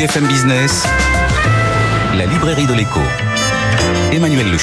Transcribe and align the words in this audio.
BFM 0.00 0.26
Business, 0.28 0.86
la 2.16 2.24
librairie 2.24 2.66
de 2.66 2.72
l'écho. 2.72 3.00
Emmanuel 4.10 4.46
Le 4.50 4.56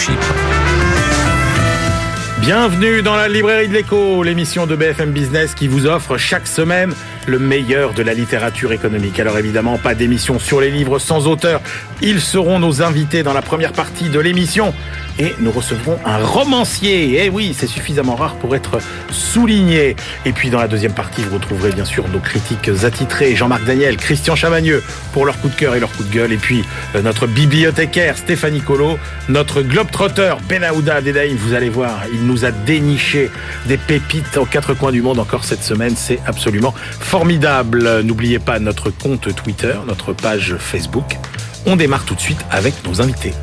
Bienvenue 2.42 3.04
dans 3.04 3.16
la 3.16 3.27
librairie 3.27 3.68
de 3.68 3.74
l'écho, 3.75 4.24
l'émission 4.24 4.65
de 4.65 4.75
BFM 4.75 5.11
Business 5.11 5.54
qui 5.54 5.68
vous 5.68 5.86
offre 5.86 6.18
chaque 6.18 6.47
semaine 6.47 6.92
le 7.27 7.38
meilleur 7.38 7.93
de 7.93 8.02
la 8.02 8.15
littérature 8.15 8.71
économique. 8.71 9.20
Alors 9.20 9.38
évidemment, 9.38 9.77
pas 9.77 9.93
d'émission 9.93 10.39
sur 10.39 10.59
les 10.59 10.71
livres 10.71 10.97
sans 10.97 11.27
auteur. 11.27 11.61
Ils 12.01 12.21
seront 12.21 12.57
nos 12.57 12.81
invités 12.81 13.21
dans 13.21 13.33
la 13.33 13.43
première 13.43 13.73
partie 13.73 14.09
de 14.09 14.19
l'émission 14.19 14.73
et 15.20 15.36
nous 15.39 15.52
recevrons 15.52 15.97
un 16.05 16.18
romancier. 16.18 17.23
Eh 17.23 17.29
oui, 17.29 17.55
c'est 17.57 17.67
suffisamment 17.67 18.16
rare 18.16 18.36
pour 18.36 18.55
être 18.55 18.79
souligné. 19.11 19.95
Et 20.25 20.31
puis 20.31 20.49
dans 20.49 20.59
la 20.59 20.67
deuxième 20.67 20.93
partie, 20.93 21.21
vous 21.21 21.36
retrouverez 21.36 21.71
bien 21.71 21.86
sûr 21.86 22.07
nos 22.09 22.20
critiques 22.20 22.70
attitrés, 22.84 23.35
Jean-Marc 23.35 23.66
Daniel, 23.66 23.98
Christian 23.98 24.35
Chamagneux 24.35 24.84
pour 25.13 25.26
leur 25.26 25.40
coup 25.40 25.49
de 25.49 25.55
cœur 25.55 25.76
et 25.76 25.80
leur 25.80 25.91
coup 25.91 26.03
de 26.03 26.13
gueule. 26.13 26.31
Et 26.31 26.38
puis 26.38 26.63
euh, 26.95 27.02
notre 27.02 27.27
bibliothécaire 27.27 28.17
Stéphanie 28.17 28.62
Colo, 28.62 28.98
notre 29.30 29.62
globetrotter 29.62 30.35
Benahouda 30.48 31.02
Dedaïm, 31.02 31.35
vous 31.38 31.54
allez 31.54 31.70
voir, 31.70 32.04
il 32.13 32.26
nous 32.26 32.45
a 32.45 32.52
déniché 32.52 33.31
des 33.65 33.77
pépites 33.77 34.38
aux 34.38 34.45
quatre 34.45 34.73
coins 34.73 34.91
du 34.91 35.02
monde 35.02 35.20
encore 35.20 35.43
cette 35.43 35.63
semaine. 35.63 35.95
C'est 35.95 36.20
absolument 36.26 36.73
formidable. 36.99 38.02
N'oubliez 38.02 38.40
pas 38.40 38.59
notre 38.59 38.90
compte 38.90 39.34
Twitter, 39.35 39.73
notre 39.88 40.13
page 40.13 40.55
Facebook. 40.59 41.18
On 41.65 41.76
démarre 41.76 42.05
tout 42.05 42.15
de 42.15 42.21
suite 42.21 42.40
avec 42.52 42.73
nos 42.85 43.02
invités. 43.02 43.34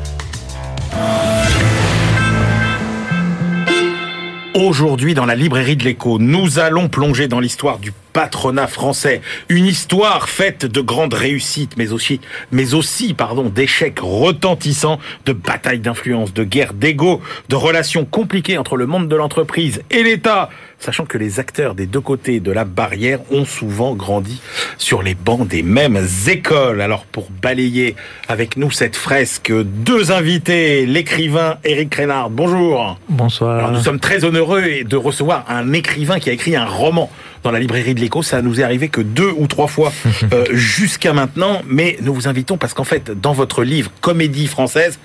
Aujourd'hui, 4.55 5.15
dans 5.15 5.25
la 5.25 5.35
librairie 5.35 5.75
de 5.75 5.83
l'écho, 5.83 6.17
nous 6.17 6.59
allons 6.59 6.87
plonger 6.87 7.27
dans 7.27 7.41
l'histoire 7.41 7.77
du 7.77 7.91
patronat 8.13 8.67
français. 8.67 9.19
Une 9.49 9.65
histoire 9.65 10.29
faite 10.29 10.65
de 10.65 10.79
grandes 10.79 11.13
réussites, 11.13 11.75
mais 11.75 11.91
aussi, 11.91 12.21
mais 12.53 12.73
aussi, 12.73 13.13
pardon, 13.13 13.49
d'échecs 13.49 13.99
retentissants, 13.99 14.97
de 15.25 15.33
batailles 15.33 15.79
d'influence, 15.79 16.33
de 16.33 16.45
guerres 16.45 16.73
d'ego, 16.73 17.21
de 17.49 17.55
relations 17.57 18.05
compliquées 18.05 18.57
entre 18.57 18.77
le 18.77 18.85
monde 18.85 19.09
de 19.09 19.15
l'entreprise 19.17 19.83
et 19.91 20.03
l'État, 20.03 20.49
sachant 20.85 21.05
que 21.05 21.17
les 21.17 21.39
acteurs 21.39 21.73
des 21.73 21.87
deux 21.87 21.99
côtés 21.99 22.39
de 22.39 22.51
la 22.51 22.63
barrière 22.63 23.19
ont 23.31 23.43
souvent 23.43 23.95
grandi 23.95 24.39
sur 24.77 25.01
les 25.01 25.15
bancs 25.15 25.47
des 25.47 25.63
mêmes 25.63 26.05
écoles. 26.27 26.79
Alors, 26.79 27.05
pour 27.05 27.29
balayer 27.41 27.95
avec 28.27 28.55
nous 28.55 28.69
cette 28.69 28.95
fresque, 28.95 29.51
deux 29.51 30.11
invités, 30.11 30.85
l'écrivain 30.85 31.57
Éric 31.63 31.89
Crénard. 31.89 32.29
Bonjour. 32.29 32.99
Bonsoir. 33.09 33.57
Alors, 33.57 33.71
nous 33.71 33.81
sommes 33.81 33.99
très 33.99 34.23
heureux 34.23 34.83
de 34.83 34.95
recevoir 34.95 35.45
un 35.49 35.73
écrivain 35.73 36.19
qui 36.19 36.29
a 36.29 36.33
écrit 36.33 36.55
un 36.55 36.65
roman 36.65 37.09
dans 37.41 37.49
la 37.49 37.59
librairie 37.59 37.95
de 37.95 37.99
l'écho. 37.99 38.21
Ça 38.21 38.43
nous 38.43 38.59
est 38.59 38.63
arrivé 38.63 38.87
que 38.87 39.01
deux 39.01 39.31
ou 39.37 39.47
trois 39.47 39.67
fois 39.67 39.91
euh, 40.33 40.45
jusqu'à 40.51 41.13
maintenant, 41.13 41.63
mais 41.65 41.97
nous 42.03 42.13
vous 42.13 42.27
invitons 42.27 42.57
parce 42.57 42.75
qu'en 42.75 42.83
fait, 42.83 43.09
dans 43.09 43.33
votre 43.33 43.63
livre 43.63 43.89
Comédie 44.01 44.45
française, 44.45 44.99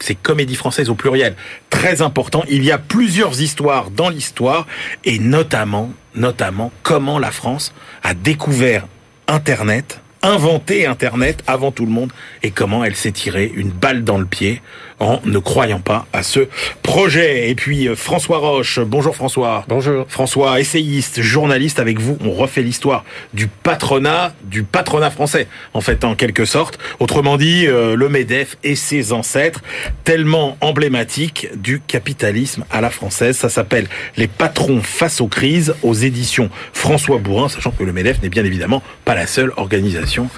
c'est 0.00 0.14
comédie 0.14 0.54
française 0.54 0.90
au 0.90 0.94
pluriel, 0.94 1.34
très 1.70 2.02
important. 2.02 2.44
Il 2.48 2.64
y 2.64 2.70
a 2.70 2.78
plusieurs 2.78 3.40
histoires 3.40 3.90
dans 3.90 4.08
l'histoire 4.08 4.66
et 5.04 5.18
notamment, 5.18 5.90
notamment 6.14 6.72
comment 6.82 7.18
la 7.18 7.30
France 7.30 7.72
a 8.02 8.14
découvert 8.14 8.86
Internet, 9.26 10.00
inventé 10.22 10.86
Internet 10.86 11.42
avant 11.46 11.70
tout 11.70 11.84
le 11.84 11.92
monde 11.92 12.12
et 12.42 12.50
comment 12.50 12.84
elle 12.84 12.96
s'est 12.96 13.12
tirée 13.12 13.50
une 13.54 13.70
balle 13.70 14.04
dans 14.04 14.18
le 14.18 14.26
pied 14.26 14.62
en 15.00 15.20
ne 15.24 15.38
croyant 15.38 15.80
pas 15.80 16.06
à 16.12 16.22
ce 16.22 16.48
projet. 16.82 17.50
Et 17.50 17.54
puis 17.54 17.88
euh, 17.88 17.96
François 17.96 18.38
Roche, 18.38 18.80
bonjour 18.80 19.14
François. 19.14 19.64
Bonjour. 19.68 20.06
François, 20.08 20.60
essayiste, 20.60 21.22
journaliste, 21.22 21.78
avec 21.78 22.00
vous, 22.00 22.18
on 22.24 22.32
refait 22.32 22.62
l'histoire 22.62 23.04
du 23.34 23.48
patronat, 23.48 24.32
du 24.44 24.62
patronat 24.62 25.10
français, 25.10 25.46
en 25.74 25.80
fait, 25.80 26.04
en 26.04 26.14
quelque 26.14 26.44
sorte. 26.44 26.78
Autrement 27.00 27.36
dit, 27.36 27.66
euh, 27.66 27.96
le 27.96 28.08
MEDEF 28.08 28.56
et 28.64 28.76
ses 28.76 29.12
ancêtres, 29.12 29.62
tellement 30.04 30.56
emblématiques 30.60 31.48
du 31.54 31.80
capitalisme 31.80 32.64
à 32.70 32.80
la 32.80 32.90
française. 32.90 33.36
Ça 33.36 33.48
s'appelle 33.48 33.86
Les 34.16 34.26
patrons 34.28 34.80
face 34.82 35.20
aux 35.20 35.28
crises, 35.28 35.74
aux 35.82 35.94
éditions 35.94 36.50
François 36.72 37.18
Bourrin, 37.18 37.48
sachant 37.48 37.70
que 37.70 37.84
le 37.84 37.92
MEDEF 37.92 38.22
n'est 38.22 38.28
bien 38.28 38.44
évidemment 38.44 38.82
pas 39.04 39.14
la 39.14 39.26
seule 39.26 39.52
organisation 39.56 40.28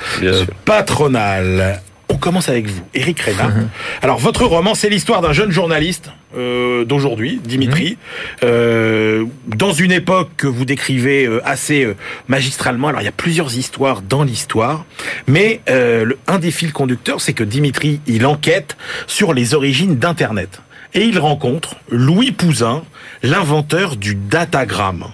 patronale. 0.64 1.80
On 2.10 2.16
commence 2.16 2.48
avec 2.48 2.66
vous, 2.66 2.82
Éric 2.92 3.20
Réna. 3.20 3.48
Mhm. 3.48 3.68
Alors, 4.02 4.18
votre 4.18 4.44
roman, 4.44 4.74
c'est 4.74 4.88
l'histoire 4.88 5.22
d'un 5.22 5.32
jeune 5.32 5.52
journaliste 5.52 6.10
euh, 6.36 6.84
d'aujourd'hui, 6.84 7.40
Dimitri, 7.42 7.90
mhm. 7.90 7.96
euh, 8.44 9.24
dans 9.46 9.72
une 9.72 9.92
époque 9.92 10.30
que 10.36 10.48
vous 10.48 10.64
décrivez 10.64 11.26
euh, 11.26 11.40
assez 11.44 11.88
magistralement. 12.26 12.88
Alors, 12.88 13.00
il 13.00 13.04
y 13.04 13.08
a 13.08 13.12
plusieurs 13.12 13.56
histoires 13.56 14.02
dans 14.02 14.24
l'histoire, 14.24 14.84
mais 15.28 15.60
euh, 15.70 16.04
le, 16.04 16.18
un 16.26 16.38
des 16.38 16.50
fils 16.50 16.72
conducteurs, 16.72 17.20
c'est 17.20 17.32
que 17.32 17.44
Dimitri, 17.44 18.00
il 18.08 18.26
enquête 18.26 18.76
sur 19.06 19.32
les 19.32 19.54
origines 19.54 19.96
d'Internet. 19.96 20.60
Et 20.94 21.04
il 21.04 21.20
rencontre 21.20 21.76
Louis 21.90 22.32
Pouzin, 22.32 22.82
l'inventeur 23.22 23.96
du 23.96 24.16
datagramme. 24.16 25.06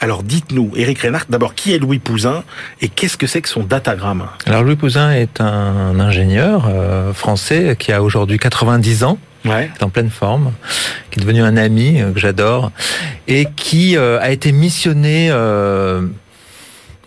Alors 0.00 0.22
dites-nous, 0.22 0.72
Éric 0.76 0.98
Reynard, 1.00 1.24
d'abord, 1.28 1.54
qui 1.54 1.72
est 1.72 1.78
Louis 1.78 1.98
Pouzin 1.98 2.44
et 2.80 2.88
qu'est-ce 2.88 3.16
que 3.16 3.26
c'est 3.26 3.40
que 3.40 3.48
son 3.48 3.62
datagramme? 3.62 4.26
Alors 4.46 4.62
Louis 4.62 4.76
Pouzin 4.76 5.10
est 5.12 5.40
un 5.40 5.98
ingénieur 5.98 6.66
euh, 6.68 7.12
français 7.14 7.76
qui 7.78 7.92
a 7.92 8.02
aujourd'hui 8.02 8.38
90 8.38 9.04
ans. 9.04 9.18
Ouais. 9.44 9.70
est 9.78 9.84
en 9.84 9.90
pleine 9.90 10.10
forme, 10.10 10.52
qui 11.10 11.20
est 11.20 11.22
devenu 11.22 11.40
un 11.40 11.56
ami 11.56 12.00
euh, 12.02 12.10
que 12.10 12.18
j'adore, 12.18 12.72
et 13.28 13.46
qui 13.54 13.96
euh, 13.96 14.18
a 14.20 14.30
été 14.32 14.50
missionné 14.50 15.28
euh, 15.30 16.02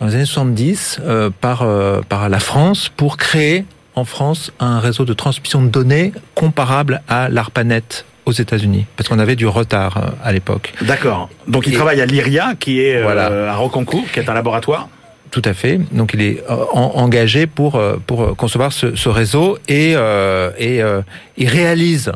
dans 0.00 0.06
les 0.06 0.14
années 0.14 0.24
70 0.24 1.00
euh, 1.04 1.28
par, 1.38 1.62
euh, 1.62 2.00
par 2.08 2.30
la 2.30 2.40
France 2.40 2.90
pour 2.96 3.18
créer 3.18 3.66
en 3.94 4.06
France 4.06 4.52
un 4.58 4.80
réseau 4.80 5.04
de 5.04 5.12
transmission 5.12 5.60
de 5.62 5.68
données 5.68 6.14
comparable 6.34 7.02
à 7.08 7.28
l'ARPANET 7.28 8.06
aux 8.30 8.40
États-Unis, 8.46 8.86
parce 8.96 9.08
qu'on 9.08 9.18
avait 9.18 9.36
du 9.36 9.46
retard 9.46 9.96
euh, 9.98 10.10
à 10.24 10.32
l'époque. 10.32 10.72
D'accord. 10.82 11.28
Donc 11.48 11.66
il 11.66 11.72
Et- 11.72 11.76
travaille 11.76 12.00
à 12.00 12.06
l'IRIA, 12.06 12.54
qui 12.58 12.80
est 12.80 12.96
euh, 12.96 13.02
Voilà. 13.02 13.52
à 13.52 13.56
Rocancourt, 13.56 14.04
qui 14.12 14.20
est 14.20 14.28
un 14.28 14.34
laboratoire. 14.34 14.88
Tout 15.30 15.42
à 15.44 15.52
fait. 15.54 15.78
Donc 15.92 16.12
il 16.14 16.22
est 16.22 16.42
euh, 16.50 16.54
en- 16.72 16.92
engagé 16.96 17.46
pour 17.46 17.76
euh, 17.76 17.98
pour 18.06 18.22
euh, 18.22 18.34
concevoir 18.34 18.72
ce, 18.72 18.96
ce 18.96 19.08
réseau 19.08 19.58
et 19.68 19.92
euh, 19.96 20.50
et 20.58 20.82
euh, 20.82 21.02
il 21.36 21.48
réalise 21.48 22.10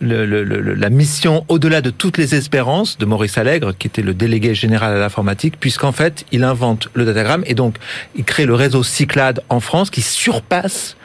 le, 0.00 0.24
le- 0.26 0.42
le- 0.44 0.74
la 0.74 0.90
mission 0.90 1.44
au-delà 1.48 1.80
de 1.80 1.90
toutes 1.90 2.18
les 2.18 2.34
espérances 2.34 2.98
de 2.98 3.04
Maurice 3.04 3.36
Allègre, 3.38 3.72
qui 3.78 3.86
était 3.86 4.02
le 4.02 4.12
délégué 4.14 4.54
général 4.54 4.92
à 4.96 4.98
l'informatique, 4.98 5.54
puisqu'en 5.60 5.92
fait 5.92 6.24
il 6.32 6.42
invente 6.44 6.88
le 6.94 7.04
datagramme 7.04 7.42
et 7.46 7.54
donc 7.54 7.76
il 8.16 8.24
crée 8.24 8.46
le 8.46 8.54
réseau 8.54 8.82
Cyclade 8.82 9.40
en 9.48 9.60
France 9.60 9.90
qui 9.90 10.02
surpasse 10.02 10.96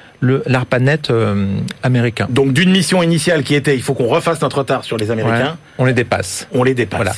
l'ARPANET 0.46 1.10
euh, 1.10 1.48
américain. 1.84 2.28
Donc 2.30 2.54
d'une 2.54 2.72
mission 2.72 3.04
initiale 3.04 3.44
qui 3.44 3.56
était, 3.56 3.76
il 3.76 3.82
faut 3.82 3.94
qu'on 3.94 4.08
refasse 4.08 4.42
notre 4.42 4.60
retard 4.60 4.84
sur 4.84 4.98
les 4.98 5.12
Américains, 5.12 5.34
Ouais, 5.34 5.78
on 5.80 5.86
les 5.86 5.94
dépasse. 5.94 6.48
on 6.54 6.64
les 6.64 6.74
dépasse. 6.74 7.00
Voilà. 7.02 7.14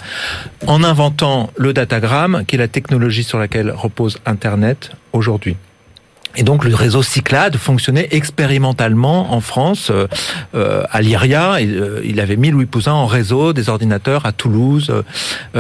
En 0.68 0.84
inventant 0.84 1.50
le 1.58 1.74
datagramme, 1.74 2.44
qui 2.48 2.56
est 2.56 2.60
la 2.60 2.68
technologie 2.68 3.24
sur 3.24 3.38
laquelle 3.40 3.72
repose 3.72 4.18
Internet 4.26 4.92
aujourd'hui. 5.14 5.56
Et 6.38 6.44
donc 6.44 6.66
le 6.66 6.76
réseau 6.76 7.02
Cyclade 7.02 7.56
fonctionnait 7.56 8.10
expérimentalement 8.12 9.34
en 9.34 9.40
France, 9.40 9.90
euh, 9.90 10.08
euh, 10.54 10.84
à 10.92 11.02
l'IRIA. 11.02 11.62
Il, 11.62 11.78
euh, 11.80 12.02
il 12.04 12.20
avait 12.20 12.36
mis 12.36 12.52
Louis 12.52 12.66
Pouzin 12.66 12.92
en 12.92 13.06
réseau 13.06 13.54
des 13.54 13.70
ordinateurs 13.70 14.26
à 14.26 14.34
Toulouse, 14.34 14.92
euh, 14.92 15.04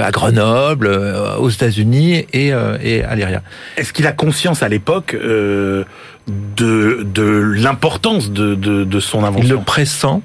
à 0.03 0.11
Grenoble, 0.11 0.88
euh, 0.88 1.38
aux 1.38 1.50
États-Unis 1.50 2.25
et, 2.34 2.51
euh, 2.51 2.78
et 2.84 3.03
à 3.03 3.16
l'IRIA. 3.16 3.41
Est-ce 3.78 3.94
qu'il 3.94 4.05
a 4.05 4.11
conscience 4.11 4.63
à 4.63 4.67
l'époque 4.67 5.13
euh, 5.13 5.85
de, 6.27 7.03
de 7.13 7.23
l'importance 7.23 8.31
de, 8.31 8.55
de, 8.55 8.83
de 8.83 8.99
son 8.99 9.19
Il 9.19 9.21
le 9.21 9.27
invention 9.27 9.61
pressent. 9.63 10.21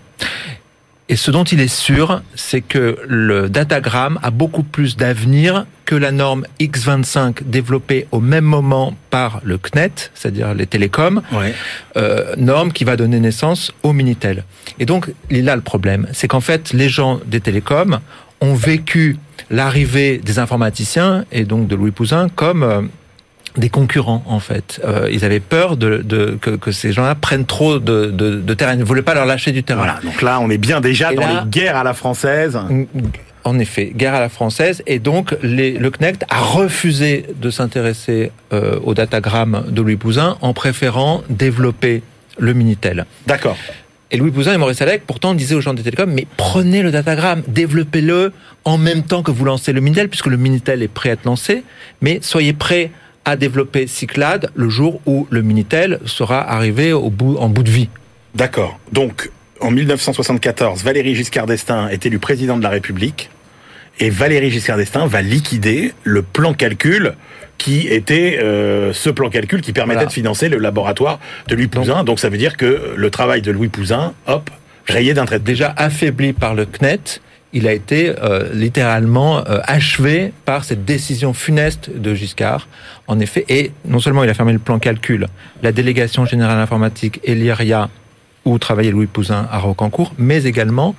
Et 1.08 1.16
ce 1.16 1.32
dont 1.32 1.42
il 1.42 1.60
est 1.60 1.66
sûr, 1.66 2.22
c'est 2.36 2.60
que 2.60 2.96
le 3.08 3.48
datagramme 3.48 4.20
a 4.22 4.30
beaucoup 4.30 4.62
plus 4.62 4.96
d'avenir 4.96 5.66
que 5.84 5.96
la 5.96 6.12
norme 6.12 6.46
X25 6.60 7.42
développée 7.46 8.06
au 8.12 8.20
même 8.20 8.44
moment 8.44 8.94
par 9.10 9.40
le 9.42 9.58
CNET, 9.58 9.90
c'est-à-dire 10.14 10.54
les 10.54 10.66
télécoms, 10.66 11.20
Ouais. 11.32 11.52
euh, 11.96 12.36
norme 12.36 12.70
qui 12.70 12.84
va 12.84 12.94
donner 12.96 13.18
naissance 13.18 13.72
au 13.82 13.92
Minitel. 13.92 14.44
Et 14.78 14.86
donc, 14.86 15.12
il 15.30 15.44
là 15.44 15.56
le 15.56 15.62
problème, 15.62 16.06
c'est 16.12 16.28
qu'en 16.28 16.40
fait, 16.40 16.72
les 16.72 16.88
gens 16.88 17.18
des 17.26 17.40
télécoms 17.40 17.98
ont 18.40 18.54
vécu 18.54 19.16
l'arrivée 19.50 20.18
des 20.18 20.38
informaticiens 20.38 21.24
et 21.32 21.44
donc 21.44 21.66
de 21.66 21.74
Louis 21.74 21.90
Pouzin 21.90 22.28
comme 22.28 22.62
euh, 22.62 22.82
des 23.56 23.68
concurrents 23.68 24.22
en 24.26 24.40
fait. 24.40 24.80
Euh, 24.84 25.08
ils 25.10 25.24
avaient 25.24 25.40
peur 25.40 25.76
de, 25.76 25.98
de 25.98 26.38
que, 26.40 26.50
que 26.50 26.70
ces 26.72 26.92
gens-là 26.92 27.14
prennent 27.14 27.46
trop 27.46 27.78
de, 27.78 28.06
de, 28.06 28.36
de 28.36 28.54
terrain. 28.54 28.74
Ils 28.74 28.78
ne 28.78 28.84
voulaient 28.84 29.02
pas 29.02 29.14
leur 29.14 29.26
lâcher 29.26 29.52
du 29.52 29.62
terrain. 29.62 29.78
Voilà. 29.80 29.98
Donc 30.04 30.22
là, 30.22 30.38
on 30.40 30.50
est 30.50 30.58
bien 30.58 30.80
déjà 30.80 31.12
Et 31.12 31.16
dans 31.16 31.22
là- 31.22 31.42
les 31.44 31.50
guerres 31.50 31.76
à 31.76 31.84
la 31.84 31.94
française. 31.94 32.58
En 33.42 33.58
effet, 33.58 33.92
guerre 33.96 34.14
à 34.14 34.20
la 34.20 34.28
française, 34.28 34.82
et 34.86 34.98
donc 34.98 35.34
les, 35.42 35.72
le 35.78 35.90
CNECT 35.90 36.24
a 36.28 36.40
refusé 36.40 37.24
de 37.40 37.48
s'intéresser 37.50 38.32
euh, 38.52 38.78
au 38.84 38.92
datagramme 38.92 39.64
de 39.68 39.80
Louis 39.80 39.96
Pouzin 39.96 40.36
en 40.42 40.52
préférant 40.52 41.22
développer 41.30 42.02
le 42.38 42.52
Minitel. 42.52 43.06
D'accord. 43.26 43.56
Et 44.10 44.18
Louis 44.18 44.30
Pouzin 44.30 44.52
et 44.52 44.58
Maurice 44.58 44.82
Allègre, 44.82 45.04
pourtant, 45.06 45.32
disaient 45.32 45.54
aux 45.54 45.60
gens 45.62 45.72
des 45.72 45.82
télécoms, 45.82 46.12
mais 46.12 46.26
prenez 46.36 46.82
le 46.82 46.90
datagramme, 46.90 47.42
développez-le 47.48 48.32
en 48.64 48.76
même 48.76 49.04
temps 49.04 49.22
que 49.22 49.30
vous 49.30 49.44
lancez 49.46 49.72
le 49.72 49.80
Minitel, 49.80 50.08
puisque 50.10 50.26
le 50.26 50.36
Minitel 50.36 50.82
est 50.82 50.88
prêt 50.88 51.08
à 51.08 51.12
être 51.14 51.24
lancé, 51.24 51.62
mais 52.02 52.18
soyez 52.20 52.52
prêts 52.52 52.90
à 53.24 53.36
développer 53.36 53.86
Cyclade 53.86 54.50
le 54.54 54.68
jour 54.68 55.00
où 55.06 55.26
le 55.30 55.42
Minitel 55.42 56.00
sera 56.06 56.40
arrivé 56.40 56.92
au 56.92 57.10
bout, 57.10 57.36
en 57.36 57.48
bout 57.48 57.62
de 57.62 57.70
vie. 57.70 57.88
D'accord. 58.34 58.78
Donc, 58.92 59.30
en 59.60 59.70
1974, 59.70 60.82
Valéry 60.82 61.14
Giscard 61.14 61.46
d'Estaing 61.46 61.88
est 61.88 62.06
élu 62.06 62.18
président 62.18 62.56
de 62.56 62.62
la 62.62 62.70
République 62.70 63.30
et 63.98 64.08
Valéry 64.08 64.50
Giscard 64.50 64.78
d'Estaing 64.78 65.06
va 65.06 65.20
liquider 65.22 65.92
le 66.04 66.22
plan 66.22 66.54
calcul 66.54 67.14
qui 67.58 67.88
était 67.88 68.38
euh, 68.42 68.94
ce 68.94 69.10
plan 69.10 69.28
calcul 69.28 69.60
qui 69.60 69.74
permettait 69.74 69.96
Voilà. 69.98 70.08
de 70.08 70.12
financer 70.14 70.48
le 70.48 70.56
laboratoire 70.56 71.20
de 71.48 71.54
Louis 71.54 71.66
Pouzin. 71.66 72.04
Donc, 72.04 72.18
ça 72.18 72.30
veut 72.30 72.38
dire 72.38 72.56
que 72.56 72.94
le 72.96 73.10
travail 73.10 73.42
de 73.42 73.50
Louis 73.50 73.68
Pouzin, 73.68 74.14
hop, 74.26 74.48
rayé 74.86 75.12
d'un 75.12 75.26
trait 75.26 75.40
Déjà 75.40 75.74
affaibli 75.76 76.32
par 76.32 76.54
le 76.54 76.64
CNET, 76.64 77.20
il 77.52 77.66
a 77.66 77.72
été 77.72 78.12
euh, 78.22 78.48
littéralement 78.54 79.38
euh, 79.38 79.58
achevé 79.64 80.32
par 80.44 80.64
cette 80.64 80.84
décision 80.84 81.32
funeste 81.32 81.90
de 81.90 82.14
Giscard. 82.14 82.68
En 83.08 83.18
effet, 83.18 83.44
et 83.48 83.72
non 83.84 83.98
seulement 83.98 84.22
il 84.24 84.30
a 84.30 84.34
fermé 84.34 84.52
le 84.52 84.58
plan 84.60 84.78
calcul, 84.78 85.26
la 85.62 85.72
délégation 85.72 86.24
générale 86.26 86.58
informatique 86.58 87.20
et 87.24 87.34
l'IRIA 87.34 87.88
où 88.46 88.58
travaillait 88.58 88.90
Louis 88.92 89.06
Pouzin 89.06 89.46
à 89.50 89.58
Rocancourt, 89.58 90.14
mais 90.16 90.44
également 90.44 90.94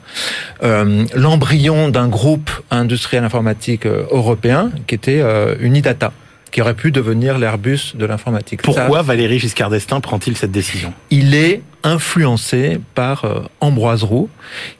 euh, 0.63 1.05
l'embryon 1.15 1.89
d'un 1.89 2.07
groupe 2.07 2.51
industriel 2.69 3.23
informatique 3.23 3.85
euh, 3.87 4.03
européen 4.11 4.71
qui 4.85 4.93
était 4.95 5.21
euh, 5.21 5.55
Unidata, 5.59 6.11
qui 6.51 6.61
aurait 6.61 6.75
pu 6.75 6.91
devenir 6.91 7.39
l'Airbus 7.39 7.93
de 7.95 8.05
l'informatique. 8.05 8.61
Ça- 8.61 8.65
Pourquoi 8.73 9.01
Valéry 9.01 9.39
Giscard 9.39 9.69
d'Estaing 9.71 10.01
prend-il 10.01 10.37
cette 10.37 10.51
décision? 10.51 10.93
il 11.09 11.33
est 11.33 11.61
influencé 11.83 12.79
par 12.95 13.25
euh, 13.25 13.39
Ambroise 13.59 14.03
Roux, 14.03 14.29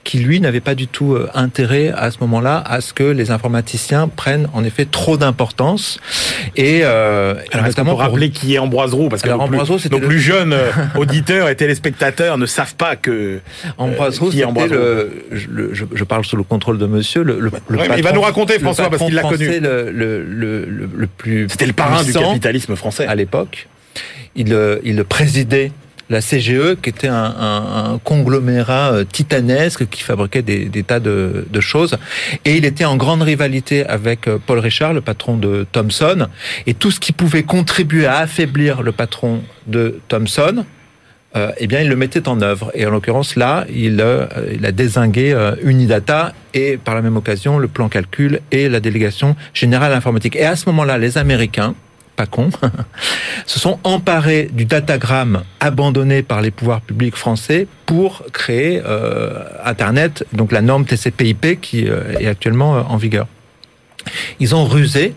qui 0.03 0.19
lui 0.19 0.39
n'avait 0.39 0.59
pas 0.59 0.75
du 0.75 0.88
tout 0.88 1.13
euh, 1.13 1.30
intérêt 1.33 1.92
à 1.95 2.12
ce 2.12 2.18
moment-là 2.21 2.62
à 2.65 2.81
ce 2.81 2.94
que 2.94 3.03
les 3.03 3.31
informaticiens 3.31 4.07
prennent 4.07 4.48
en 4.53 4.63
effet 4.63 4.86
trop 4.86 5.18
d'importance 5.18 6.00
et 6.56 6.81
euh, 6.83 7.36
Alors, 7.51 7.65
peut 7.74 7.83
pour- 7.83 8.00
rappeler 8.00 8.30
qui 8.30 8.53
est 8.56 8.59
Ambroise 8.59 8.94
Roux? 8.94 9.09
Parce 9.09 9.21
que 9.21 9.30
Alors, 9.30 9.42
Ambroise 9.42 9.69
Roux, 9.69 9.77
nos 9.92 10.00
le- 10.00 10.07
plus 10.07 10.19
jeunes 10.19 10.53
euh, 10.53 10.71
auditeurs 10.98 11.50
et 11.50 11.56
téléspectateurs 11.56 12.38
ne 12.38 12.45
savent 12.45 12.75
pas 12.75 12.95
que... 12.95 13.39
Ambroise 13.77 14.19
Roux, 14.19 14.30
qui 14.30 14.42
est 14.42 14.68
le, 14.68 15.12
je, 15.31 15.48
le- 15.50 15.74
je- 15.74 15.86
je 15.94 16.03
parle 16.03 16.25
sous 16.25 16.36
le 16.38 16.44
contrôle 16.44 16.77
de 16.77 16.86
monsieur, 16.86 17.24
le, 17.24 17.39
le, 17.39 17.51
le 17.68 17.77
Ouais, 17.77 17.88
mais 17.89 17.98
il 17.98 18.03
va 18.03 18.09
patron- 18.09 18.15
nous 18.15 18.21
raconter, 18.21 18.59
François, 18.59 18.86
parce 18.89 18.94
patron 19.03 19.06
qu'il 19.07 19.15
l'a 19.15 19.21
connu. 19.24 19.59
Le, 19.59 19.92
le, 19.92 20.24
le, 20.24 20.65
le, 20.65 20.89
le 20.95 21.07
plus 21.07 21.48
C'était 21.50 21.65
le 21.65 21.74
parrain 21.74 22.03
du 22.03 22.13
capitalisme 22.13 22.75
français. 22.75 23.06
à 23.07 23.15
l'époque. 23.15 23.68
Il, 24.36 24.56
il 24.83 25.03
présidait 25.03 25.71
la 26.12 26.22
CGE, 26.22 26.75
qui 26.81 26.90
était 26.90 27.08
un, 27.08 27.16
un- 27.50 27.94
un 27.94 27.98
conglomérat 28.04 28.92
euh, 28.94 29.04
titanesque 29.04 29.88
qui 29.90 30.04
fabriquait 30.04 30.44
des, 30.44 30.66
des 30.66 30.84
tas 30.84 31.00
de, 31.00 31.48
de 31.50 31.60
choses. 31.62 31.98
Et 32.46 32.56
il 32.58 32.66
était 32.66 32.86
en 32.86 32.98
grande 32.98 33.24
rivalité 33.24 33.86
avec 33.86 34.28
euh, 34.28 34.38
Paul 34.46 34.60
Richard, 34.60 34.94
le 34.94 35.02
patron 35.02 35.38
de 35.38 35.66
Thomson. 35.72 36.28
Et 36.68 36.74
tout 36.75 36.92
ce 36.92 37.00
qui 37.00 37.13
pouvait 37.13 37.44
contribuer 37.44 38.06
à 38.06 38.18
affaiblir 38.19 38.84
le 38.84 38.92
patron 38.92 39.42
de 39.68 40.00
Thomson, 40.08 40.66
euh, 41.38 41.52
eh 41.60 41.66
bien, 41.68 41.80
il 41.80 41.88
le 41.88 41.96
mettait 41.96 42.28
en 42.28 42.42
œuvre. 42.42 42.72
Et 42.75 42.86
en 42.86 42.90
l'occurrence, 42.92 43.38
là, 43.38 43.66
il, 43.74 44.02
euh, 44.02 44.25
il 44.54 44.66
a 44.66 44.74
désingué 44.74 45.31
euh, 45.31 45.56
Unidata 45.63 46.34
et, 46.54 46.78
par 46.78 46.94
la 46.94 47.02
même 47.02 47.16
occasion, 47.16 47.58
le 47.58 47.69
plan 47.69 47.88
calcul 47.88 48.42
et 48.52 48.68
la 48.68 48.81
délégation 48.81 49.38
générale 49.54 49.94
informatique. 49.94 50.36
Et 50.36 50.44
à 50.46 50.58
ce 50.58 50.66
moment-là, 50.68 50.98
les 50.98 51.18
Américains, 51.18 51.74
se 53.45 53.59
sont 53.59 53.79
emparés 53.83 54.50
du 54.51 54.65
datagramme 54.65 55.44
abandonné 55.59 56.23
par 56.23 56.41
les 56.41 56.51
pouvoirs 56.51 56.81
publics 56.81 57.15
français 57.15 57.68
pour 57.85 58.23
créer 58.31 58.81
euh, 58.85 59.44
Internet, 59.63 60.25
donc 60.33 60.51
la 60.51 60.62
norme 60.62 60.85
TCP/IP 60.85 61.59
qui 61.62 61.88
euh, 61.88 62.18
est 62.19 62.27
actuellement 62.27 62.75
euh, 62.75 62.81
en 62.88 62.97
vigueur. 62.97 63.27
Ils 64.39 64.56
ont 64.56 64.65
rusé 64.65 65.13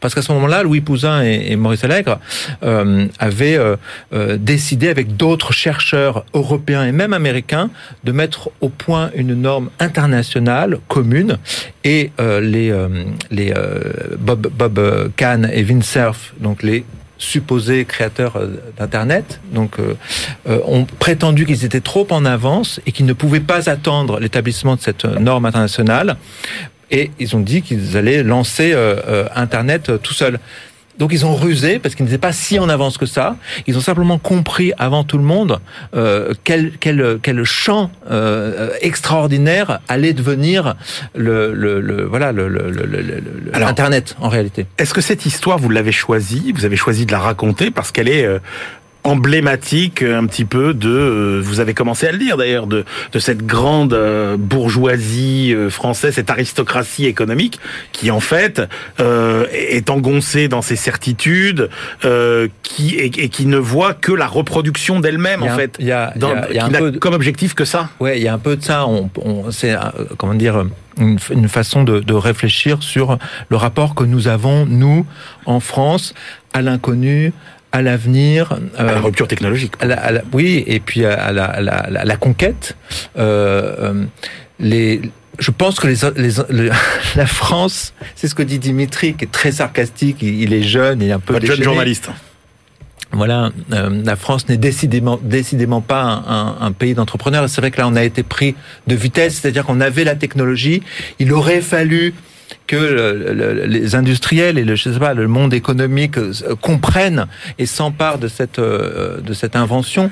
parce 0.00 0.14
qu'à 0.14 0.22
ce 0.22 0.32
moment-là, 0.32 0.62
Louis 0.62 0.80
Pouzin 0.80 1.22
et, 1.22 1.56
Maurice 1.56 1.84
Allègre 1.84 2.18
euh, 2.62 3.06
avaient 3.18 3.56
euh, 3.56 3.76
euh, 4.12 4.36
décidé 4.38 4.88
avec 4.88 5.16
d'autres 5.16 5.52
chercheurs 5.52 6.24
européens 6.34 6.84
et 6.84 6.92
même 6.92 7.12
américains 7.12 7.70
de 8.04 8.12
mettre 8.12 8.50
au 8.60 8.68
point 8.68 9.10
une 9.14 9.34
norme 9.34 9.70
internationale 9.78 10.78
commune. 10.88 11.38
Et 11.84 12.10
euh, 12.20 12.40
les, 12.40 12.70
euh, 12.70 12.88
les 13.30 13.52
euh, 13.56 14.16
Bob, 14.18 14.48
Bob 14.48 15.12
Kahn 15.16 15.48
et 15.52 15.62
Vint 15.62 15.82
Cerf, 15.82 16.34
donc 16.40 16.62
les 16.62 16.84
supposés 17.18 17.86
créateurs 17.86 18.38
d'Internet, 18.78 19.40
donc 19.50 19.78
euh, 19.78 19.94
ont 20.66 20.84
prétendu 20.84 21.46
qu'ils 21.46 21.64
étaient 21.64 21.80
trop 21.80 22.06
en 22.10 22.26
avance 22.26 22.78
et 22.84 22.92
qu'ils 22.92 23.06
ne 23.06 23.14
pouvaient 23.14 23.40
pas 23.40 23.70
attendre 23.70 24.20
l'établissement 24.20 24.76
de 24.76 24.80
cette 24.82 25.04
norme 25.04 25.46
internationale 25.46 26.16
et 26.90 27.10
ils 27.18 27.34
ont 27.36 27.40
dit 27.40 27.62
qu'ils 27.62 27.96
allaient 27.96 28.22
lancer 28.22 28.72
euh, 28.72 28.96
euh, 29.08 29.28
Internet 29.34 29.88
euh, 29.90 29.98
tout 29.98 30.14
seuls. 30.14 30.38
Donc 30.98 31.12
ils 31.12 31.26
ont 31.26 31.34
rusé 31.34 31.78
parce 31.78 31.94
qu'ils 31.94 32.06
n'étaient 32.06 32.16
pas 32.16 32.32
si 32.32 32.58
en 32.58 32.70
avance 32.70 32.96
que 32.96 33.04
ça. 33.04 33.36
Ils 33.66 33.76
ont 33.76 33.82
simplement 33.82 34.16
compris 34.16 34.72
avant 34.78 35.04
tout 35.04 35.18
le 35.18 35.24
monde 35.24 35.58
euh, 35.94 36.32
quel, 36.42 36.72
quel, 36.80 37.18
quel 37.22 37.44
champ 37.44 37.90
euh, 38.10 38.70
extraordinaire 38.80 39.80
allait 39.88 40.14
devenir 40.14 40.74
le, 41.14 41.52
le, 41.52 41.82
le 41.82 42.04
voilà 42.04 42.32
le, 42.32 42.48
le, 42.48 42.70
le, 42.70 42.86
le- 42.86 43.02
le- 43.02 43.22
Alors- 43.52 43.68
Internet 43.68 44.16
en 44.20 44.30
réalité. 44.30 44.64
Est-ce 44.78 44.94
que 44.94 45.02
cette 45.02 45.26
histoire, 45.26 45.58
vous 45.58 45.68
l'avez 45.68 45.92
choisie? 45.92 46.50
Vous 46.56 46.64
avez 46.64 46.76
choisi 46.76 47.04
de 47.04 47.12
la 47.12 47.18
raconter 47.18 47.70
parce 47.70 47.92
qu'elle 47.92 48.08
est 48.08 48.24
euh, 48.24 48.38
emblématique 49.06 50.02
euh, 50.02 50.18
un 50.18 50.26
petit 50.26 50.44
peu 50.44 50.74
de, 50.74 50.88
euh, 50.88 51.40
vous 51.42 51.60
avez 51.60 51.74
commencé 51.74 52.06
à 52.06 52.12
le 52.12 52.18
dire 52.18 52.36
d'ailleurs, 52.36 52.66
de, 52.66 52.84
de 53.12 53.18
cette 53.18 53.46
grande 53.46 53.94
euh, 53.94 54.36
bourgeoisie 54.36 55.54
française, 55.70 56.14
cette 56.14 56.30
aristocratie 56.30 57.06
économique 57.06 57.58
qui 57.92 58.10
en 58.10 58.20
fait 58.20 58.62
euh, 59.00 59.46
est 59.52 59.88
engoncée 59.90 60.48
dans 60.48 60.62
ses 60.62 60.76
certitudes, 60.76 61.70
euh, 62.04 62.48
qui 62.62 62.94
et, 62.96 63.06
et 63.06 63.28
qui 63.28 63.46
ne 63.46 63.56
voit 63.58 63.94
que 63.94 64.12
la 64.12 64.26
reproduction 64.26 65.00
d'elle-même 65.00 65.42
en 65.42 65.48
fait, 65.56 65.76
il 65.78 65.86
y 65.86 65.92
a- 65.92 66.12
dans- 66.16 66.34
y 66.34 66.38
a- 66.38 66.40
y 66.40 66.42
a 66.42 66.48
qui 66.52 66.58
un 66.60 66.68
n'a 66.68 66.78
peu 66.78 66.90
de- 66.90 66.98
comme 66.98 67.14
objectif 67.14 67.54
que 67.54 67.64
ça. 67.64 67.88
Ouais, 68.00 68.18
il 68.18 68.22
y 68.24 68.28
a 68.28 68.34
un 68.34 68.38
peu 68.38 68.56
de 68.56 68.62
ça. 68.64 68.86
On, 68.86 69.08
on, 69.22 69.50
c'est 69.50 69.74
comment 70.18 70.34
dire 70.34 70.64
une, 70.98 71.18
une 71.30 71.48
façon 71.48 71.84
de, 71.84 72.00
de 72.00 72.14
réfléchir 72.14 72.82
sur 72.82 73.18
le 73.48 73.56
rapport 73.56 73.94
que 73.94 74.04
nous 74.04 74.28
avons 74.28 74.66
nous 74.66 75.06
en 75.44 75.60
France 75.60 76.14
à 76.52 76.62
l'inconnu, 76.62 77.32
à 77.76 77.82
l'avenir. 77.82 78.58
À 78.76 78.82
la 78.84 78.92
euh, 78.94 79.00
rupture 79.00 79.28
technologique. 79.28 79.74
à 79.80 79.86
la- 79.86 79.96
à 80.00 80.10
la- 80.12 80.22
oui, 80.32 80.64
et 80.66 80.80
puis 80.80 81.04
à 81.04 81.32
la, 81.32 81.44
à 81.44 81.60
conquête. 82.16 82.76
Euh, 83.18 83.76
euh, 83.78 84.04
les, 84.58 85.00
je 85.38 85.50
pense 85.50 85.78
que 85.78 85.86
les, 85.86 85.96
les, 86.16 86.30
le- 86.50 86.70
la 87.16 87.26
France, 87.26 87.92
c'est 88.14 88.28
ce 88.28 88.34
que 88.34 88.42
dit 88.42 88.58
Dimitri, 88.58 89.14
qui 89.14 89.24
est 89.24 89.30
très 89.30 89.52
sarcastique. 89.52 90.18
Il, 90.22 90.42
il 90.42 90.52
est 90.52 90.62
jeune 90.62 91.02
et 91.02 91.12
un 91.12 91.20
peu 91.20 91.38
jeune 91.44 91.62
journaliste. 91.62 92.08
Voilà, 93.12 93.50
euh, 93.72 94.02
la 94.04 94.16
France 94.16 94.48
n'est 94.48 94.56
décidément, 94.56 95.18
décidément 95.22 95.80
pas 95.80 96.02
un, 96.02 96.24
un- 96.26 96.56
un 96.60 96.72
pays 96.72 96.92
d'entrepreneurs. 96.94 97.48
C'est 97.48 97.60
vrai 97.60 97.70
que 97.70 97.78
là, 97.78 97.86
on 97.88 97.94
a 97.96 98.02
été 98.02 98.22
pris 98.22 98.54
de 98.88 98.94
vitesse, 98.94 99.38
c'est-à-dire 99.40 99.64
qu'on 99.64 99.80
avait 99.80 100.04
la 100.04 100.16
technologie. 100.16 100.82
Il 101.18 101.32
aurait 101.32 101.60
fallu 101.60 102.14
que 102.66 102.76
le- 102.76 103.32
le- 103.34 103.64
les 103.66 103.94
industriels 103.94 104.58
et 104.58 104.64
le, 104.64 104.74
je 104.74 104.90
sais 104.90 104.98
pas, 104.98 105.14
le 105.14 105.28
monde 105.28 105.54
économique 105.54 106.18
euh, 106.18 106.32
comprennent 106.60 107.26
et 107.58 107.66
s'emparent 107.66 108.18
de 108.18 108.28
cette 108.28 108.58
euh, 108.58 109.20
de 109.20 109.32
cette 109.32 109.56
invention. 109.56 110.10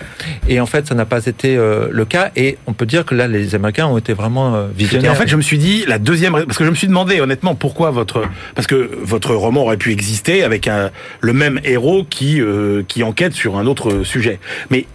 Et 0.48 0.60
en 0.60 0.66
fait, 0.66 0.86
ça 0.86 0.94
n'a 0.94 1.04
pas 1.04 1.26
été 1.26 1.56
euh, 1.56 1.88
le 1.90 2.04
cas. 2.04 2.30
Et 2.36 2.58
on 2.66 2.72
peut 2.72 2.86
dire 2.86 3.04
que 3.04 3.14
là, 3.14 3.26
les 3.28 3.54
Américains 3.54 3.86
ont 3.86 3.98
été 3.98 4.12
vraiment 4.12 4.54
euh, 4.54 4.68
Et 4.70 4.78
visionnaires. 4.78 5.12
en 5.12 5.14
fait, 5.14 5.28
je 5.28 5.36
me 5.36 5.42
suis 5.42 5.58
dit 5.58 5.84
la 5.86 5.98
deuxième 5.98 6.32
parce 6.32 6.58
que 6.58 6.64
je 6.64 6.70
me 6.70 6.74
suis 6.76 6.86
demandé 6.88 7.20
honnêtement 7.20 7.54
pourquoi 7.54 7.90
votre 7.90 8.24
parce 8.54 8.66
que 8.66 8.90
votre 9.02 9.34
roman 9.34 9.62
aurait 9.62 9.76
pu 9.76 9.90
exister 9.92 10.44
avec 10.44 10.68
un, 10.68 10.90
le 11.20 11.32
même 11.32 11.60
héros 11.64 12.04
qui 12.08 12.40
euh, 12.40 12.82
qui 12.86 13.02
enquête 13.02 13.32
sur 13.34 13.56
un 13.58 13.66
autre 13.66 14.02
sujet. 14.04 14.38
Mais 14.70 14.86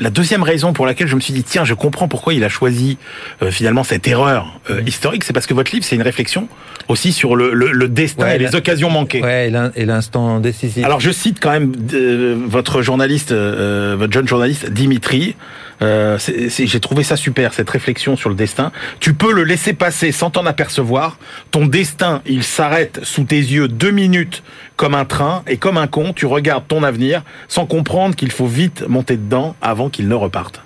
la 0.00 0.10
deuxième 0.10 0.42
raison 0.42 0.72
pour 0.72 0.86
laquelle 0.86 1.06
je 1.08 1.14
me 1.14 1.20
suis 1.20 1.32
dit 1.32 1.44
tiens, 1.44 1.64
je 1.64 1.74
comprends 1.74 2.08
pourquoi 2.08 2.34
il 2.34 2.42
a 2.42 2.48
choisi 2.48 2.98
euh, 3.42 3.50
finalement 3.50 3.84
cette 3.84 4.08
erreur 4.08 4.58
euh, 4.70 4.80
historique, 4.86 5.22
c'est 5.24 5.32
parce 5.32 5.46
que 5.46 5.54
votre 5.54 5.70
livre 5.72 5.84
c'est 5.84 5.96
une 5.96 6.02
réflexion 6.02 6.48
aussi 6.88 7.12
sur 7.12 7.36
le, 7.36 7.52
le, 7.54 7.70
le 7.70 7.88
destin 7.88 8.24
Ouais, 8.24 8.36
et 8.36 8.38
les 8.38 8.54
occasions 8.54 8.90
manquées. 8.90 9.22
Ouais, 9.22 9.48
et 9.48 9.50
l'in- 9.50 9.70
et 9.76 9.84
l'instant 9.84 10.40
décisif. 10.40 10.84
Alors 10.84 10.98
je 11.00 11.10
cite 11.10 11.38
quand 11.40 11.50
même 11.50 11.72
euh, 11.94 12.36
votre 12.46 12.82
journaliste, 12.82 13.30
euh, 13.32 13.94
votre 13.98 14.12
jeune 14.12 14.26
journaliste 14.26 14.70
Dimitri. 14.70 15.36
Euh, 15.82 16.18
J'ai 16.18 16.80
trouvé 16.80 17.02
ça 17.04 17.16
super 17.16 17.54
cette 17.54 17.70
réflexion 17.70 18.16
sur 18.16 18.28
le 18.28 18.34
destin. 18.34 18.70
Tu 19.00 19.14
peux 19.14 19.32
le 19.32 19.44
laisser 19.44 19.72
passer 19.72 20.12
sans 20.12 20.30
t'en 20.30 20.44
apercevoir. 20.46 21.18
Ton 21.50 21.66
destin, 21.66 22.20
il 22.26 22.42
s'arrête 22.44 23.00
sous 23.02 23.24
tes 23.24 23.36
yeux 23.38 23.68
deux 23.68 23.90
minutes 23.90 24.42
comme 24.76 24.94
un 24.94 25.04
train 25.04 25.42
et 25.46 25.56
comme 25.56 25.78
un 25.78 25.86
con, 25.86 26.12
tu 26.14 26.26
regardes 26.26 26.66
ton 26.68 26.82
avenir 26.82 27.22
sans 27.48 27.66
comprendre 27.66 28.14
qu'il 28.14 28.30
faut 28.30 28.46
vite 28.46 28.84
monter 28.88 29.16
dedans 29.16 29.56
avant 29.62 29.88
qu'il 29.88 30.08
ne 30.08 30.14
reparte. 30.14 30.60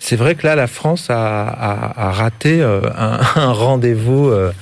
C'est 0.00 0.14
vrai 0.14 0.36
que 0.36 0.46
là, 0.46 0.54
la 0.54 0.68
France 0.68 1.10
a, 1.10 1.48
a- 1.48 2.08
a 2.08 2.12
raté 2.12 2.62
euh, 2.62 2.80
un, 2.96 3.18
un 3.40 3.52
rendez-vous 3.52 4.28
euh, 4.28 4.52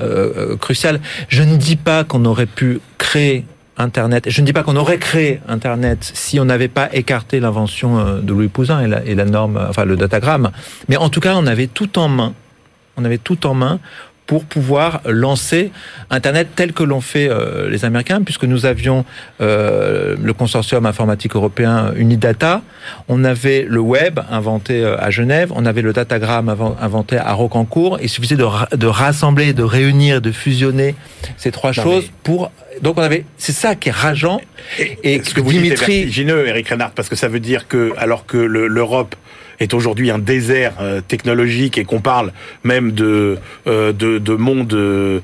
euh, 0.00 0.56
crucial. 0.56 1.00
Je 1.28 1.42
ne 1.42 1.56
dis 1.56 1.76
pas 1.76 2.04
qu'on 2.04 2.24
aurait 2.24 2.46
pu 2.46 2.80
créer 2.96 3.44
Internet. 3.78 4.30
Je 4.30 4.40
ne 4.40 4.46
dis 4.46 4.52
pas 4.52 4.62
qu'on 4.62 4.76
aurait 4.76 4.98
créé 4.98 5.40
Internet 5.48 6.10
si 6.14 6.40
on 6.40 6.44
n'avait 6.44 6.68
pas 6.68 6.88
écarté 6.92 7.40
l'invention 7.40 7.98
euh, 7.98 8.20
de 8.20 8.32
Louis 8.32 8.48
Pouzin 8.48 8.80
et 8.80 8.88
la, 8.88 9.04
et 9.04 9.14
la 9.14 9.24
norme, 9.24 9.64
enfin 9.68 9.84
le 9.84 9.96
datagramme. 9.96 10.50
Mais 10.88 10.96
en 10.96 11.08
tout 11.08 11.20
cas, 11.20 11.34
on 11.36 11.46
avait 11.46 11.66
tout 11.66 11.98
en 11.98 12.08
main. 12.08 12.34
On 12.96 13.04
avait 13.04 13.18
tout 13.18 13.46
en 13.46 13.54
main 13.54 13.80
pour 14.26 14.44
pouvoir 14.44 15.00
lancer 15.06 15.70
Internet 16.10 16.48
tel 16.56 16.72
que 16.72 16.82
l'ont 16.82 17.00
fait 17.00 17.28
euh, 17.30 17.70
les 17.70 17.84
Américains, 17.84 18.22
puisque 18.22 18.44
nous 18.44 18.66
avions 18.66 19.04
euh, 19.40 20.16
le 20.20 20.32
consortium 20.32 20.84
informatique 20.84 21.36
européen 21.36 21.92
Unidata, 21.96 22.62
on 23.08 23.24
avait 23.24 23.64
le 23.68 23.80
web 23.80 24.20
inventé 24.30 24.82
euh, 24.82 24.96
à 24.98 25.10
Genève, 25.10 25.52
on 25.54 25.64
avait 25.64 25.82
le 25.82 25.92
datagram 25.92 26.48
inventé 26.80 27.18
à 27.18 27.32
Rocancourt. 27.32 27.98
Il 28.02 28.08
suffisait 28.08 28.36
de, 28.36 28.46
de 28.76 28.86
rassembler, 28.86 29.52
de 29.52 29.62
réunir, 29.62 30.20
de 30.20 30.32
fusionner 30.32 30.96
ces 31.36 31.52
trois 31.52 31.72
choses 31.72 32.10
pour 32.24 32.50
donc 32.82 32.98
on 32.98 33.02
avait, 33.02 33.24
c'est 33.38 33.52
ça 33.52 33.74
qui 33.74 33.88
est 33.88 33.92
rageant. 33.92 34.40
Et, 34.78 34.98
et 35.02 35.22
ce 35.22 35.34
que 35.34 35.40
vous 35.40 35.50
Dimitri... 35.50 35.86
dites 35.86 35.88
est 35.88 35.96
vertigineux, 35.96 36.46
Eric 36.46 36.68
Renard, 36.68 36.92
parce 36.92 37.08
que 37.08 37.16
ça 37.16 37.28
veut 37.28 37.40
dire 37.40 37.68
que 37.68 37.92
alors 37.96 38.26
que 38.26 38.36
l'Europe 38.36 39.14
est 39.60 39.74
aujourd'hui 39.74 40.10
un 40.10 40.18
désert 40.18 40.74
euh, 40.80 41.00
technologique 41.00 41.78
et 41.78 41.84
qu'on 41.84 42.00
parle 42.00 42.32
même 42.62 42.92
de 42.92 43.38
euh, 43.66 43.92
de, 43.92 44.18
de, 44.18 44.34
monde 44.34 44.72
euh, 44.74 45.20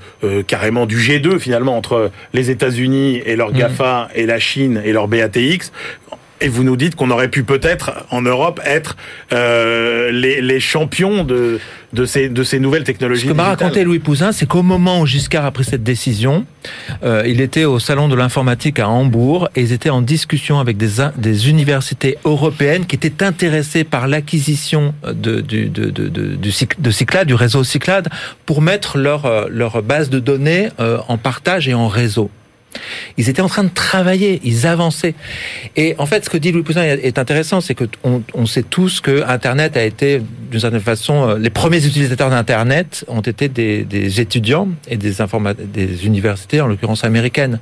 carrément 0.47 0.87
du 0.87 0.99
G2 0.99 1.39
finalement 1.39 1.77
entre 1.77 2.11
les 2.33 2.51
États-Unis 2.51 3.23
et 3.27 3.37
leur 3.37 3.51
mmh. 3.51 3.59
GAFA 3.59 4.09
et 4.15 4.27
la 4.27 4.39
Chine 4.39 4.81
et 4.85 4.93
leur 4.93 5.09
BATX 5.09 5.73
et 6.43 6.49
vous 6.49 6.65
nous 6.65 6.77
dites 6.77 6.97
qu'on 6.97 7.11
aurait 7.11 7.29
pu 7.29 7.45
peut-être 7.45 8.05
en 8.11 8.23
Europe 8.23 8.61
être 8.65 8.97
euh, 9.33 10.11
les, 10.11 10.41
les, 10.41 10.61
champions 10.61 11.25
de, 11.25 11.61
de, 11.93 12.05
ces, 12.05 12.29
de 12.29 12.43
ces 12.43 12.59
nouvelles 12.59 12.85
technologies. 12.85 13.23
Ce 13.23 13.29
que 13.29 13.33
m'a 13.33 13.45
raconté 13.45 13.85
Louis 13.85 14.01
Pouzin, 14.01 14.33
c'est 14.33 14.47
qu'au 14.47 14.63
moment 14.63 15.01
où 15.01 15.07
Giscard 15.07 15.45
a 15.45 15.51
pris 15.51 15.65
cette 15.65 15.83
décision, 15.83 16.45
euh, 17.05 17.23
il 17.27 17.41
était 17.41 17.65
au 17.65 17.79
salon 17.79 18.09
de 18.09 18.17
l'informatique 18.17 18.79
à 18.79 18.89
Hambourg 18.89 19.49
et 19.55 19.63
ils 19.63 19.73
étaient 19.73 19.91
en 19.91 20.03
discussion 20.03 20.59
avec 20.59 20.77
des, 20.77 20.91
des 21.17 21.49
universités 21.49 22.19
européennes 22.25 22.87
qui 22.87 22.97
étaient 22.97 23.25
intéressées 23.25 23.85
par 23.85 24.09
l'acquisition 24.09 24.95
de, 25.05 25.41
du, 25.41 25.69
de, 25.69 25.91
de, 25.91 26.09
de, 26.09 26.37
de 26.37 26.91
Cyclade, 26.91 27.29
du 27.29 27.35
réseau 27.35 27.65
Cyclade, 27.65 28.09
pour 28.47 28.63
mettre 28.63 28.99
leur, 28.99 29.27
euh, 29.27 29.47
leur 29.49 29.83
base 29.83 30.11
de 30.11 30.19
données 30.19 30.69
euh, 30.81 30.99
en 31.09 31.19
partage 31.19 31.69
et 31.69 31.75
en 31.75 31.89
réseau. 31.89 32.31
Ils 33.17 33.29
étaient 33.29 33.43
en 33.43 33.49
train 33.49 33.65
de 33.65 33.71
travailler, 33.71 34.41
ils 34.45 34.67
avançaient. 34.67 35.15
Et 35.77 35.95
en 35.99 36.07
fait, 36.07 36.25
ce 36.25 36.31
que 36.31 36.37
dit 36.37 36.53
Louis 36.53 36.63
Poussin 36.63 36.83
est 36.83 37.19
intéressant, 37.19 37.61
c'est 37.61 37.75
que 37.75 37.85
on, 38.05 38.47
sait 38.47 38.63
tous 38.63 39.01
que 39.01 39.23
Internet 39.27 39.77
a 39.77 39.85
été, 39.85 40.21
d'une 40.51 40.61
certaine 40.61 40.81
façon, 40.81 41.29
euh, 41.29 41.39
les 41.39 41.51
premiers 41.51 41.85
utilisateurs 41.85 42.31
d'Internet 42.31 43.05
ont 43.09 43.21
été 43.21 43.49
des, 43.49 44.21
étudiants 44.21 44.69
et 44.89 44.97
des, 44.97 45.15
des 45.73 46.07
universités, 46.07 46.61
en 46.61 46.67
l'occurrence 46.67 47.05
américaines. 47.05 47.61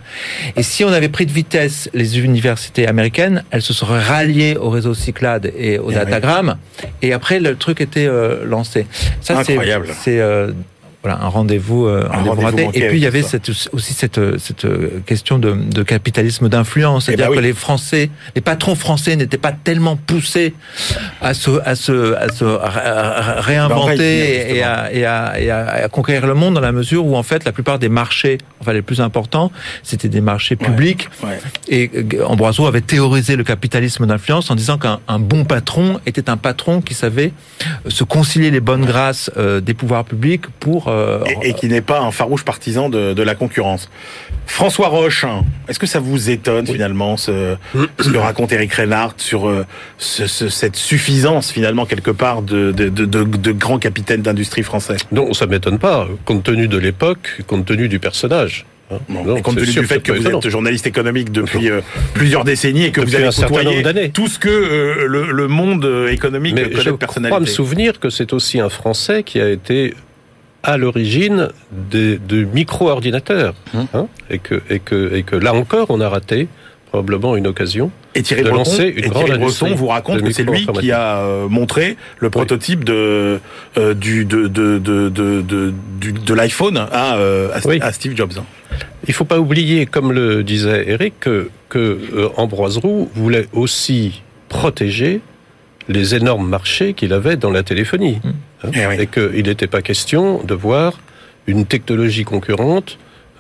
Et 0.57 0.63
si 0.63 0.85
on 0.85 0.89
avait 0.89 1.09
pris 1.09 1.27
de 1.27 1.33
vitesse 1.33 1.91
les 1.95 2.19
universités 2.19 2.87
américaines, 2.87 3.45
elles 3.51 3.63
se 3.63 3.73
seraient 3.73 4.03
ralliées 4.03 4.57
au 4.57 4.71
réseau 4.71 4.95
Cyclade 4.95 5.53
et 5.57 5.79
au 5.79 5.91
eh 5.91 5.95
datagram, 5.95 6.57
et 7.03 7.13
après 7.13 7.41
le 7.41 7.57
truc 7.57 7.81
était 7.81 8.07
euh, 8.07 8.45
lancé. 8.45 8.87
Ça, 9.21 9.43
c'est 9.45 10.21
euh, 10.21 10.53
voilà, 11.03 11.23
un 11.23 11.29
rendez-vous, 11.29 11.87
euh, 11.87 12.07
un 12.13 12.23
rendez-vous 12.23 12.41
raté. 12.43 12.69
Et 12.75 12.89
puis 12.89 12.99
il 12.99 13.03
y 13.03 13.07
avait 13.07 13.23
cette, 13.23 13.49
aussi 13.73 13.95
cette, 13.95 14.21
cette 14.39 14.67
question 15.07 15.39
de, 15.39 15.53
de 15.53 15.83
capitalisme 15.83 16.49
d'influence, 16.49 17.09
eh 17.09 17.13
ben 17.13 17.17
c'est-à-dire 17.19 17.37
que 17.37 17.43
les 17.43 17.53
Français, 17.53 18.11
les 18.35 18.41
patrons 18.41 18.75
français 18.75 19.17
n'étaient 19.17 19.39
pas 19.39 19.53
tellement 19.53 19.97
poussés 19.97 20.55
à 21.21 21.35
se, 21.35 21.51
à 21.65 21.75
se, 21.75 22.15
à 22.15 22.29
se 22.31 22.45
réinventer 23.41 24.57
et, 24.57 24.63
à, 24.63 24.93
et, 24.93 25.05
à, 25.05 25.41
et, 25.41 25.51
à, 25.51 25.89
conquérir 25.89 26.27
le 26.27 26.35
monde 26.35 26.55
dans 26.55 26.61
la 26.61 26.73
mesure 26.73 27.07
où 27.07 27.17
en 27.17 27.23
fait 27.23 27.45
la 27.45 27.53
plupart 27.53 27.79
des 27.79 27.89
marchés, 27.89 28.39
enfin 28.61 28.73
les 28.73 28.83
plus 28.83 29.01
importants, 29.01 29.51
c'était 29.83 30.09
des 30.09 30.21
marchés 30.21 30.57
publics. 30.57 31.09
Ouais, 31.23 31.39
Et 31.69 31.91
Ambroiseau 32.27 32.67
avait 32.67 32.81
théorisé 32.81 33.37
le 33.37 33.45
capitalisme 33.45 34.07
d'influence 34.07 34.51
en 34.51 34.55
disant 34.55 34.79
qu'un 34.79 35.19
bon 35.19 35.45
patron 35.45 36.01
était 36.07 36.29
un 36.29 36.37
patron 36.37 36.81
qui 36.81 36.95
savait 36.95 37.33
se 37.89 38.05
concilier 38.05 38.51
les 38.51 38.61
bonnes 38.61 38.85
grâces 38.85 39.31
euh, 39.37 39.61
des 39.61 39.75
pouvoirs 39.75 40.05
publics 40.05 40.47
pour 40.59 40.90
euh, 40.91 41.25
et, 41.43 41.55
qui 41.55 41.69
n'est 41.69 41.81
pas 41.81 42.01
un 42.01 42.11
farouche 42.11 42.45
partisan 42.45 42.89
de, 42.89 43.23
la 43.23 43.35
concurrence. 43.35 43.91
François 44.47 44.89
Roche, 44.89 45.25
est-ce 45.69 45.79
que 45.79 45.87
ça 45.87 46.01
vous 46.01 46.31
étonne 46.31 46.67
finalement 46.67 47.17
ce, 47.17 47.57
ce, 47.99 48.09
que 48.09 48.19
raconte 48.19 48.53
Eric 48.53 48.73
Reinhardt 48.73 49.15
sur 49.19 49.49
euh, 49.49 49.67
cette 49.99 50.77
suffisance 50.77 51.53
finalement 51.53 51.87
quelque 51.87 52.11
part 52.11 52.43
de, 52.43 52.73
de, 52.73 53.53
grands 53.53 53.79
capitaines 53.79 54.23
d'industrie 54.23 54.63
français? 54.63 54.97
Non, 55.13 55.33
ça 55.33 55.47
m'étonne 55.47 55.79
pas, 55.79 56.09
compte 56.25 56.43
tenu 56.43 56.67
de 56.67 56.79
l'époque, 56.79 57.43
compte 57.47 57.67
tenu 57.67 57.89
du 57.89 57.99
personnage. 57.99 58.67
Hein. 58.93 58.99
et 59.37 59.43
compte 59.43 59.57
tenu 59.57 59.71
du 59.71 59.87
fait 59.87 60.01
que 60.01 60.11
vous 60.11 60.27
êtes 60.27 60.49
journaliste 60.49 60.87
économique 60.87 61.31
depuis 61.31 61.71
euh, 61.71 61.81
plusieurs 62.13 62.43
décennies 62.43 62.87
et 62.87 62.91
que 62.91 63.01
vous 63.01 63.15
avez 63.15 63.29
côtoyé 63.29 64.11
tout 64.11 64.27
ce 64.27 64.39
que 64.41 65.07
le, 65.07 65.49
monde 65.49 65.89
économique 66.11 66.55
Mais 66.57 66.71
connaît 66.71 66.85
de 66.85 66.91
personnalité. 66.93 67.29
Je 67.29 67.29
crois 67.29 67.41
me 67.41 67.47
souvenir 67.47 68.01
que 68.01 68.11
c'est 68.11 68.33
aussi 68.33 68.59
un 68.59 68.69
Français 68.69 69.23
qui 69.23 69.41
a 69.41 69.49
été 69.49 69.95
à 70.63 70.77
l'origine 70.77 71.49
de, 71.73 72.19
de 72.29 72.45
micro-ordinateurs. 72.45 73.55
Hum. 73.75 73.87
Hein, 73.95 74.07
et, 74.29 74.39
que, 74.39 74.63
et, 74.69 74.79
que, 74.79 75.15
et 75.15 75.23
que 75.23 75.37
là 75.37 75.55
encore, 75.55 75.87
on 75.91 76.01
a 76.01 76.09
raté 76.09 76.49
probablement 76.91 77.37
une 77.37 77.47
occasion 77.47 77.91
et 78.15 78.23
Thierry 78.23 78.43
de 78.43 78.49
lancer 78.49 78.89
une 78.89 79.05
et 79.05 79.09
grande 79.09 79.27
Thierry 79.27 79.39
Breton 79.39 79.75
vous 79.75 79.87
raconte 79.87 80.23
que 80.23 80.33
c'est 80.33 80.43
lui 80.43 80.67
qui 80.67 80.91
a 80.91 81.19
euh, 81.19 81.49
montré 81.49 81.97
le 82.19 82.31
prototype 82.31 82.83
de, 82.85 83.39
euh, 83.79 83.95
du, 83.95 84.25
de, 84.25 84.49
de, 84.49 84.79
de, 84.79 85.09
de, 85.09 85.73
de 86.01 86.35
l'iPhone 86.35 86.77
à, 86.77 87.17
euh, 87.17 87.51
à, 87.81 87.93
Steve 87.93 88.17
Jobs. 88.17 88.33
Il 89.07 89.15
faut 89.15 89.25
pas 89.25 89.39
oublier, 89.39 89.87
comme 89.87 90.13
le 90.13 90.43
disait 90.43 90.89
Eric, 90.89 91.21
que, 91.21 91.51
que 91.69 92.31
Ambroise 92.37 92.79
Roux 92.79 93.09
voulait 93.15 93.47
aussi 93.53 94.23
protéger 94.49 95.21
les 95.89 96.15
énormes 96.17 96.49
marchés 96.49 96.95
qu'il 96.95 97.13
avait 97.13 97.37
dans 97.37 97.51
la 97.51 97.63
téléphonie. 97.63 98.21
Hum. 98.25 98.33
Hein, 98.65 98.71
eh 98.75 99.03
et 99.03 99.07
qu'il 99.07 99.45
n'était 99.45 99.67
pas 99.67 99.83
question 99.83 100.43
de 100.45 100.55
voir 100.55 100.99
une 101.47 101.67
technologie 101.67 102.25
concurrente 102.25 102.99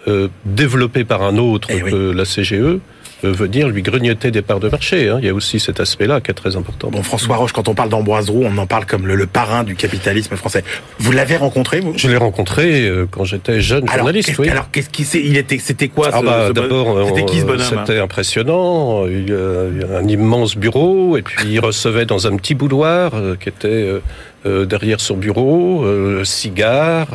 euh, 0.08 0.28
développée 0.44 1.04
par 1.04 1.22
un 1.22 1.36
autre 1.36 1.68
eh 1.70 1.80
que 1.80 2.12
la 2.12 2.24
CGE 2.24 2.80
venir 3.22 3.68
lui 3.68 3.82
grignoter 3.82 4.30
des 4.30 4.42
parts 4.42 4.60
de 4.60 4.68
marché. 4.68 5.08
Hein. 5.08 5.18
Il 5.20 5.26
y 5.26 5.28
a 5.28 5.34
aussi 5.34 5.60
cet 5.60 5.80
aspect-là 5.80 6.20
qui 6.20 6.30
est 6.30 6.34
très 6.34 6.56
important. 6.56 6.90
Bon, 6.90 7.02
François 7.02 7.36
Roche, 7.36 7.52
quand 7.52 7.68
on 7.68 7.74
parle 7.74 7.88
d'Ambroise 7.90 8.30
Roux, 8.30 8.44
on 8.44 8.56
en 8.58 8.66
parle 8.66 8.86
comme 8.86 9.06
le, 9.06 9.26
parrain 9.26 9.62
du 9.64 9.76
capitalisme 9.76 10.36
français. 10.36 10.64
Vous 10.98 11.12
l'avez 11.12 11.36
rencontré, 11.36 11.80
vous? 11.80 11.92
Je 11.96 12.08
l'ai 12.08 12.16
rencontré 12.16 12.88
euh, 12.88 13.06
quand 13.10 13.24
j'étais 13.24 13.60
jeune 13.60 13.86
journaliste. 13.86 14.38
oui. 14.38 14.48
Alors, 14.48 14.70
qu'est-ce 14.70 14.90
qui 14.90 15.06
il 15.18 15.36
était, 15.36 15.58
c'était 15.58 15.88
quoi 15.88 16.08
ah 16.12 16.22
bah, 16.22 16.52
D'abord, 16.52 17.08
c'était 17.08 17.24
qui 17.24 17.40
ce 17.40 17.44
bonhomme 17.44 17.84
C'était 17.86 17.98
impressionnant. 17.98 19.06
Il 19.06 19.28
y 19.28 19.32
a 19.32 19.98
un 19.98 20.08
immense 20.08 20.56
bureau 20.56 21.16
et 21.16 21.22
puis 21.22 21.52
il 21.52 21.60
recevait 21.60 22.06
dans 22.06 22.26
un 22.26 22.36
petit 22.36 22.54
boudoir 22.54 23.12
euh, 23.14 23.36
qui 23.38 23.48
était 23.48 24.00
euh, 24.46 24.64
derrière 24.64 25.00
son 25.00 25.16
bureau, 25.16 25.84
euh, 25.84 26.24
cigare, 26.24 27.08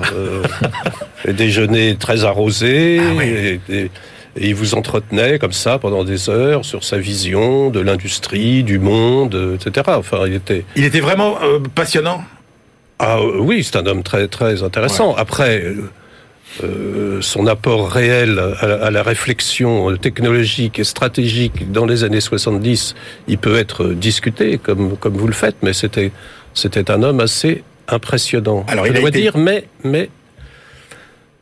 déjeuner 1.27 1.95
très 1.95 2.23
arrosé. 2.23 2.99
Ah 3.01 3.23
et, 3.23 3.89
et 4.37 4.47
il 4.49 4.55
vous 4.55 4.75
entretenait 4.75 5.39
comme 5.39 5.53
ça 5.53 5.79
pendant 5.79 6.03
des 6.03 6.29
heures 6.29 6.65
sur 6.65 6.83
sa 6.83 6.97
vision 6.97 7.69
de 7.69 7.79
l'industrie, 7.79 8.63
du 8.63 8.79
monde, 8.79 9.55
etc. 9.55 9.91
Enfin, 9.97 10.23
il 10.27 10.33
était. 10.33 10.65
Il 10.75 10.83
était 10.83 10.99
vraiment 10.99 11.37
euh, 11.41 11.59
passionnant? 11.73 12.23
Ah 12.99 13.17
euh, 13.19 13.37
oui, 13.39 13.63
c'est 13.63 13.77
un 13.77 13.85
homme 13.85 14.03
très 14.03 14.27
très 14.27 14.63
intéressant. 14.63 15.15
Après. 15.15 15.63
Euh, 16.63 17.19
son 17.21 17.47
apport 17.47 17.91
réel 17.91 18.39
à 18.61 18.89
la, 18.89 19.03
réflexion 19.03 19.97
technologique 19.97 20.79
et 20.79 20.85
stratégique 20.85 21.69
dans 21.69 21.85
les 21.85 22.05
années 22.05 22.21
70, 22.21 22.95
il 23.27 23.37
peut 23.37 23.57
être 23.57 23.87
discuté 23.89 24.57
comme 24.57 24.95
comme 24.95 25.15
vous 25.15 25.27
le 25.27 25.33
faites, 25.33 25.57
mais 25.63 25.73
c'était 25.73 26.13
c'était 26.55 26.89
un 26.89 27.03
homme 27.03 27.19
assez 27.19 27.63
impressionnant. 27.87 28.65
Alors, 28.67 28.85
je 28.85 28.91
il 28.93 28.99
dois 28.99 29.11
dire, 29.11 29.37
mais 29.37 29.65
mais 29.83 30.09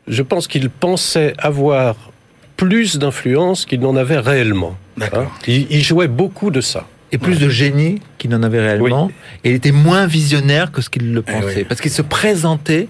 je 0.06 0.22
pense 0.22 0.46
qu'il 0.46 0.68
pensait 0.68 1.32
avoir 1.38 1.96
plus 2.56 2.98
d'influence 2.98 3.64
qu'il 3.64 3.80
n'en 3.80 3.96
avait 3.96 4.18
réellement. 4.18 4.76
Hein. 5.00 5.26
il, 5.46 5.82
jouait 5.82 6.08
beaucoup 6.08 6.50
de 6.50 6.60
ça. 6.60 6.86
Et 7.10 7.18
plus 7.18 7.38
de 7.38 7.48
génie 7.48 8.00
qu'il 8.18 8.30
n'en 8.30 8.42
avait 8.42 8.60
réellement. 8.60 9.10
Et 9.44 9.50
il 9.50 9.56
était 9.56 9.72
moins 9.72 10.06
visionnaire 10.06 10.72
que 10.72 10.82
ce 10.82 10.90
qu'il 10.90 11.12
le 11.12 11.24
eh 11.26 11.32
pensait. 11.32 11.64
Parce 11.64 11.80
qu'il 11.80 11.90
se 11.90 12.02
présentait 12.02 12.88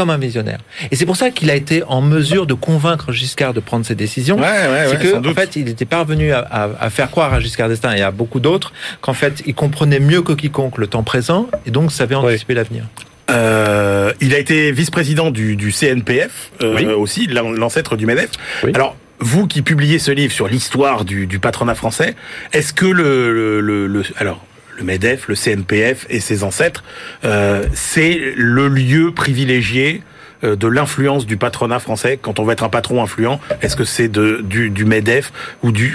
comme 0.00 0.08
un 0.08 0.16
visionnaire. 0.16 0.60
Et 0.90 0.96
c'est 0.96 1.04
pour 1.04 1.16
ça 1.16 1.28
qu'il 1.28 1.50
a 1.50 1.54
été 1.54 1.82
en 1.86 2.00
mesure 2.00 2.46
de 2.46 2.54
convaincre 2.54 3.12
Giscard 3.12 3.52
de 3.52 3.60
prendre 3.60 3.84
ses 3.84 3.94
décisions. 3.94 4.38
c'est 4.38 4.98
que, 4.98 5.28
en 5.28 5.34
fait, 5.34 5.56
il 5.56 5.68
était 5.68 5.84
parvenu 5.84 6.32
à, 6.32 6.88
faire 6.88 7.10
croire 7.10 7.34
à 7.34 7.40
Giscard 7.40 7.68
d'Estaing 7.68 7.92
et 7.92 8.00
à 8.00 8.10
beaucoup 8.10 8.40
d'autres 8.40 8.72
qu'en 9.02 9.12
fait, 9.12 9.42
il 9.44 9.54
comprenait 9.54 10.00
mieux 10.00 10.22
que 10.22 10.32
quiconque 10.32 10.78
le 10.78 10.86
temps 10.86 11.02
présent 11.02 11.48
et 11.66 11.70
donc 11.70 11.92
savait 11.92 12.14
anticiper 12.14 12.54
l'avenir. 12.54 12.84
Euh, 13.30 14.14
il 14.22 14.34
a 14.34 14.38
été 14.38 14.72
vice-président 14.72 15.30
du, 15.30 15.54
du, 15.54 15.70
CNPF 15.70 16.50
euh, 16.62 16.96
aussi, 16.96 17.26
l'ancêtre 17.26 17.96
du 17.96 18.06
MEDEF. 18.06 18.30
Alors, 18.72 18.96
vous 19.18 19.46
qui 19.46 19.60
publiez 19.60 19.98
ce 19.98 20.12
livre 20.12 20.32
sur 20.32 20.48
l'histoire 20.48 21.04
du, 21.04 21.26
du, 21.26 21.38
patronat 21.38 21.74
français, 21.74 22.16
est-ce 22.54 22.72
que 22.72 22.86
le, 22.86 23.60
le, 23.60 23.86
le, 23.86 24.02
alors 24.16 24.42
le 24.80 24.86
MEDEF, 24.86 25.28
le 25.28 25.34
CNPF 25.34 26.06
et 26.08 26.20
ses 26.20 26.42
ancêtres, 26.42 26.82
euh, 27.24 27.66
c'est 27.74 28.18
le 28.36 28.68
lieu 28.68 29.12
privilégié 29.12 30.02
euh, 30.42 30.56
de 30.56 30.66
l'influence 30.66 31.26
du 31.26 31.36
patronat 31.36 31.78
français 31.78 32.18
quand 32.20 32.40
on 32.40 32.44
veut 32.44 32.52
être 32.52 32.64
un 32.64 32.68
patron 32.68 33.02
influent 33.02 33.40
Est-ce 33.62 33.76
que 33.76 33.84
c'est 33.84 34.08
du, 34.08 34.84
MEDEF 34.84 35.32
ou 35.62 35.70
du, 35.70 35.92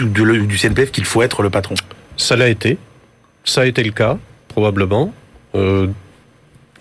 CNPF 0.58 0.92
qu'il 0.92 1.06
faut 1.06 1.22
être 1.22 1.42
le 1.42 1.50
patron? 1.50 1.76
Ça 2.16 2.36
l'a 2.36 2.48
été. 2.48 2.78
Ça 3.44 3.62
a 3.62 3.66
été 3.66 3.84
le 3.84 3.92
cas, 3.92 4.18
probablement. 4.48 5.14
Euh, 5.56 5.88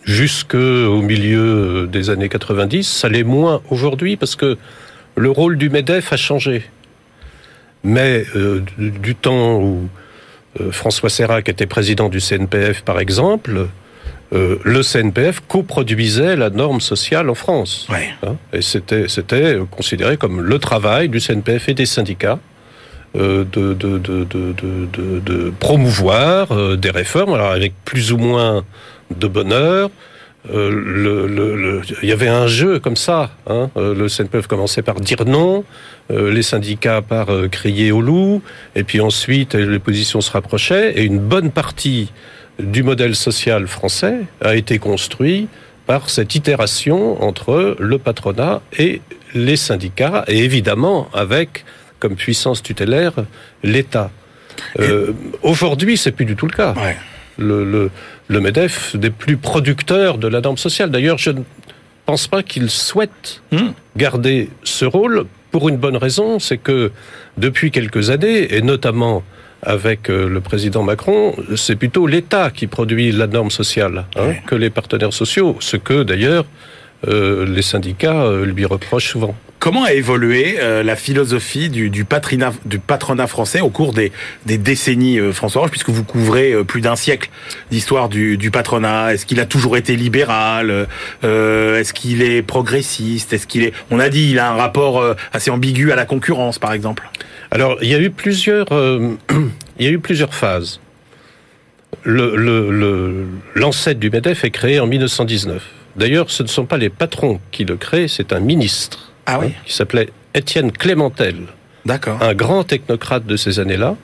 jusqu'au 0.05 1.01
milieu 1.01 1.89
des 1.91 2.11
années 2.11 2.29
90. 2.29 2.87
Ça 2.87 3.09
l'est 3.09 3.25
moins 3.25 3.63
aujourd'hui 3.71 4.17
parce 4.17 4.37
que 4.37 4.59
le 5.17 5.31
rôle 5.31 5.57
du 5.57 5.71
MEDEF 5.71 6.13
a 6.13 6.17
changé. 6.17 6.63
Mais 7.83 8.25
du, 8.79 9.15
temps 9.15 9.61
où 9.61 9.89
euh, 10.61 10.71
François 10.73 11.11
Serrac 11.11 11.49
était 11.49 11.67
président 11.67 12.09
du 12.09 12.21
CNPF, 12.21 12.83
par 12.83 13.01
exemple, 13.01 13.69
euh, 14.33 14.57
le 14.65 14.83
CNPF 14.83 15.41
coproduisait 15.47 16.37
la 16.37 16.51
norme 16.51 16.81
sociale 16.81 17.31
en 17.31 17.35
France. 17.35 17.87
Hein, 17.91 18.37
et 18.53 18.63
c'était, 18.63 19.09
c'était 19.09 19.59
considéré 19.71 20.17
comme 20.17 20.41
le 20.41 20.59
travail 20.59 21.09
du 21.09 21.21
CNPF 21.21 21.69
et 21.69 21.75
des 21.75 21.87
syndicats. 21.87 22.39
de, 23.15 23.45
de, 23.45 23.75
de, 23.75 24.27
de, 25.21 25.53
promouvoir 25.61 26.77
des 26.77 26.91
réformes, 26.91 27.35
alors 27.35 27.53
avec 27.53 27.73
plus 27.85 28.11
ou 28.11 28.19
moins 28.19 28.65
de 29.17 29.29
bonheur, 29.29 29.91
euh, 30.53 30.71
le, 30.71 31.27
le, 31.27 31.81
il 32.03 32.09
y 32.09 32.13
avait 32.13 32.29
un 32.29 32.47
jeu 32.47 32.79
comme 32.79 32.97
ça. 32.97 33.31
Hein. 33.47 33.71
Euh, 33.77 33.95
le 33.95 34.09
CNPF 34.09 34.47
commençait 34.47 34.83
par 34.83 35.01
dire 35.01 35.25
non, 35.25 35.65
euh, 36.11 36.31
les 36.31 36.43
syndicats 36.43 37.01
par 37.01 37.29
crier 37.51 37.93
au 37.93 38.03
loup, 38.03 38.43
et 38.75 38.85
puis 38.85 39.01
ensuite 39.01 39.55
les 39.55 39.79
positions 39.79 40.21
se 40.21 40.31
rapprochaient, 40.31 40.93
et 40.99 41.05
une 41.05 41.19
bonne 41.19 41.51
partie 41.51 42.13
du 42.59 42.83
modèle 42.83 43.17
social 43.17 43.67
français 43.67 44.21
a 44.41 44.55
été 44.55 44.79
construit 44.79 45.49
par 45.87 46.11
cette 46.11 46.35
itération 46.35 47.23
entre 47.23 47.77
le 47.79 47.99
patronat 47.99 48.61
et 48.79 49.01
les 49.35 49.57
syndicats, 49.57 50.25
et 50.29 50.45
évidemment 50.45 51.09
avec 51.15 51.65
comme 51.99 52.17
puissance 52.17 52.63
tutélaire 52.63 53.13
l'État. 53.63 54.11
Aujourd'hui, 55.43 55.97
c'est 55.97 56.13
plus 56.13 56.27
du 56.27 56.37
tout 56.37 56.47
le 56.47 56.55
cas. 56.55 56.75
Ouais 56.75 56.97
le, 57.39 57.65
le, 57.65 57.91
le 58.29 58.41
MEDEF 58.41 58.97
des 58.97 59.11
plus 59.11 59.37
producteurs 59.37 60.19
de 60.19 60.29
la 60.29 60.41
norme 60.41 60.57
sociale. 60.57 60.91
D'ailleurs, 60.91 61.19
je 61.19 61.31
ne 61.31 61.43
pense 62.07 62.27
pas 62.27 62.43
qu'il 62.43 62.71
souhaite 62.71 63.43
hmm. 63.53 63.71
garder 63.97 64.51
ce 64.63 64.85
rôle 64.85 65.27
pour 65.51 65.69
une 65.69 65.77
bonne 65.77 65.97
raison, 65.97 66.39
c'est 66.39 66.59
que 66.59 66.91
depuis 67.39 67.71
quelques 67.71 68.11
années, 68.11 68.55
et 68.55 68.61
notamment 68.61 69.23
avec 69.63 70.11
euh, 70.11 70.29
le 70.29 70.41
président 70.41 70.83
Macron, 70.83 71.35
c'est 71.57 71.77
plutôt 71.77 72.07
l'État 72.07 72.51
qui 72.51 72.67
produit 72.67 73.13
la 73.13 73.27
norme 73.27 73.51
sociale 73.51 74.05
hein, 74.17 74.35
que 74.47 74.55
les 74.55 74.71
partenaires 74.71 75.13
sociaux, 75.13 75.57
ce 75.61 75.77
que 75.77 76.03
d'ailleurs 76.03 76.45
euh, 77.09 77.47
les 77.47 77.63
syndicats 77.63 78.25
euh, 78.25 78.45
lui 78.45 78.65
reprochent 78.65 79.11
souvent. 79.11 79.35
Comment 79.65 79.85
a 79.85 79.95
évolué 79.95 80.57
euh, 80.59 80.83
la 80.83 80.95
philosophie 80.95 81.71
du, 81.71 82.05
patronat, 82.05 82.53
français 83.27 83.63
au 83.63 83.71
cours 83.71 83.95
des, 83.95 84.13
décennies, 84.45 85.19
euh, 85.19 85.33
François 85.33 85.63
Roche, 85.63 85.71
puisque 85.71 85.89
vous 85.89 86.05
couvrez 86.05 86.53
euh, 86.53 86.65
plus 86.65 86.83
d'un 86.83 86.97
siècle 86.97 87.31
d'histoire 87.71 88.11
du, 88.11 88.51
patronat 88.53 89.15
Est-ce 89.15 89.25
qu'il 89.25 89.41
a 89.41 89.47
toujours 89.47 89.79
été 89.79 89.97
libéral 89.97 90.87
Est-ce 91.23 91.95
qu'il 91.95 92.21
est 92.21 92.43
progressiste 92.43 93.35
On 93.91 94.01
a 94.01 94.11
dit 94.11 94.33
il 94.33 94.39
a 94.39 94.51
un 94.51 94.55
rapport 94.55 95.03
assez 95.33 95.51
ambigu 95.51 95.93
à 95.93 95.97
la 95.97 96.05
concurrence, 96.05 96.59
par 96.59 96.75
exemple. 96.75 97.09
Alors 97.51 97.79
il 97.81 97.89
y 97.89 97.95
a 97.95 97.99
eu 97.99 98.11
plusieurs, 98.11 98.69
phases. 100.31 100.79
L'ancêtre 102.05 103.99
du 103.99 104.11
Medef 104.11 104.45
est 104.45 104.51
créé 104.51 104.79
en 104.79 104.87
1919. 104.87 105.63
D'ailleurs, 105.97 106.31
ce 106.31 106.43
ne 106.43 106.49
sont 106.49 106.67
pas 106.67 106.77
les 106.77 106.91
patrons 106.91 107.41
qui 107.51 107.65
le 107.65 107.79
créent, 107.79 108.09
c'est 108.09 108.35
un 108.35 108.41
ministre 108.41 109.14
ah 109.27 109.39
oui. 109.41 109.53
qui 109.65 109.73
s'appelait 109.73 110.11
Étienne 110.35 110.73
Clémentel. 110.73 111.37
D'accord. 111.85 112.23
Un 112.23 112.35
grand 112.35 112.65
technocrate 112.65 113.27
de 113.27 113.37
ces 113.37 113.61
années-là, 113.61 113.97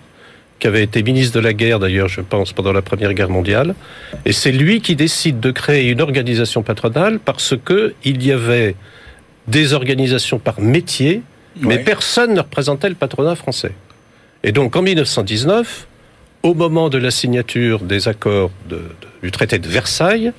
qui 0.58 0.66
avait 0.66 0.82
été 0.82 1.02
ministre 1.02 1.34
de 1.34 1.40
la 1.40 1.52
guerre 1.52 1.78
d'ailleurs, 1.78 2.08
je 2.08 2.20
pense, 2.20 2.52
pendant 2.52 2.72
la 2.72 2.82
Première 2.82 3.14
Guerre 3.14 3.30
mondiale. 3.30 3.74
Et 4.26 4.32
c'est 4.32 4.52
lui 4.52 4.80
qui 4.80 4.94
décide 4.94 5.40
de 5.40 5.50
créer 5.50 5.88
une 5.88 6.00
organisation 6.00 6.62
patronale 6.62 7.18
parce 7.18 7.54
que 7.64 7.94
il 8.04 8.24
y 8.24 8.30
avait 8.30 8.76
des 9.48 9.72
organisations 9.72 10.38
par 10.38 10.60
métier, 10.60 11.22
mais 11.60 11.78
personne 11.78 12.34
ne 12.34 12.40
représentait 12.40 12.90
le 12.90 12.94
patronat 12.94 13.34
français. 13.34 13.72
Et 14.44 14.52
donc 14.52 14.76
en 14.76 14.82
1919, 14.82 15.86
au 16.42 16.54
moment 16.54 16.88
de 16.88 16.98
la 16.98 17.10
signature 17.10 17.80
des 17.80 18.06
accords 18.08 18.50
du 19.22 19.30
traité 19.30 19.58
de 19.58 19.66
Versailles, 19.66 20.32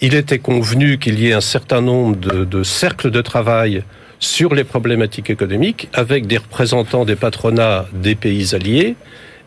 il 0.00 0.14
était 0.14 0.38
convenu 0.38 0.98
qu'il 0.98 1.18
y 1.20 1.28
ait 1.28 1.32
un 1.32 1.40
certain 1.40 1.80
nombre 1.80 2.16
de, 2.16 2.44
de 2.44 2.62
cercles 2.62 3.10
de 3.10 3.22
travail 3.22 3.84
sur 4.24 4.54
les 4.54 4.64
problématiques 4.64 5.30
économiques 5.30 5.88
avec 5.92 6.26
des 6.26 6.38
représentants 6.38 7.04
des 7.04 7.16
patronats 7.16 7.86
des 7.92 8.14
pays 8.14 8.54
alliés. 8.54 8.96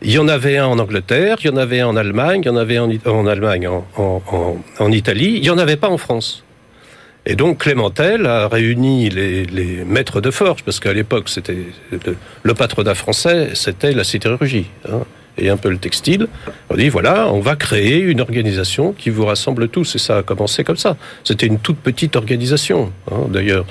Il 0.02 0.12
y 0.12 0.18
en 0.18 0.28
avait 0.28 0.58
un 0.58 0.66
en 0.66 0.78
Angleterre, 0.78 1.38
il 1.40 1.48
y 1.48 1.50
en 1.50 1.56
avait 1.56 1.80
un 1.80 1.88
en 1.88 1.96
Allemagne, 1.96 2.42
il 2.44 2.46
y 2.46 2.50
en 2.50 2.56
avait 2.56 2.76
un 2.76 2.88
en 3.06 3.26
Allemagne, 3.26 3.68
en, 3.96 4.92
Italie, 4.92 5.34
il 5.36 5.42
n'y 5.42 5.50
en 5.50 5.58
avait 5.58 5.76
pas 5.76 5.88
en 5.88 5.98
France. 5.98 6.44
Et 7.26 7.34
donc 7.34 7.58
Clémentel 7.58 8.26
a 8.26 8.46
réuni 8.46 9.10
les, 9.10 9.84
maîtres 9.84 10.20
de 10.20 10.30
forge, 10.30 10.62
parce 10.62 10.78
qu'à 10.78 10.92
l'époque, 10.92 11.28
c'était 11.28 11.58
le, 11.90 11.98
le, 12.44 12.54
patronat 12.54 12.94
français, 12.94 13.50
c'était 13.54 13.92
la 13.92 14.04
sidérurgie. 14.04 14.70
Hein 14.88 15.02
et 15.38 15.48
un 15.48 15.56
peu 15.56 15.70
le 15.70 15.78
textile. 15.78 16.28
On 16.70 16.76
dit 16.76 16.88
voilà, 16.88 17.28
on 17.32 17.40
va 17.40 17.56
créer 17.56 17.98
une 17.98 18.20
organisation 18.20 18.92
qui 18.92 19.10
vous 19.10 19.24
rassemble 19.24 19.68
tous. 19.68 19.94
Et 19.94 19.98
ça 19.98 20.18
a 20.18 20.22
commencé 20.22 20.64
comme 20.64 20.76
ça. 20.76 20.96
C'était 21.24 21.46
une 21.46 21.58
toute 21.58 21.78
petite 21.78 22.16
organisation, 22.16 22.92
hein, 23.10 23.26
d'ailleurs, 23.28 23.64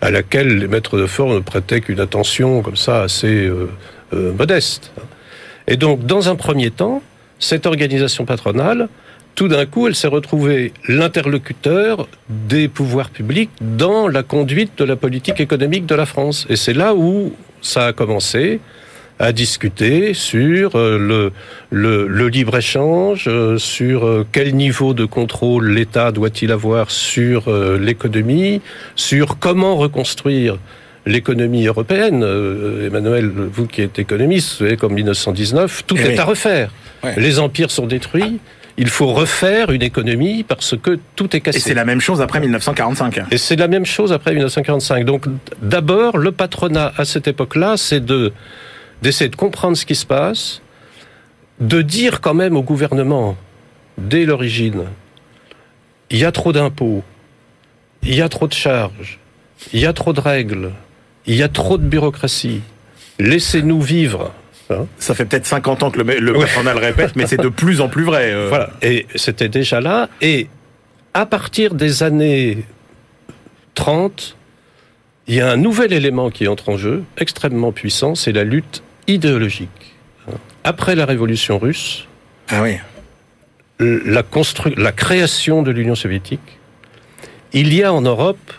à 0.00 0.10
laquelle 0.10 0.58
les 0.58 0.68
maîtres 0.68 0.98
de 0.98 1.06
forme 1.06 1.42
prêtaient 1.42 1.80
qu'une 1.80 2.00
attention 2.00 2.62
comme 2.62 2.76
ça 2.76 3.02
assez 3.02 3.46
euh, 3.46 3.68
euh, 4.12 4.32
modeste. 4.32 4.92
Et 5.66 5.76
donc, 5.76 6.04
dans 6.04 6.28
un 6.28 6.36
premier 6.36 6.70
temps, 6.70 7.02
cette 7.38 7.66
organisation 7.66 8.24
patronale, 8.24 8.88
tout 9.34 9.48
d'un 9.48 9.66
coup, 9.66 9.88
elle 9.88 9.96
s'est 9.96 10.08
retrouvée 10.08 10.72
l'interlocuteur 10.86 12.06
des 12.28 12.68
pouvoirs 12.68 13.10
publics 13.10 13.50
dans 13.60 14.06
la 14.06 14.22
conduite 14.22 14.78
de 14.78 14.84
la 14.84 14.94
politique 14.94 15.40
économique 15.40 15.86
de 15.86 15.94
la 15.94 16.06
France. 16.06 16.46
Et 16.48 16.56
c'est 16.56 16.72
là 16.72 16.94
où 16.94 17.34
ça 17.60 17.86
a 17.86 17.92
commencé 17.92 18.60
à 19.18 19.32
discuter 19.32 20.12
sur 20.14 20.74
euh, 20.74 20.98
le, 20.98 21.32
le, 21.70 22.06
le 22.08 22.28
libre-échange, 22.28 23.26
euh, 23.28 23.58
sur 23.58 24.06
euh, 24.06 24.26
quel 24.32 24.54
niveau 24.54 24.92
de 24.92 25.04
contrôle 25.04 25.70
l'État 25.70 26.10
doit-il 26.10 26.50
avoir 26.50 26.90
sur 26.90 27.50
l'économie, 27.78 28.60
sur 28.96 29.38
comment 29.38 29.76
reconstruire 29.76 30.58
l'économie 31.06 31.66
européenne. 31.66 32.24
Emmanuel, 32.86 33.30
vous 33.52 33.66
qui 33.66 33.82
êtes 33.82 33.98
économiste, 33.98 34.52
vous 34.52 34.64
savez 34.64 34.76
qu'en 34.76 34.88
1919, 34.88 35.84
tout 35.86 35.96
eh 35.98 36.12
est 36.12 36.18
à 36.18 36.24
refaire. 36.24 36.70
Les 37.16 37.38
empires 37.38 37.70
sont 37.70 37.86
détruits. 37.86 38.40
Il 38.76 38.88
faut 38.88 39.12
refaire 39.12 39.70
une 39.70 39.82
économie 39.82 40.42
parce 40.42 40.76
que 40.76 40.98
tout 41.14 41.36
est 41.36 41.40
cassé. 41.40 41.58
Et 41.58 41.60
c'est 41.60 41.74
la 41.74 41.84
même 41.84 42.00
chose 42.00 42.20
après 42.20 42.40
1945. 42.40 43.20
Et 43.30 43.38
c'est 43.38 43.56
la 43.56 43.68
même 43.68 43.86
chose 43.86 44.12
après 44.12 44.32
1945. 44.32 45.04
Donc 45.04 45.26
d'abord, 45.62 46.16
le 46.16 46.32
patronat 46.32 46.92
à 46.96 47.04
cette 47.04 47.28
époque-là, 47.28 47.76
c'est 47.76 48.04
de 48.04 48.32
d'essayer 49.04 49.28
de 49.28 49.36
comprendre 49.36 49.76
ce 49.76 49.84
qui 49.84 49.94
se 49.94 50.06
passe, 50.06 50.62
de 51.60 51.82
dire 51.82 52.22
quand 52.22 52.32
même 52.32 52.56
au 52.56 52.62
gouvernement, 52.62 53.36
dès 53.98 54.24
l'origine, 54.24 54.84
il 56.10 56.18
y 56.18 56.24
a 56.24 56.32
trop 56.32 56.52
d'impôts, 56.52 57.04
il 58.02 58.14
y 58.14 58.22
a 58.22 58.30
trop 58.30 58.48
de 58.48 58.54
charges, 58.54 59.18
il 59.74 59.80
y 59.80 59.86
a 59.86 59.92
trop 59.92 60.14
de 60.14 60.20
règles, 60.20 60.72
il 61.26 61.36
y 61.36 61.42
a 61.42 61.48
trop 61.48 61.76
de 61.76 61.84
bureaucratie. 61.84 62.62
Laissez-nous 63.18 63.82
vivre. 63.82 64.32
Hein. 64.70 64.86
Ça 64.98 65.14
fait 65.14 65.26
peut-être 65.26 65.46
50 65.46 65.82
ans 65.82 65.90
que 65.90 66.00
le, 66.00 66.18
le 66.18 66.32
patronat 66.32 66.72
le 66.72 66.80
répète, 66.80 67.14
mais 67.14 67.26
c'est 67.26 67.36
de 67.36 67.48
plus 67.62 67.82
en 67.82 67.88
plus 67.88 68.04
vrai. 68.04 68.32
Euh. 68.32 68.46
Voilà. 68.48 68.70
Et 68.80 69.06
c'était 69.16 69.50
déjà 69.50 69.82
là. 69.82 70.08
Et 70.22 70.48
à 71.12 71.26
partir 71.26 71.74
des 71.74 72.02
années 72.02 72.64
30, 73.74 74.34
il 75.26 75.34
y 75.34 75.42
a 75.42 75.50
un 75.50 75.58
nouvel 75.58 75.92
élément 75.92 76.30
qui 76.30 76.48
entre 76.48 76.70
en 76.70 76.78
jeu, 76.78 77.04
extrêmement 77.18 77.72
puissant, 77.72 78.14
c'est 78.14 78.32
la 78.32 78.44
lutte 78.44 78.82
idéologique. 79.06 79.94
Après 80.62 80.94
la 80.94 81.04
révolution 81.04 81.58
russe, 81.58 82.06
ah 82.48 82.62
oui. 82.62 82.76
la, 83.78 84.22
la 84.76 84.92
création 84.92 85.62
de 85.62 85.70
l'Union 85.70 85.94
soviétique, 85.94 86.58
il 87.52 87.72
y 87.72 87.82
a 87.82 87.92
en 87.92 88.00
Europe 88.00 88.52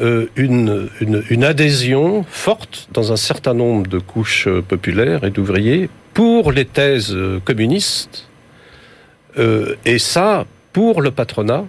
euh, 0.00 0.26
une, 0.34 0.88
une, 1.00 1.44
adhésion 1.44 2.24
forte 2.28 2.88
dans 2.92 3.12
un 3.12 3.16
certain 3.16 3.54
nombre 3.54 3.86
de 3.86 4.00
couches 4.00 4.48
euh, 4.48 4.60
populaires 4.60 5.22
et 5.22 5.30
d'ouvriers 5.30 5.88
pour 6.14 6.50
les 6.50 6.64
thèses 6.64 7.14
euh, 7.14 7.38
communistes. 7.44 8.28
et 9.84 9.98
ça, 9.98 10.46
pour 10.72 11.02
le 11.02 11.10
patronat, 11.10 11.64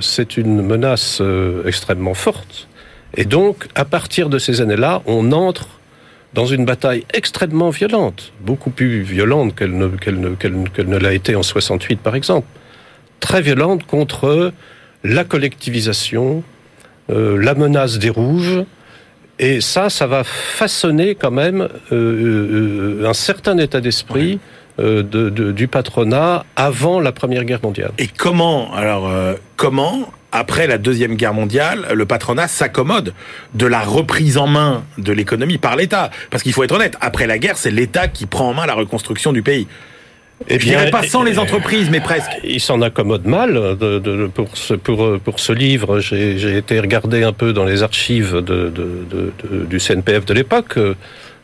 c'est 0.00 0.36
une 0.36 0.62
menace 0.62 1.20
extrêmement 1.66 2.14
forte. 2.14 2.68
Et 3.16 3.24
donc, 3.24 3.66
à 3.74 3.84
partir 3.84 4.28
de 4.28 4.38
ces 4.38 4.60
années-là, 4.60 5.02
on 5.06 5.32
entre 5.32 5.80
dans 6.34 6.46
une 6.46 6.64
bataille 6.64 7.04
extrêmement 7.12 7.70
violente, 7.70 8.32
beaucoup 8.40 8.70
plus 8.70 9.02
violente 9.02 9.54
qu'elle 9.54 9.76
ne, 9.76 9.88
qu'elle 9.88 10.18
ne, 10.20 10.30
qu'elle, 10.30 10.88
ne 10.88 10.96
l'a 10.96 11.12
été 11.12 11.36
en 11.36 11.42
68 11.42 12.00
par 12.00 12.14
exemple, 12.14 12.46
très 13.20 13.42
violente 13.42 13.86
contre 13.86 14.52
la 15.04 15.24
collectivisation, 15.24 16.42
euh, 17.10 17.36
la 17.36 17.54
menace 17.54 17.98
des 17.98 18.10
rouges, 18.10 18.64
et 19.38 19.60
ça, 19.60 19.90
ça 19.90 20.06
va 20.06 20.24
façonner 20.24 21.14
quand 21.14 21.30
même 21.30 21.62
euh, 21.90 23.00
euh, 23.02 23.08
un 23.08 23.14
certain 23.14 23.58
état 23.58 23.80
d'esprit 23.80 24.38
euh, 24.78 25.02
de, 25.02 25.28
de, 25.28 25.52
du 25.52 25.68
patronat 25.68 26.46
avant 26.56 26.98
la 26.98 27.12
Première 27.12 27.44
Guerre 27.44 27.60
mondiale. 27.62 27.92
Et 27.98 28.06
comment, 28.06 28.72
alors, 28.72 29.06
euh, 29.06 29.34
comment, 29.56 30.10
après 30.32 30.66
la 30.66 30.78
Deuxième 30.78 31.14
Guerre 31.14 31.34
mondiale, 31.34 31.86
le 31.94 32.06
patronat 32.06 32.48
s'accommode 32.48 33.14
de 33.54 33.66
la 33.66 33.80
reprise 33.80 34.38
en 34.38 34.46
main 34.46 34.82
de 34.98 35.12
l'économie 35.12 35.58
par 35.58 35.76
l'État 35.76 36.10
Parce 36.30 36.42
qu'il 36.42 36.52
faut 36.52 36.64
être 36.64 36.72
honnête, 36.72 36.96
après 37.00 37.26
la 37.26 37.38
guerre, 37.38 37.56
c'est 37.56 37.70
l'État 37.70 38.08
qui 38.08 38.26
prend 38.26 38.50
en 38.50 38.54
main 38.54 38.66
la 38.66 38.74
reconstruction 38.74 39.32
du 39.32 39.42
pays. 39.42 39.66
Et 40.48 40.58
je 40.58 40.66
dirais 40.66 40.90
pas 40.90 41.04
sans 41.04 41.22
les 41.22 41.38
entreprises, 41.38 41.88
mais 41.90 42.00
presque. 42.00 42.30
Il 42.42 42.60
s'en 42.60 42.82
accommode 42.82 43.26
mal. 43.26 43.76
De, 43.78 43.98
de, 44.00 44.26
pour, 44.26 44.56
ce, 44.56 44.74
pour, 44.74 45.20
pour 45.20 45.38
ce 45.38 45.52
livre, 45.52 46.00
j'ai 46.00 46.56
été 46.56 46.80
regarder 46.80 47.22
un 47.22 47.32
peu 47.32 47.52
dans 47.52 47.64
les 47.64 47.84
archives 47.84 48.36
de, 48.38 48.72
du 49.68 49.78
CNPF 49.78 50.24
de 50.24 50.34
l'époque. 50.34 50.78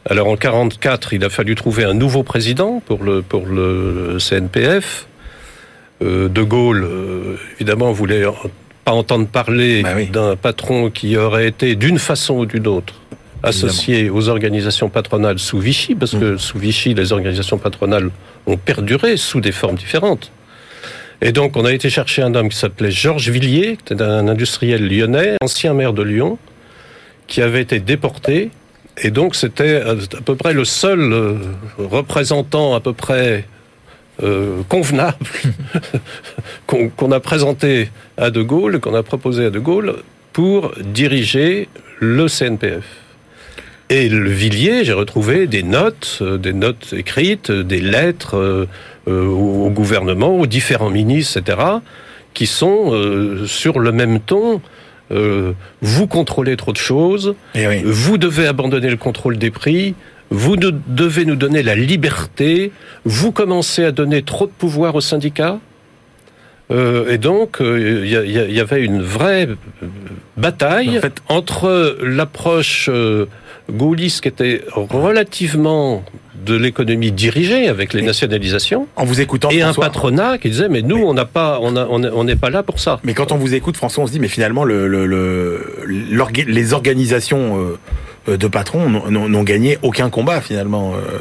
Alors 0.09 0.29
en 0.29 0.37
44, 0.37 1.12
il 1.12 1.24
a 1.24 1.29
fallu 1.29 1.55
trouver 1.55 1.85
un 1.85 1.94
nouveau 1.94 2.22
président 2.22 2.83
pour 2.87 3.05
le, 3.05 3.22
pour 3.22 3.46
le 3.46 4.16
CNPF. 4.18 5.07
Euh, 6.01 6.29
de 6.29 6.42
Gaulle, 6.42 6.85
euh, 6.85 7.37
évidemment, 7.57 7.90
voulait 7.90 8.24
pas 8.88 8.94
entendre 8.94 9.27
parler 9.27 9.83
bah 9.83 9.90
oui. 9.94 10.07
d'un 10.07 10.35
patron 10.35 10.88
qui 10.88 11.16
aurait 11.18 11.48
été 11.48 11.74
d'une 11.74 11.98
façon 11.98 12.38
ou 12.38 12.46
d'une 12.46 12.66
autre 12.66 12.94
associé 13.42 13.98
évidemment. 13.98 14.16
aux 14.16 14.29
organisations 14.31 14.88
patronales 14.88 15.38
sous 15.38 15.59
Vichy, 15.59 15.94
parce 15.94 16.12
que 16.12 16.35
mmh. 16.35 16.38
sous 16.38 16.59
Vichy, 16.59 16.94
les 16.94 17.12
organisations 17.12 17.59
patronales 17.59 18.11
ont 18.46 18.57
perduré 18.57 19.18
sous 19.18 19.40
des 19.40 19.53
formes 19.53 19.77
différentes. 19.77 20.33
Et 21.20 21.33
donc, 21.33 21.57
on 21.57 21.66
a 21.66 21.72
été 21.72 21.90
chercher 21.90 22.22
un 22.22 22.35
homme 22.35 22.48
qui 22.48 22.57
s'appelait 22.57 22.90
Georges 22.90 23.29
Villiers, 23.29 23.77
qui 23.85 23.92
était 23.92 24.03
un 24.03 24.27
industriel 24.27 24.88
lyonnais, 24.88 25.37
ancien 25.42 25.74
maire 25.74 25.92
de 25.92 26.03
Lyon, 26.03 26.38
qui 27.27 27.42
avait 27.42 27.61
été 27.61 27.81
déporté. 27.81 28.51
Et 29.03 29.11
donc, 29.11 29.37
c'était 29.37 29.83
à 29.83 29.94
peu 30.24 30.35
près 30.35 30.55
le 30.55 30.64
seul 30.64 31.01
euh, 31.12 31.35
représentant 31.79 32.74
à 32.74 32.81
peu 32.81 32.94
près 32.94 33.44
euh, 34.23 34.63
convenable 34.69 35.17
qu'on 36.67 36.89
qu 36.89 37.13
a 37.13 37.21
présenté 37.21 37.91
à 38.17 38.31
De 38.31 38.43
Gaulle, 38.43 38.81
qu'on 38.81 38.95
a 38.95 39.03
proposé 39.03 39.47
à 39.47 39.51
De 39.51 39.59
Gaulle 39.59 39.97
pour 40.33 40.73
diriger 40.83 41.69
le 42.01 42.29
CNPF. 42.29 42.85
Et 43.91 44.09
le 44.09 44.31
Villiers, 44.31 44.85
j'ai 44.85 44.93
retrouvé 44.93 45.47
des 45.47 45.63
notes, 45.63 46.19
euh, 46.21 46.37
des 46.37 46.53
notes 46.53 46.93
écrites, 46.93 47.51
des 47.51 47.81
lettres 47.81 48.67
euh, 49.09 49.27
au 49.27 49.71
gouvernement, 49.71 50.37
aux 50.39 50.47
différents 50.47 50.91
ministres, 50.91 51.39
etc., 51.39 51.59
qui 52.35 52.47
sont 52.47 52.93
euh, 52.93 53.47
sur 53.47 53.79
le 53.79 53.91
même 53.93 54.21
ton. 54.21 54.61
Euh, 55.11 55.53
vous 55.81 56.07
contrôlez 56.07 56.57
trop 56.57 56.73
de 56.73 56.77
choses, 56.77 57.35
Eh 57.55 57.67
oui. 57.67 57.81
vous 57.83 58.19
devez 58.19 58.47
abandonner 58.47 58.91
le 58.91 58.99
contrôle 58.99 59.39
des 59.39 59.51
prix, 59.51 59.95
vous 60.31 60.57
nous 60.57 60.73
devez 60.87 61.25
nous 61.25 61.37
donner 61.37 61.62
la 61.62 61.75
liberté, 61.75 62.73
vous 63.05 63.33
commencez 63.33 63.85
à 63.85 63.93
donner 63.93 64.23
trop 64.23 64.47
de 64.47 64.53
pouvoir 64.53 64.95
aux 64.95 65.01
syndicats. 65.01 65.59
Euh, 66.71 67.11
et 67.11 67.19
donc, 67.19 67.57
il 67.61 67.67
euh, 67.67 68.07
y, 68.07 68.11
y, 68.11 68.55
y, 68.55 68.61
avait 68.61 68.85
une 68.85 69.01
vraie 69.01 69.49
bataille 70.37 70.99
en 70.99 71.01
fait, 71.01 71.23
entre 71.31 71.97
l'approche 72.03 72.91
euh, 72.93 73.25
gaulliste 73.71 74.21
qui 74.21 74.29
était 74.29 74.64
relativement 74.75 76.05
de 76.45 76.55
l'économie 76.55 77.12
dirigée 77.12 77.69
avec 77.69 77.93
les 77.93 78.03
nationalisations. 78.03 78.87
En 78.97 79.05
vous 79.05 79.21
écoutant, 79.21 79.51
et 79.51 79.61
François, 79.61 79.85
un 79.85 79.88
patronat 79.88 80.38
qui 80.38 80.51
disait 80.51 80.69
mais 80.69 80.83
nous 80.83 80.99
mais, 80.99 81.05
on 81.05 81.14
n'a 81.14 81.25
pas, 81.25 81.59
on 81.61 81.73
n'est 81.99 82.11
on 82.11 82.37
pas 82.37 82.51
là 82.51 82.62
pour 82.62 82.81
ça. 82.81 83.01
Mais 83.05 83.14
quand 83.14 83.33
on 83.33 83.37
vous 83.37 83.55
écoute, 83.55 83.77
François, 83.77 84.05
on 84.05 84.07
se 84.07 84.12
dit 84.12 84.21
mais 84.21 84.29
finalement 84.29 84.64
le, 84.64 84.88
le, 84.88 85.07
le 85.07 85.87
les 86.47 86.73
organisations 86.73 87.61
euh, 87.61 87.79
de 88.37 88.49
patrons 88.49 88.88
n'ont 89.11 89.43
gagné 89.43 89.79
aucun 89.83 90.11
combat 90.11 90.41
finalement. 90.41 90.95
euh. 90.95 91.19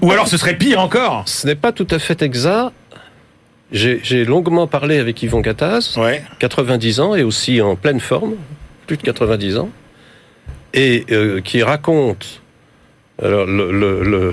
Ou 0.00 0.10
alors 0.12 0.28
ce 0.28 0.36
serait 0.36 0.56
pire 0.56 0.80
encore. 0.80 1.24
Ce 1.26 1.46
n'est 1.46 1.54
pas 1.54 1.72
tout 1.72 1.86
à 1.90 1.98
fait 1.98 2.22
exact. 2.22 2.72
J'ai 3.70 4.24
longuement 4.24 4.66
parlé 4.66 4.98
avec 4.98 5.22
Yvon 5.22 5.40
Gattaz, 5.40 5.98
ouais. 5.98 6.24
90 6.38 7.00
ans 7.00 7.14
et 7.14 7.22
aussi 7.22 7.60
en 7.60 7.76
pleine 7.76 8.00
forme, 8.00 8.34
plus 8.86 8.96
de 8.96 9.02
90 9.02 9.58
ans, 9.58 9.68
et 10.72 11.04
euh, 11.10 11.42
qui 11.42 11.62
raconte 11.62 12.40
alors 13.22 13.44
le, 13.44 13.70
le, 13.70 14.02
le, 14.02 14.32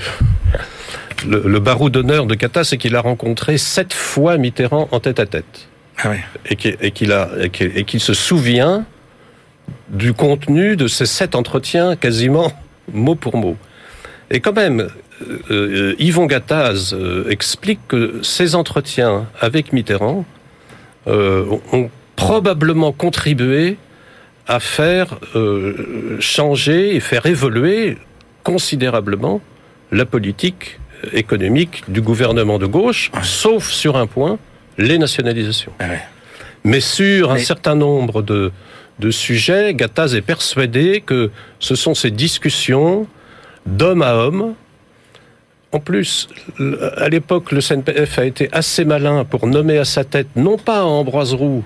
le, 1.28 1.42
le 1.46 1.60
barreau 1.60 1.90
d'honneur 1.90 2.28
de 2.28 2.36
Gattaz, 2.36 2.70
c'est 2.70 2.78
qu'il 2.78 2.96
a 2.96 3.02
rencontré 3.02 3.58
sept 3.58 3.92
fois 3.94 4.38
Mitterrand 4.38 4.88
en 4.92 5.02
tête 5.02 5.20
à 5.20 5.26
tête, 5.26 5.68
ah 6.02 6.12
ouais. 6.12 6.24
et 6.50 6.56
qu'il 6.92 7.12
a 7.12 7.30
et 7.42 7.50
qu'il 7.50 7.86
qu 7.86 8.00
se 8.00 8.14
souvient 8.14 8.86
du 9.90 10.14
contenu 10.14 10.76
de 10.76 10.88
ces 10.88 11.06
sept 11.06 11.36
entretiens 11.36 11.96
quasiment 11.96 12.52
mot 12.92 13.16
pour 13.16 13.38
mot. 13.38 13.58
Et 14.32 14.40
quand 14.40 14.54
même, 14.54 14.90
euh, 15.52 15.96
Yvon 16.00 16.26
Gattaz 16.26 16.94
euh, 16.94 17.30
explique 17.30 17.80
que 17.88 18.20
ces 18.24 18.56
entretiens 18.56 19.28
avec 19.40 19.74
Mitterrand 19.74 20.26
euh, 21.08 21.46
ont 21.72 21.90
probablement 22.16 22.92
contribué 22.92 23.78
à 24.48 24.60
faire 24.60 25.20
euh, 25.36 26.18
changer 26.20 26.96
et 26.96 27.00
faire 27.00 27.26
évoluer 27.26 27.98
considérablement 28.44 29.42
la 29.92 30.06
politique 30.06 30.80
économique 31.14 31.84
du 31.88 32.02
gouvernement 32.02 32.58
de 32.58 32.66
gauche, 32.66 33.12
ouais. 33.14 33.20
sauf 33.24 33.70
sur 33.70 33.98
un 33.98 34.08
point, 34.08 34.38
les 34.78 34.98
nationalisations. 34.98 35.72
Ah 35.80 35.90
ouais. 35.90 36.02
Mais 36.64 36.80
sur 36.80 37.34
Mais... 37.34 37.42
un 37.42 37.44
certain 37.44 37.76
nombre 37.76 38.22
de, 38.22 38.52
de 39.00 39.12
sujets, 39.12 39.74
Gattaz 39.74 40.16
est 40.16 40.22
persuadé 40.22 41.04
que 41.06 41.32
ce 41.60 41.76
sont 41.76 41.94
ces 41.94 42.12
discussions 42.12 43.08
d'homme 43.66 44.02
à 44.02 44.16
homme. 44.16 44.54
En 45.72 45.80
plus, 45.80 46.30
à 46.98 47.10
l'époque, 47.10 47.52
le 47.52 47.60
CNPF 47.60 48.20
a 48.20 48.26
été 48.26 48.50
assez 48.54 48.86
malin 48.86 49.26
pour 49.26 49.48
nommer 49.48 49.78
à 49.78 49.86
sa 49.86 50.06
tête 50.06 50.28
non 50.36 50.58
pas 50.58 50.86
Ambroise 50.86 51.34
Roux 51.34 51.64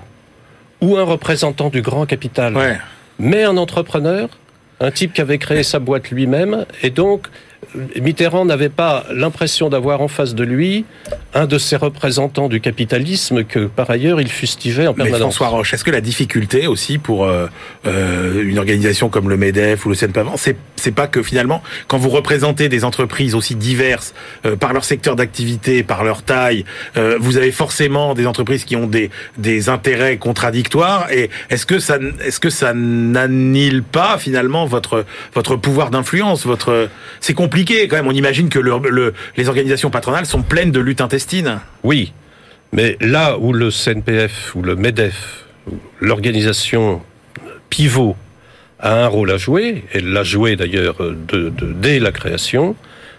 ou 0.80 0.96
un 0.96 1.04
représentant 1.04 1.68
du 1.68 1.82
grand 1.82 2.06
capital, 2.06 2.56
ouais. 2.56 2.78
mais 3.18 3.44
un 3.44 3.56
entrepreneur, 3.56 4.28
un 4.80 4.90
type 4.90 5.12
qui 5.12 5.20
avait 5.20 5.38
créé 5.38 5.62
sa 5.62 5.78
boîte 5.78 6.10
lui-même, 6.10 6.64
et 6.82 6.90
donc 6.90 7.28
Mitterrand 8.00 8.44
n'avait 8.44 8.68
pas 8.68 9.04
l'impression 9.12 9.68
d'avoir 9.68 10.00
en 10.00 10.08
face 10.08 10.34
de 10.34 10.42
lui 10.42 10.84
un 11.34 11.46
de 11.46 11.58
ces 11.58 11.76
représentants 11.76 12.48
du 12.48 12.60
capitalisme 12.60 13.44
que, 13.44 13.66
par 13.66 13.90
ailleurs, 13.90 14.20
il 14.20 14.28
fustigeait 14.28 14.86
en 14.86 14.94
permanence. 14.94 15.18
Mais 15.18 15.24
François 15.24 15.48
Roche, 15.48 15.74
est-ce 15.74 15.84
que 15.84 15.90
la 15.90 16.00
difficulté 16.00 16.66
aussi 16.66 16.98
pour 16.98 17.24
euh, 17.24 17.46
euh, 17.86 18.42
une 18.42 18.58
organisation 18.58 19.08
comme 19.08 19.28
le 19.28 19.36
MEDEF 19.36 19.86
ou 19.86 19.90
le 19.90 19.94
CNPAV, 19.94 20.30
c'est, 20.36 20.56
c'est 20.76 20.90
pas 20.90 21.06
que 21.06 21.22
finalement, 21.22 21.62
quand 21.86 21.98
vous 21.98 22.08
représentez 22.08 22.68
des 22.68 22.84
entreprises 22.84 23.34
aussi 23.34 23.54
diverses 23.54 24.14
euh, 24.46 24.56
par 24.56 24.72
leur 24.72 24.84
secteur 24.84 25.14
d'activité, 25.14 25.82
par 25.82 26.02
leur 26.02 26.22
taille, 26.22 26.64
euh, 26.96 27.18
vous 27.20 27.36
avez 27.36 27.52
forcément 27.52 28.14
des 28.14 28.26
entreprises 28.26 28.64
qui 28.64 28.74
ont 28.74 28.86
des, 28.86 29.10
des 29.38 29.68
intérêts 29.68 30.16
contradictoires. 30.16 31.12
Et 31.12 31.30
est-ce 31.50 31.66
que 31.66 31.78
ça, 31.78 31.98
est-ce 32.24 32.40
que 32.40 32.50
ça 32.50 32.72
n'annule 32.74 33.82
pas 33.84 34.18
finalement 34.18 34.66
votre 34.66 35.04
votre 35.34 35.56
pouvoir 35.56 35.90
d'influence, 35.90 36.46
votre 36.46 36.88
c'est 37.20 37.34
compliqué 37.34 37.49
quand 37.50 37.96
même. 37.96 38.06
On 38.06 38.12
imagine 38.12 38.48
que 38.48 38.58
le, 38.58 38.72
le, 38.88 39.14
les 39.36 39.48
organisations 39.48 39.90
patronales 39.90 40.26
sont 40.26 40.42
pleines 40.42 40.72
de 40.72 40.80
luttes 40.80 41.00
intestines. 41.00 41.60
Oui, 41.82 42.12
mais 42.72 42.96
là 43.00 43.38
où 43.38 43.52
le 43.52 43.70
CNPF 43.70 44.54
ou 44.54 44.62
le 44.62 44.76
MEDEF, 44.76 45.44
l'organisation 46.00 47.02
pivot, 47.68 48.16
a 48.78 49.04
un 49.04 49.08
rôle 49.08 49.30
à 49.30 49.36
jouer, 49.36 49.84
et 49.92 50.00
l'a 50.00 50.22
joué 50.24 50.56
d'ailleurs 50.56 50.96
de, 50.98 51.50
de, 51.50 51.72
dès 51.72 51.98
la 51.98 52.12
création, 52.12 52.74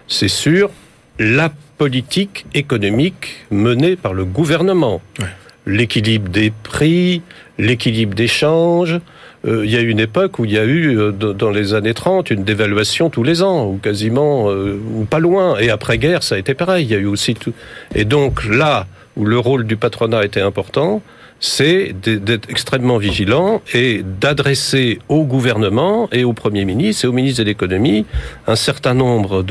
c'est 0.08 0.28
sur 0.28 0.70
la 1.20 1.52
politique 1.78 2.46
économique 2.52 3.44
menée 3.50 3.94
par 3.94 4.12
le 4.12 4.24
gouvernement. 4.24 5.00
Ouais. 5.20 5.26
L'équilibre 5.66 6.28
des 6.28 6.50
prix, 6.50 7.22
l'équilibre 7.58 8.14
des 8.14 8.26
changes, 8.26 8.94
euh, 8.94 8.98
il 9.44 9.70
y 9.70 9.76
a 9.76 9.80
eu 9.80 9.88
une 9.88 10.00
époque 10.00 10.38
où 10.38 10.44
il 10.44 10.52
y 10.52 10.58
a 10.58 10.64
eu, 10.64 10.98
euh, 10.98 11.10
dans 11.10 11.50
les 11.50 11.74
années 11.74 11.94
30, 11.94 12.30
une 12.30 12.44
dévaluation 12.44 13.10
tous 13.10 13.24
les 13.24 13.42
ans, 13.42 13.66
ou 13.66 13.78
quasiment, 13.78 14.50
euh, 14.50 14.78
ou 14.94 15.04
pas 15.04 15.18
loin. 15.18 15.58
Et 15.58 15.70
après-guerre, 15.70 16.22
ça 16.22 16.36
a 16.36 16.38
été 16.38 16.54
pareil. 16.54 16.86
Il 16.86 16.90
y 16.90 16.94
a 16.94 16.98
eu 16.98 17.06
aussi 17.06 17.34
tout. 17.34 17.52
Et 17.94 18.04
donc 18.04 18.44
là 18.44 18.86
où 19.16 19.24
le 19.24 19.38
rôle 19.38 19.66
du 19.66 19.76
patronat 19.76 20.24
était 20.24 20.40
important, 20.40 21.02
c'est 21.42 21.92
d'être 21.92 22.48
extrêmement 22.48 22.98
vigilant 22.98 23.62
et 23.74 24.04
d'adresser 24.04 25.00
au 25.08 25.24
gouvernement 25.24 26.08
et 26.12 26.22
au 26.22 26.32
Premier 26.32 26.64
ministre 26.64 27.04
et 27.04 27.08
au 27.08 27.12
ministre 27.12 27.42
de 27.42 27.48
l'économie 27.48 28.06
un 28.46 28.54
certain 28.54 28.94
nombre 28.94 29.42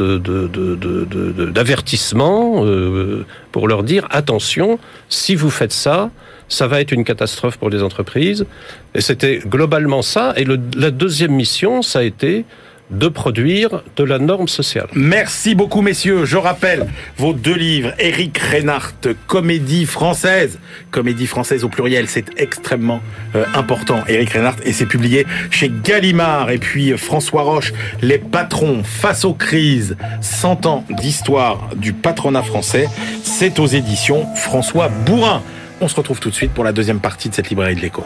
d'avertissements 1.52 2.64
euh, 2.64 3.26
pour 3.52 3.68
leur 3.68 3.84
dire 3.84 4.08
attention, 4.10 4.80
si 5.10 5.36
vous 5.36 5.50
faites 5.50 5.74
ça, 5.74 6.12
ça 6.52 6.68
va 6.68 6.82
être 6.82 6.92
une 6.92 7.04
catastrophe 7.04 7.58
pour 7.58 7.70
les 7.70 7.82
entreprises. 7.82 8.46
Et 8.94 9.02
c'était 9.02 9.40
globalement 9.40 10.02
ça. 10.02 10.34
Et 10.36 10.46
la 10.76 10.92
deuxième 10.92 11.32
mission, 11.32 11.82
ça 11.82 12.00
a 12.00 12.04
été 12.04 12.46
de 12.92 13.08
produire 13.08 13.84
de 13.96 14.04
la 14.04 14.20
norme 14.20 14.50
sociale. 14.50 14.88
Merci 14.94 15.56
beaucoup, 15.56 15.82
messieurs. 15.82 16.26
Je 16.26 16.36
rappelle 16.36 16.88
vos 17.18 17.32
deux 17.32 17.56
livres. 17.56 17.94
Éric 18.00 18.38
Reinhardt, 18.38 19.16
Comédie 19.28 19.86
française. 19.86 20.60
Comédie 20.92 21.26
française 21.26 21.64
au 21.64 21.70
pluriel, 21.70 22.10
c'est 22.10 22.26
extrêmement 22.36 23.02
euh, 23.36 23.46
important. 23.54 24.02
Éric 24.10 24.32
Reinhardt, 24.32 24.60
et 24.66 24.74
c'est 24.74 24.86
publié 24.86 25.26
chez 25.50 25.72
Gallimard. 25.84 26.52
Et 26.52 26.58
puis 26.58 26.92
François 26.98 27.44
Roche, 27.44 27.72
Les 28.02 28.18
patrons 28.18 28.84
face 28.84 29.24
aux 29.24 29.34
crises. 29.34 29.96
100 30.20 30.66
ans 30.66 30.86
d'histoire 30.90 31.70
du 31.78 31.94
patronat 31.94 32.44
français. 32.44 32.90
C'est 33.24 33.58
aux 33.60 33.68
éditions 33.68 34.26
François 34.36 34.90
Bourrin. 34.90 35.42
On 35.84 35.88
se 35.88 35.96
retrouve 35.96 36.20
tout 36.20 36.30
de 36.30 36.36
suite 36.36 36.54
pour 36.54 36.64
la 36.64 36.74
deuxième 36.74 37.00
partie 37.00 37.28
de 37.28 37.34
cette 37.34 37.50
librairie 37.50 37.74
de 37.74 37.82
l'écho. 37.82 38.04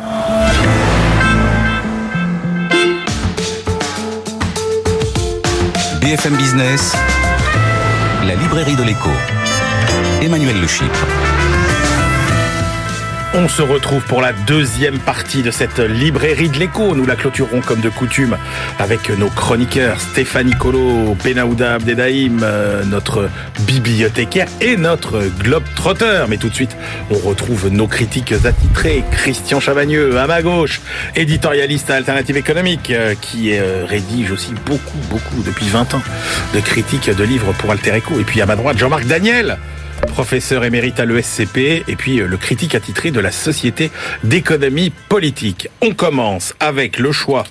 BFM 6.00 6.38
Business, 6.38 6.96
la 8.26 8.36
librairie 8.36 8.78
de 8.78 8.84
l'écho. 8.84 9.10
Emmanuel 10.22 10.62
Le 10.62 10.68
Chypre. 10.68 11.35
On 13.38 13.50
se 13.50 13.62
retrouve 13.62 14.02
pour 14.06 14.22
la 14.22 14.32
deuxième 14.32 14.98
partie 14.98 15.44
de 15.44 15.52
cette 15.52 15.80
librairie 15.80 16.48
de 16.48 16.58
l'écho. 16.58 16.96
Nous 16.96 17.06
la 17.06 17.18
clôturerons 17.18 17.60
comme 17.60 17.82
de 17.82 17.90
coutume 17.90 18.38
avec 18.80 19.10
nos 19.10 19.28
chroniqueurs 19.28 20.00
Stéphanie 20.00 20.54
Colo, 20.54 21.18
Benaouda 21.22 21.74
Abdedaïm, 21.74 22.40
euh, 22.44 22.86
notre 22.86 23.30
bibliothécaire 23.68 24.48
et 24.62 24.78
notre 24.78 25.22
globe-trotteur. 25.40 26.30
Mais 26.30 26.38
tout 26.38 26.48
de 26.48 26.56
suite, 26.56 26.78
on 27.12 27.18
retrouve 27.18 27.68
nos 27.68 27.88
critiques 27.88 28.34
attitrés. 28.46 29.04
Christian 29.12 29.60
Chavagneux, 29.60 30.18
à 30.18 30.28
ma 30.28 30.42
gauche, 30.42 30.80
éditorialiste 31.18 31.90
à 31.90 31.96
Alternative 31.96 32.38
Économique, 32.38 32.92
euh, 32.92 33.16
qui 33.20 33.58
euh, 33.58 33.84
rédige 33.86 34.32
aussi 34.32 34.54
beaucoup, 34.66 34.98
beaucoup, 35.10 35.44
depuis 35.46 35.68
20 35.68 35.94
ans, 35.96 36.02
de 36.54 36.60
critiques 36.62 37.10
de 37.10 37.24
livres 37.26 37.54
pour 37.58 37.70
Alter 37.70 37.96
Echo. 37.96 38.18
Et 38.18 38.24
puis 38.24 38.40
à 38.40 38.46
ma 38.46 38.56
droite, 38.56 38.78
Jean-Marc 38.78 39.06
Daniel, 39.06 39.58
professeur 40.06 40.64
émérite 40.64 41.00
à 41.00 41.06
l'ESCP 41.06 41.84
et 41.88 41.96
puis 41.96 42.20
euh, 42.20 42.28
le 42.28 42.38
critique 42.38 42.76
attitré 42.76 43.12
de 43.12 43.20
la 43.20 43.32
Société 43.32 43.92
d'économie 44.24 44.92
politique. 45.10 45.70
On 45.82 45.94
commence 45.94 46.54
avec 46.60 47.00
le 47.00 47.12
choix 47.12 47.44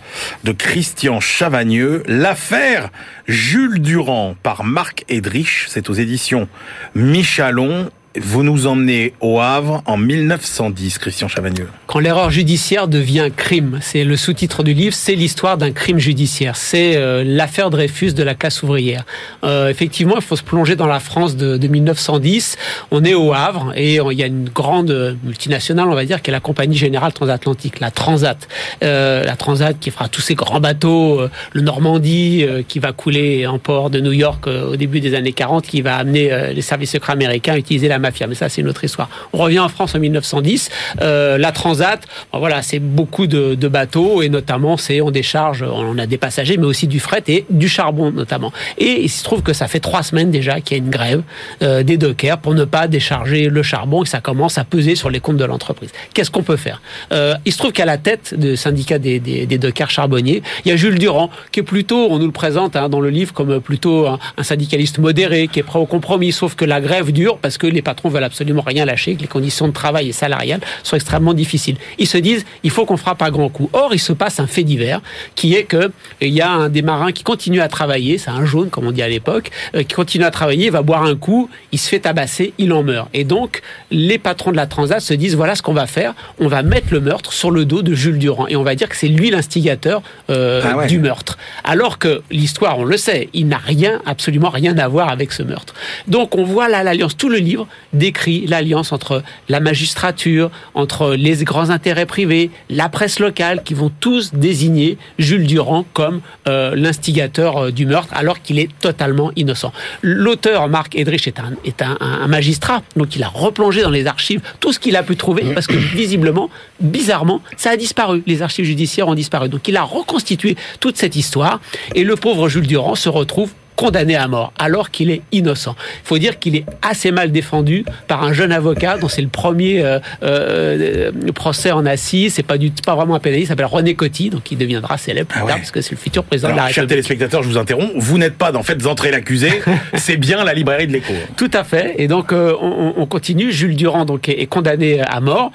de 0.44 0.52
Christian 0.52 1.20
Chavagneux, 1.20 2.02
l'affaire 2.06 2.90
Jules 3.26 3.80
Durand 3.80 4.36
par 4.42 4.64
Marc 4.64 5.04
Edrich, 5.08 5.66
c'est 5.68 5.90
aux 5.90 5.94
éditions 5.94 6.48
Michalon 6.94 7.90
vous 8.20 8.42
nous 8.42 8.66
emmenez 8.66 9.14
au 9.20 9.40
Havre 9.40 9.82
en 9.86 9.96
1910, 9.96 10.98
Christian 10.98 11.28
Chavagneux. 11.28 11.68
Quand 11.86 11.98
l'erreur 11.98 12.30
judiciaire 12.30 12.88
devient 12.88 13.30
crime, 13.34 13.78
c'est 13.82 14.04
le 14.04 14.16
sous-titre 14.16 14.62
du 14.62 14.74
livre, 14.74 14.94
c'est 14.94 15.14
l'histoire 15.14 15.58
d'un 15.58 15.72
crime 15.72 15.98
judiciaire. 15.98 16.56
C'est 16.56 16.96
euh, 16.96 17.24
l'affaire 17.24 17.70
Dreyfus 17.70 18.12
de 18.12 18.22
la 18.22 18.34
classe 18.34 18.62
ouvrière. 18.62 19.04
Euh, 19.42 19.68
effectivement, 19.68 20.16
il 20.16 20.22
faut 20.22 20.36
se 20.36 20.42
plonger 20.42 20.76
dans 20.76 20.86
la 20.86 21.00
France 21.00 21.36
de, 21.36 21.56
de 21.56 21.68
1910. 21.68 22.56
On 22.90 23.04
est 23.04 23.14
au 23.14 23.32
Havre 23.32 23.72
et 23.76 23.96
il 23.96 24.18
y 24.18 24.22
a 24.22 24.26
une 24.26 24.48
grande 24.48 25.16
multinationale, 25.24 25.88
on 25.88 25.94
va 25.94 26.04
dire, 26.04 26.22
qui 26.22 26.30
est 26.30 26.32
la 26.32 26.40
Compagnie 26.40 26.76
Générale 26.76 27.12
Transatlantique, 27.12 27.80
la 27.80 27.90
Transat. 27.90 28.48
Euh, 28.82 29.24
la 29.24 29.36
Transat 29.36 29.78
qui 29.78 29.90
fera 29.90 30.08
tous 30.08 30.20
ces 30.20 30.34
grands 30.34 30.60
bateaux, 30.60 31.20
euh, 31.20 31.30
le 31.52 31.62
Normandie 31.62 32.44
euh, 32.44 32.62
qui 32.66 32.78
va 32.78 32.92
couler 32.92 33.46
en 33.46 33.58
port 33.58 33.90
de 33.90 34.00
New 34.00 34.12
York 34.12 34.46
au 34.46 34.76
début 34.76 35.00
des 35.00 35.14
années 35.14 35.32
40, 35.32 35.66
qui 35.66 35.82
va 35.82 35.96
amener 35.96 36.30
les 36.54 36.62
services 36.62 36.90
secrets 36.90 37.12
américains 37.12 37.54
à 37.54 37.58
utiliser 37.58 37.88
la 37.88 37.98
mafia. 38.04 38.26
Mais 38.26 38.34
ça, 38.34 38.48
c'est 38.48 38.60
une 38.60 38.68
autre 38.68 38.84
histoire. 38.84 39.08
On 39.32 39.38
revient 39.38 39.58
en 39.58 39.68
France 39.68 39.94
en 39.94 39.98
1910. 39.98 40.70
Euh, 41.00 41.38
la 41.38 41.52
Transat, 41.52 42.00
voilà, 42.32 42.62
c'est 42.62 42.78
beaucoup 42.78 43.26
de, 43.26 43.54
bateaux 43.68 44.22
et 44.22 44.28
notamment, 44.28 44.76
c'est 44.76 45.00
on 45.00 45.10
décharge, 45.10 45.62
on 45.62 45.96
a 45.98 46.06
des 46.06 46.18
passagers, 46.18 46.58
mais 46.58 46.66
aussi 46.66 46.86
du 46.86 47.00
fret 47.00 47.24
et 47.28 47.46
du 47.48 47.68
charbon 47.68 48.12
notamment. 48.12 48.52
Et 48.76 49.02
il 49.04 49.08
se 49.08 49.24
trouve 49.24 49.42
que 49.42 49.54
ça 49.54 49.68
fait 49.68 49.80
trois 49.80 50.02
semaines 50.02 50.30
déjà 50.30 50.60
qu'il 50.60 50.76
y 50.76 50.80
a 50.80 50.84
une 50.84 50.90
grève 50.90 51.22
euh, 51.62 51.82
des 51.82 51.96
dockers 51.96 52.38
pour 52.38 52.54
ne 52.54 52.64
pas 52.64 52.86
décharger 52.88 53.48
le 53.48 53.62
charbon 53.62 54.02
et 54.02 54.06
ça 54.06 54.20
commence 54.20 54.58
à 54.58 54.64
peser 54.64 54.94
sur 54.96 55.08
les 55.08 55.20
comptes 55.20 55.38
de 55.38 55.44
l'entreprise. 55.44 55.90
Qu'est-ce 56.12 56.30
qu'on 56.30 56.42
peut 56.42 56.56
faire? 56.56 56.82
Euh, 57.12 57.34
Il 57.46 57.52
se 57.52 57.58
trouve 57.58 57.72
qu'à 57.72 57.86
la 57.86 57.96
tête 57.96 58.34
du 58.38 58.56
syndicat 58.56 58.98
des, 58.98 59.18
des, 59.18 59.46
des, 59.46 59.58
dockers 59.58 59.90
charbonniers, 59.90 60.42
il 60.64 60.68
y 60.68 60.72
a 60.72 60.76
Jules 60.76 60.98
Durand, 60.98 61.30
qui 61.52 61.60
est 61.60 61.64
plutôt, 61.64 62.08
on 62.10 62.18
nous 62.18 62.26
le 62.26 62.32
présente 62.32 62.76
hein, 62.76 62.88
dans 62.88 63.00
le 63.00 63.10
livre 63.10 63.32
comme 63.32 63.60
plutôt 63.60 64.06
un, 64.06 64.18
un 64.36 64.42
syndicaliste 64.42 64.98
modéré, 64.98 65.48
qui 65.48 65.60
est 65.60 65.62
prêt 65.62 65.78
au 65.78 65.86
compromis, 65.86 66.32
sauf 66.32 66.54
que 66.54 66.64
la 66.64 66.80
grève 66.80 67.12
dure 67.12 67.38
parce 67.38 67.56
que 67.58 67.66
les 67.66 67.82
patrons 67.82 67.93
veulent 68.04 68.24
absolument 68.24 68.62
rien 68.62 68.84
lâcher, 68.84 69.14
que 69.14 69.22
les 69.22 69.28
conditions 69.28 69.68
de 69.68 69.72
travail 69.72 70.08
et 70.08 70.12
salariales 70.12 70.60
sont 70.82 70.96
extrêmement 70.96 71.34
difficiles. 71.34 71.76
Ils 71.98 72.08
se 72.08 72.18
disent, 72.18 72.44
il 72.62 72.70
faut 72.70 72.84
qu'on 72.84 72.96
frappe 72.96 73.22
à 73.22 73.30
grands 73.30 73.48
coups. 73.48 73.70
Or, 73.72 73.94
il 73.94 73.98
se 73.98 74.12
passe 74.12 74.40
un 74.40 74.46
fait 74.46 74.62
divers, 74.62 75.00
qui 75.34 75.54
est 75.54 75.64
que 75.64 75.90
il 76.20 76.32
y 76.32 76.40
a 76.40 76.50
un 76.50 76.68
des 76.68 76.82
marins 76.82 77.12
qui 77.12 77.22
continue 77.22 77.60
à 77.60 77.68
travailler, 77.68 78.18
c'est 78.18 78.30
un 78.30 78.44
jaune, 78.44 78.70
comme 78.70 78.86
on 78.86 78.92
dit 78.92 79.02
à 79.02 79.08
l'époque, 79.08 79.50
euh, 79.74 79.82
qui 79.82 79.94
continue 79.94 80.24
à 80.24 80.30
travailler, 80.30 80.66
il 80.66 80.72
va 80.72 80.82
boire 80.82 81.02
un 81.04 81.16
coup, 81.16 81.48
il 81.72 81.78
se 81.78 81.88
fait 81.88 82.00
tabasser, 82.00 82.52
il 82.58 82.72
en 82.72 82.82
meurt. 82.82 83.08
Et 83.14 83.24
donc, 83.24 83.62
les 83.90 84.18
patrons 84.18 84.50
de 84.50 84.56
la 84.56 84.66
Transat 84.66 85.00
se 85.00 85.14
disent, 85.14 85.36
voilà 85.36 85.54
ce 85.54 85.62
qu'on 85.62 85.74
va 85.74 85.86
faire, 85.86 86.14
on 86.38 86.48
va 86.48 86.62
mettre 86.62 86.88
le 86.90 87.00
meurtre 87.00 87.32
sur 87.32 87.50
le 87.50 87.64
dos 87.64 87.82
de 87.82 87.94
Jules 87.94 88.18
Durand, 88.18 88.46
et 88.48 88.56
on 88.56 88.62
va 88.62 88.74
dire 88.74 88.88
que 88.88 88.96
c'est 88.96 89.08
lui 89.08 89.30
l'instigateur 89.30 90.02
euh, 90.30 90.62
ah 90.64 90.76
ouais. 90.76 90.86
du 90.86 90.98
meurtre. 90.98 91.38
Alors 91.62 91.98
que 91.98 92.22
l'histoire, 92.30 92.78
on 92.78 92.84
le 92.84 92.96
sait, 92.96 93.28
il 93.32 93.48
n'a 93.48 93.58
rien, 93.58 94.00
absolument 94.06 94.50
rien 94.50 94.76
à 94.78 94.88
voir 94.88 95.08
avec 95.08 95.32
ce 95.32 95.42
meurtre. 95.42 95.74
Donc, 96.08 96.36
on 96.36 96.44
voit 96.44 96.68
là 96.68 96.82
l'alliance, 96.82 97.16
tout 97.16 97.28
le 97.28 97.38
livre 97.38 97.66
décrit 97.92 98.46
l'alliance 98.46 98.92
entre 98.92 99.22
la 99.48 99.60
magistrature, 99.60 100.50
entre 100.74 101.14
les 101.14 101.36
grands 101.44 101.70
intérêts 101.70 102.06
privés, 102.06 102.50
la 102.70 102.88
presse 102.88 103.18
locale, 103.18 103.62
qui 103.64 103.74
vont 103.74 103.90
tous 104.00 104.34
désigner 104.34 104.98
Jules 105.18 105.46
Durand 105.46 105.84
comme 105.92 106.20
euh, 106.48 106.74
l'instigateur 106.74 107.56
euh, 107.56 107.70
du 107.70 107.86
meurtre, 107.86 108.12
alors 108.14 108.42
qu'il 108.42 108.58
est 108.58 108.70
totalement 108.80 109.30
innocent. 109.36 109.72
L'auteur, 110.02 110.68
Marc 110.68 110.96
Edrich, 110.96 111.26
est, 111.26 111.38
un, 111.38 111.52
est 111.64 111.82
un, 111.82 111.96
un, 112.00 112.26
magistrat, 112.26 112.82
donc 112.96 113.16
il 113.16 113.22
a 113.22 113.28
replongé 113.28 113.82
dans 113.82 113.90
les 113.90 114.06
archives 114.06 114.40
tout 114.60 114.72
ce 114.72 114.78
qu'il 114.78 114.96
a 114.96 115.02
pu 115.02 115.16
trouver, 115.16 115.54
parce 115.54 115.66
que 115.66 115.76
visiblement, 115.76 116.50
bizarrement, 116.80 117.40
ça 117.56 117.70
a 117.70 117.76
disparu. 117.76 118.22
Les 118.26 118.42
archives 118.42 118.64
judiciaires 118.64 119.08
ont 119.08 119.14
disparu. 119.14 119.48
Donc 119.48 119.68
il 119.68 119.76
a 119.76 119.82
reconstitué 119.82 120.56
toute 120.80 120.96
cette 120.96 121.16
histoire, 121.16 121.60
et 121.94 122.04
le 122.04 122.16
pauvre 122.16 122.48
Jules 122.48 122.66
Durand 122.66 122.94
se 122.94 123.08
retrouve 123.08 123.52
condamné 123.76 124.16
à 124.16 124.28
mort 124.28 124.52
alors 124.58 124.90
qu'il 124.90 125.10
est 125.10 125.22
innocent. 125.32 125.74
Il 126.04 126.06
faut 126.06 126.18
dire 126.18 126.38
qu'il 126.38 126.56
est 126.56 126.64
assez 126.82 127.10
mal 127.10 127.32
défendu 127.32 127.84
par 128.08 128.22
un 128.22 128.32
jeune 128.32 128.52
avocat 128.52 128.98
dont 128.98 129.08
c'est 129.08 129.22
le 129.22 129.28
premier 129.28 129.84
euh, 129.84 129.98
euh, 130.22 131.10
procès 131.34 131.72
en 131.72 131.86
assises. 131.86 132.34
C'est 132.34 132.42
pas 132.42 132.58
du 132.58 132.70
pas 132.70 132.94
vraiment 132.94 133.14
un 133.14 133.20
pénaliste. 133.20 133.46
Il 133.46 133.48
s'appelle 133.48 133.66
René 133.66 133.94
Coty, 133.94 134.30
donc 134.30 134.50
il 134.50 134.58
deviendra 134.58 134.98
célèbre 134.98 135.28
plus 135.28 135.40
ah 135.40 135.44
ouais. 135.44 135.50
tard 135.50 135.58
parce 135.58 135.70
que 135.70 135.80
c'est 135.80 135.92
le 135.92 135.96
futur 135.96 136.24
président 136.24 136.48
alors, 136.48 136.56
de 136.56 136.60
la 136.60 136.66
République. 136.66 136.82
Chers 136.82 136.88
téléspectateurs, 136.88 137.42
je 137.42 137.48
vous 137.48 137.58
interromps. 137.58 137.92
Vous 137.96 138.18
n'êtes 138.18 138.36
pas 138.36 138.52
dans 138.52 138.62
Faites 138.62 138.86
entrer 138.86 139.10
l'accusé. 139.10 139.50
c'est 139.94 140.16
bien 140.16 140.44
la 140.44 140.54
librairie 140.54 140.86
de 140.86 140.92
l'écho. 140.92 141.12
Tout 141.36 141.50
à 141.52 141.64
fait. 141.64 141.94
Et 141.98 142.08
donc 142.08 142.32
euh, 142.32 142.54
on, 142.60 142.94
on, 142.96 143.06
continue. 143.06 143.52
Jules 143.52 143.76
Durand 143.76 144.04
donc 144.04 144.28
est, 144.28 144.40
est 144.40 144.46
condamné 144.46 145.00
à 145.00 145.20
mort. 145.20 145.52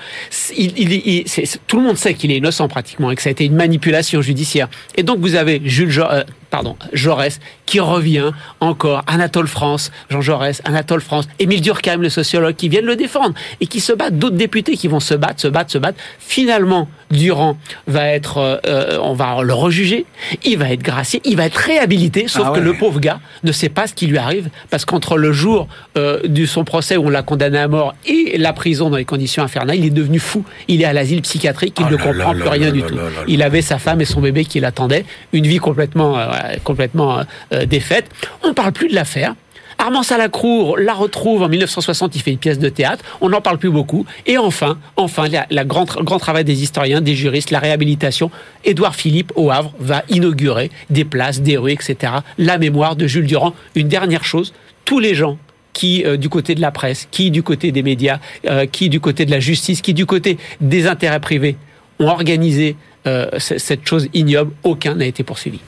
Il, 0.55 0.77
il, 0.77 0.93
il, 0.93 1.25
tout 1.67 1.77
le 1.77 1.83
monde 1.83 1.97
sait 1.97 2.13
qu'il 2.13 2.31
est 2.31 2.37
innocent 2.37 2.67
pratiquement 2.67 3.11
et 3.11 3.15
que 3.15 3.21
ça 3.21 3.29
a 3.29 3.31
été 3.31 3.45
une 3.45 3.55
manipulation 3.55 4.21
judiciaire. 4.21 4.67
Et 4.95 5.03
donc 5.03 5.19
vous 5.19 5.35
avez 5.35 5.61
Jules 5.63 5.89
jo 5.89 6.03
pardon, 6.49 6.75
Jaurès 6.93 7.39
qui 7.65 7.79
revient 7.79 8.31
encore, 8.59 9.03
Anatole 9.07 9.47
France, 9.47 9.91
Jean 10.09 10.21
Jaurès, 10.21 10.61
Anatole 10.65 11.01
France, 11.01 11.27
Émile 11.39 11.61
Durkheim, 11.61 11.97
le 11.97 12.09
sociologue, 12.09 12.55
qui 12.55 12.69
viennent 12.69 12.85
le 12.85 12.95
défendre 12.95 13.35
et 13.61 13.67
qui 13.67 13.79
se 13.79 13.93
battent, 13.93 14.17
d'autres 14.17 14.37
députés 14.37 14.75
qui 14.75 14.87
vont 14.87 14.99
se 14.99 15.13
battre, 15.13 15.41
se 15.41 15.47
battre, 15.47 15.71
se 15.71 15.77
battre. 15.77 15.99
Finalement, 16.19 16.89
Durand 17.11 17.57
va 17.87 18.07
être, 18.07 18.61
euh, 18.65 18.99
on 19.01 19.13
va 19.13 19.41
le 19.41 19.53
rejuger, 19.53 20.05
il 20.43 20.57
va 20.57 20.71
être 20.71 20.83
gracié, 20.83 21.21
il 21.25 21.37
va 21.37 21.45
être 21.45 21.57
réhabilité, 21.57 22.27
sauf 22.27 22.43
ah 22.45 22.51
ouais. 22.51 22.59
que 22.59 22.63
le 22.63 22.73
pauvre 22.73 22.99
gars 22.99 23.19
ne 23.43 23.51
sait 23.51 23.69
pas 23.69 23.87
ce 23.87 23.93
qui 23.93 24.07
lui 24.07 24.17
arrive, 24.17 24.49
parce 24.69 24.85
qu'entre 24.85 25.17
le 25.17 25.31
jour 25.31 25.67
euh, 25.97 26.19
de 26.23 26.45
son 26.45 26.63
procès 26.63 26.97
où 26.97 27.07
on 27.07 27.09
l'a 27.09 27.23
condamné 27.23 27.57
à 27.57 27.67
mort 27.67 27.95
et 28.05 28.37
la 28.37 28.53
prison 28.53 28.89
dans 28.89 28.97
les 28.97 29.05
conditions 29.05 29.43
infernales, 29.43 29.77
il 29.77 29.85
est 29.85 29.89
devenu 29.89 30.19
fou. 30.19 30.43
Il 30.67 30.81
est 30.81 30.85
à 30.85 30.93
l'asile 30.93 31.21
plus 31.21 31.39
il 31.79 31.85
oh 31.85 31.91
ne 31.91 31.95
comprend 31.95 32.33
là 32.33 32.39
plus 32.39 32.47
rien 32.47 32.71
du 32.71 32.81
tout. 32.81 32.95
Il 33.27 33.43
avait 33.43 33.61
sa 33.61 33.77
femme 33.77 34.01
et 34.01 34.05
son 34.05 34.21
bébé 34.21 34.45
qui 34.45 34.59
l'attendaient, 34.59 35.05
une 35.33 35.47
vie 35.47 35.57
complètement, 35.57 36.17
euh, 36.17 36.27
complètement 36.63 37.21
euh, 37.53 37.65
défaite. 37.65 38.05
On 38.43 38.53
parle 38.53 38.71
plus 38.71 38.89
de 38.89 38.95
l'affaire. 38.95 39.35
Armand 39.81 40.03
Salacrou 40.03 40.75
la 40.75 40.93
retrouve 40.93 41.41
en 41.41 41.47
1960, 41.47 42.13
il 42.17 42.21
fait 42.21 42.31
une 42.31 42.37
pièce 42.37 42.59
de 42.59 42.67
théâtre, 42.67 43.05
on 43.21 43.29
n'en 43.29 43.39
parle 43.39 43.57
plus 43.57 43.69
beaucoup. 43.69 44.05
Et 44.25 44.37
enfin, 44.37 44.77
enfin, 44.97 45.27
la 45.49 45.63
grand, 45.63 45.85
grand 46.03 46.19
travail 46.19 46.43
des 46.43 46.61
historiens, 46.61 46.99
des 46.99 47.15
juristes, 47.15 47.49
la 47.49 47.59
réhabilitation, 47.59 48.29
Édouard 48.65 48.93
Philippe 48.93 49.31
au 49.37 49.51
Havre 49.51 49.73
va 49.79 50.03
inaugurer 50.09 50.69
des 50.89 51.05
places, 51.05 51.41
des 51.41 51.55
rues, 51.55 51.71
etc. 51.71 52.11
La 52.37 52.57
mémoire 52.57 52.97
de 52.97 53.07
Jules 53.07 53.25
Durand. 53.25 53.53
Une 53.73 53.87
dernière 53.87 54.25
chose, 54.25 54.53
tous 54.83 54.99
les 54.99 55.15
gens 55.15 55.37
qui 55.71 56.03
euh, 56.05 56.17
du 56.17 56.27
côté 56.27 56.55
de 56.55 56.61
la 56.61 56.71
presse, 56.71 57.07
qui 57.09 57.31
du 57.31 57.41
côté 57.41 57.71
des 57.71 57.81
médias, 57.81 58.19
euh, 58.49 58.65
qui 58.65 58.89
du 58.89 58.99
côté 58.99 59.25
de 59.25 59.31
la 59.31 59.39
justice, 59.39 59.81
qui 59.81 59.93
du 59.93 60.05
côté 60.05 60.37
des 60.59 60.87
intérêts 60.87 61.21
privés 61.21 61.55
ont 61.99 62.07
organisé 62.07 62.75
euh, 63.07 63.29
cette 63.39 63.87
chose 63.87 64.09
ignoble, 64.13 64.51
aucun 64.63 64.95
n'a 64.95 65.05
été 65.05 65.23
poursuivi. 65.23 65.61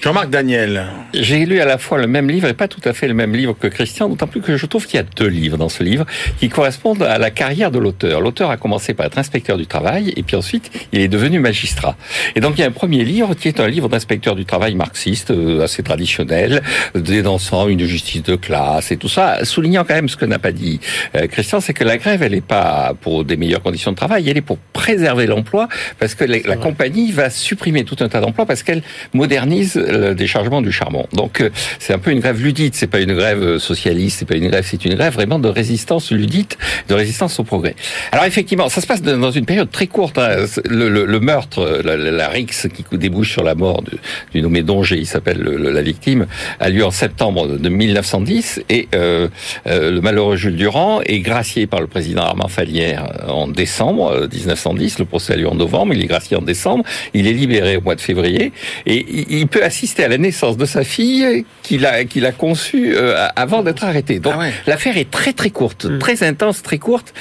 Jean-Marc 0.00 0.30
Daniel. 0.30 0.86
J'ai 1.14 1.46
lu 1.46 1.60
à 1.60 1.64
la 1.64 1.78
fois 1.78 1.98
le 1.98 2.08
même 2.08 2.28
livre 2.28 2.48
et 2.48 2.54
pas 2.54 2.66
tout 2.66 2.80
à 2.84 2.92
fait 2.92 3.06
le 3.06 3.14
même 3.14 3.36
livre 3.36 3.54
que 3.56 3.68
Christian, 3.68 4.08
d'autant 4.08 4.26
plus 4.26 4.40
que 4.40 4.56
je 4.56 4.66
trouve 4.66 4.84
qu'il 4.84 4.96
y 4.96 5.00
a 5.00 5.04
deux 5.04 5.28
livres 5.28 5.56
dans 5.56 5.68
ce 5.68 5.84
livre 5.84 6.06
qui 6.40 6.48
correspondent 6.48 7.04
à 7.04 7.18
la 7.18 7.30
carrière 7.30 7.70
de 7.70 7.78
l'auteur. 7.78 8.20
L'auteur 8.20 8.50
a 8.50 8.56
commencé 8.56 8.94
par 8.94 9.06
être 9.06 9.18
inspecteur 9.18 9.56
du 9.56 9.66
travail 9.66 10.12
et 10.16 10.24
puis 10.24 10.34
ensuite 10.34 10.72
il 10.90 11.00
est 11.00 11.08
devenu 11.08 11.38
magistrat. 11.38 11.96
Et 12.34 12.40
donc 12.40 12.54
il 12.56 12.62
y 12.62 12.64
a 12.64 12.66
un 12.66 12.72
premier 12.72 13.04
livre 13.04 13.34
qui 13.34 13.46
est 13.46 13.60
un 13.60 13.68
livre 13.68 13.88
d'inspecteur 13.88 14.34
du 14.34 14.44
travail 14.44 14.74
marxiste, 14.74 15.30
euh, 15.30 15.62
assez 15.62 15.84
traditionnel, 15.84 16.62
dénonçant 16.96 17.68
une 17.68 17.84
justice 17.84 18.24
de 18.24 18.34
classe 18.34 18.90
et 18.90 18.96
tout 18.96 19.08
ça, 19.08 19.44
soulignant 19.44 19.84
quand 19.84 19.94
même 19.94 20.08
ce 20.08 20.16
que 20.16 20.24
n'a 20.24 20.40
pas 20.40 20.52
dit 20.52 20.80
euh, 21.14 21.28
Christian, 21.28 21.60
c'est 21.60 21.74
que 21.74 21.84
la 21.84 21.98
grève 21.98 22.24
elle 22.24 22.32
n'est 22.32 22.40
pas 22.40 22.94
pour 23.00 23.24
des 23.24 23.36
meilleures 23.36 23.62
conditions 23.62 23.92
de 23.92 23.96
travail, 23.96 24.28
elle 24.28 24.36
est 24.36 24.40
pour 24.40 24.58
préserver 24.72 25.26
l'emploi 25.26 25.68
parce 26.00 26.16
que 26.16 26.24
la 26.24 26.56
compagnie 26.56 27.12
va 27.12 27.30
supprimer 27.30 27.84
tout 27.84 27.96
un 28.00 28.08
tas 28.08 28.20
d'emplois 28.20 28.46
parce 28.46 28.64
qu'elle 28.64 28.82
modernise 29.12 29.81
le 29.88 30.14
déchargement 30.14 30.62
du 30.62 30.72
charbon. 30.72 31.06
Donc 31.12 31.40
euh, 31.40 31.50
c'est 31.78 31.92
un 31.92 31.98
peu 31.98 32.10
une 32.10 32.20
grève 32.20 32.40
ludite, 32.40 32.74
c'est 32.74 32.86
pas 32.86 33.00
une 33.00 33.14
grève 33.14 33.58
socialiste, 33.58 34.18
c'est 34.20 34.24
pas 34.24 34.36
une 34.36 34.48
grève, 34.48 34.64
c'est 34.66 34.84
une 34.84 34.94
grève 34.94 35.12
vraiment 35.12 35.38
de 35.38 35.48
résistance 35.48 36.10
ludite, 36.12 36.58
de 36.88 36.94
résistance 36.94 37.38
au 37.40 37.44
progrès. 37.44 37.74
Alors 38.12 38.24
effectivement, 38.24 38.68
ça 38.68 38.80
se 38.80 38.86
passe 38.86 39.02
dans 39.02 39.30
une 39.30 39.44
période 39.44 39.70
très 39.70 39.86
courte. 39.86 40.18
Hein. 40.18 40.46
Le, 40.68 40.88
le, 40.88 41.04
le, 41.04 41.20
meurtre, 41.20 41.80
la, 41.84 41.96
la, 41.96 42.28
rixe 42.28 42.68
qui 42.74 42.84
débouche 42.96 43.32
sur 43.32 43.42
la 43.42 43.54
mort 43.54 43.82
de, 43.82 43.98
du 44.32 44.42
nommé 44.42 44.62
Dongé, 44.62 44.96
il 44.98 45.06
s'appelle 45.06 45.42
la 45.42 45.82
victime, 45.82 46.26
a 46.60 46.68
lieu 46.68 46.84
en 46.84 46.90
septembre 46.90 47.46
de 47.46 47.68
1910 47.68 48.62
et 48.68 48.88
euh, 48.94 49.28
euh, 49.66 49.90
le 49.90 50.00
malheureux 50.00 50.36
Jules 50.36 50.56
Durand 50.56 51.00
est 51.02 51.20
gracié 51.20 51.66
par 51.66 51.80
le 51.80 51.86
président 51.86 52.22
Armand 52.22 52.48
Falière 52.48 53.06
en 53.28 53.48
décembre 53.48 54.28
1910. 54.32 54.98
Le 54.98 55.04
procès 55.04 55.34
a 55.34 55.36
lieu 55.36 55.48
en 55.48 55.54
novembre, 55.54 55.94
il 55.94 56.02
est 56.02 56.06
gracié 56.06 56.36
en 56.36 56.42
décembre, 56.42 56.84
il 57.14 57.26
est 57.26 57.32
libéré 57.32 57.76
au 57.76 57.80
mois 57.80 57.94
de 57.94 58.00
février 58.00 58.52
et 58.86 59.06
il 59.30 59.46
peut 59.46 59.64
assister 59.72 60.04
à 60.04 60.08
la 60.08 60.18
naissance 60.18 60.56
de 60.58 60.66
sa 60.66 60.84
fille 60.84 61.44
qu'il 61.62 61.86
a 61.86 62.04
qu'il 62.04 62.24
a 62.26 62.32
conçue 62.32 62.92
euh, 62.94 63.26
avant 63.36 63.62
d'être 63.62 63.84
arrêté. 63.84 64.14
Donc 64.18 64.34
ah 64.36 64.50
l'affaire 64.66 64.96
est 64.98 65.10
très 65.10 65.32
très 65.32 65.50
courte, 65.50 65.86
mm. 65.86 65.98
très 65.98 66.22
intense, 66.22 66.62
très 66.62 66.78
courte. 66.78 67.14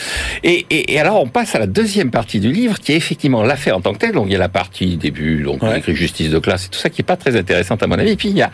Et, 0.44 0.66
et, 0.70 0.94
et, 0.94 1.00
alors 1.00 1.22
on 1.22 1.28
passe 1.28 1.56
à 1.56 1.60
la 1.60 1.70
deuxième 1.80 2.12
partie 2.12 2.40
du 2.40 2.52
livre 2.52 2.78
qui 2.80 2.92
est 2.92 2.98
effectivement 2.98 3.44
l'affaire 3.44 3.78
en 3.78 3.82
tant 3.82 3.94
que 3.94 4.00
telle. 4.00 4.16
Donc 4.20 4.26
il 4.28 4.34
y 4.34 4.36
a 4.36 4.44
la 4.50 4.50
partie 4.50 4.98
début, 4.98 5.44
donc 5.44 5.64
ouais. 5.64 5.80
écrit 5.80 5.96
justice 5.96 6.30
de 6.30 6.40
classe 6.40 6.66
et 6.66 6.70
tout 6.70 6.80
ça 6.80 6.90
qui 6.90 7.02
est 7.02 7.10
pas 7.14 7.16
très 7.16 7.38
intéressante 7.38 7.82
à 7.84 7.88
mon 7.88 7.98
avis. 7.98 8.12
Et 8.12 8.16
puis 8.18 8.30
il 8.30 8.38
y 8.38 8.42
a 8.42 8.52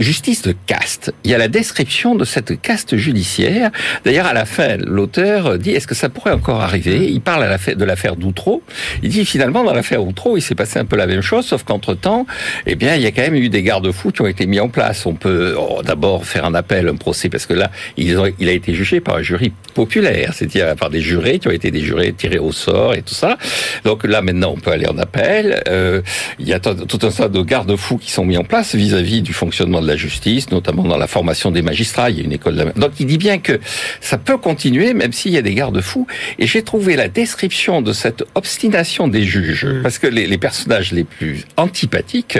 justice 0.00 0.42
de 0.42 0.54
caste. 0.66 1.12
Il 1.24 1.30
y 1.30 1.34
a 1.34 1.38
la 1.38 1.48
description 1.48 2.16
de 2.16 2.24
cette 2.24 2.60
caste 2.60 2.96
judiciaire. 2.96 3.70
D'ailleurs 4.04 4.26
à 4.26 4.32
la 4.32 4.46
fin, 4.46 4.76
l'auteur 4.78 5.58
dit 5.58 5.70
est-ce 5.70 5.86
que 5.86 5.94
ça 5.94 6.08
pourrait 6.08 6.32
encore 6.32 6.60
arriver? 6.60 7.08
Il 7.10 7.20
parle 7.20 7.44
à 7.44 7.48
la 7.48 7.58
de 7.74 7.84
l'affaire 7.84 8.16
d'Outreau. 8.16 8.62
Il 9.02 9.10
dit 9.10 9.24
finalement 9.24 9.62
dans 9.62 9.74
l'affaire 9.74 10.02
Outreau, 10.04 10.36
il 10.36 10.42
s'est 10.42 10.54
passé 10.54 10.78
un 10.78 10.84
peu 10.84 10.96
la 10.96 11.06
même 11.06 11.22
chose, 11.22 11.46
sauf 11.46 11.62
qu'entre 11.62 11.94
temps, 11.94 12.26
eh 12.66 12.74
bien 12.74 12.94
il 12.96 13.02
y 13.02 13.06
a 13.06 13.12
quand 13.12 13.22
même 13.22 13.27
eu 13.36 13.48
des 13.48 13.62
garde-fous 13.62 14.12
qui 14.12 14.22
ont 14.22 14.26
été 14.26 14.46
mis 14.46 14.60
en 14.60 14.68
place. 14.68 15.06
On 15.06 15.14
peut 15.14 15.54
oh, 15.58 15.82
d'abord 15.84 16.24
faire 16.24 16.44
un 16.44 16.54
appel, 16.54 16.88
un 16.88 16.96
procès, 16.96 17.28
parce 17.28 17.46
que 17.46 17.54
là, 17.54 17.70
il 17.96 18.18
a 18.18 18.52
été 18.52 18.74
jugé 18.74 19.00
par 19.00 19.16
un 19.16 19.22
jury 19.22 19.52
populaire, 19.74 20.32
c'est-à-dire 20.34 20.74
par 20.76 20.90
des 20.90 21.00
jurés 21.00 21.38
qui 21.38 21.48
ont 21.48 21.52
été 21.52 21.70
des 21.70 21.80
jurés 21.80 22.12
tirés 22.12 22.38
au 22.38 22.52
sort 22.52 22.94
et 22.94 23.02
tout 23.02 23.14
ça. 23.14 23.38
Donc 23.84 24.04
là, 24.04 24.22
maintenant, 24.22 24.54
on 24.56 24.60
peut 24.60 24.70
aller 24.70 24.86
en 24.86 24.98
appel. 24.98 25.62
Euh, 25.68 26.00
il 26.38 26.48
y 26.48 26.52
a 26.52 26.60
tout 26.60 26.98
un 27.02 27.10
tas 27.10 27.28
de 27.28 27.42
garde-fous 27.42 27.98
qui 27.98 28.10
sont 28.10 28.24
mis 28.24 28.36
en 28.36 28.44
place 28.44 28.74
vis-à-vis 28.74 29.22
du 29.22 29.32
fonctionnement 29.32 29.80
de 29.80 29.86
la 29.86 29.96
justice, 29.96 30.50
notamment 30.50 30.84
dans 30.84 30.96
la 30.96 31.06
formation 31.06 31.50
des 31.50 31.62
magistrats. 31.62 32.10
Il 32.10 32.18
y 32.18 32.20
a 32.20 32.24
une 32.24 32.32
école 32.32 32.56
de 32.56 32.62
la... 32.64 32.72
Donc 32.72 32.92
il 32.98 33.06
dit 33.06 33.18
bien 33.18 33.38
que 33.38 33.60
ça 34.00 34.18
peut 34.18 34.38
continuer, 34.38 34.94
même 34.94 35.12
s'il 35.12 35.32
y 35.32 35.38
a 35.38 35.42
des 35.42 35.54
garde-fous. 35.54 36.06
Et 36.38 36.46
j'ai 36.46 36.62
trouvé 36.62 36.96
la 36.96 37.08
description 37.08 37.82
de 37.82 37.92
cette 37.92 38.24
obstination 38.34 39.08
des 39.08 39.22
juges, 39.22 39.64
mmh. 39.64 39.82
parce 39.82 39.98
que 39.98 40.06
les, 40.06 40.26
les, 40.26 40.38
personnages 40.38 40.92
les 40.92 41.04
plus 41.04 41.44
antipathiques, 41.56 42.38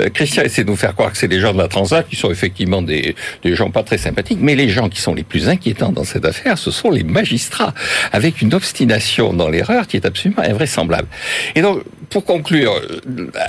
euh, 0.00 0.08
Christian 0.30 0.44
essaie 0.44 0.62
de 0.62 0.70
nous 0.70 0.76
faire 0.76 0.94
croire 0.94 1.10
que 1.10 1.18
c'est 1.18 1.26
des 1.26 1.40
gens 1.40 1.52
de 1.52 1.58
la 1.58 1.66
Transat 1.66 2.06
qui 2.08 2.14
sont 2.14 2.30
effectivement 2.30 2.82
des, 2.82 3.16
gens 3.44 3.70
pas 3.72 3.82
très 3.82 3.98
sympathiques, 3.98 4.38
mais 4.40 4.54
les 4.54 4.68
gens 4.68 4.88
qui 4.88 5.00
sont 5.00 5.12
les 5.12 5.24
plus 5.24 5.48
inquiétants 5.48 5.90
dans 5.90 6.04
cette 6.04 6.24
affaire, 6.24 6.56
ce 6.56 6.70
sont 6.70 6.90
les 6.90 7.02
magistrats, 7.02 7.74
avec 8.12 8.40
une 8.40 8.54
obstination 8.54 9.32
dans 9.32 9.48
l'erreur 9.48 9.88
qui 9.88 9.96
est 9.96 10.06
absolument 10.06 10.42
invraisemblable. 10.42 11.08
Et 11.56 11.62
donc, 11.62 11.82
pour 12.10 12.24
conclure, 12.24 12.72
euh, 12.76 13.00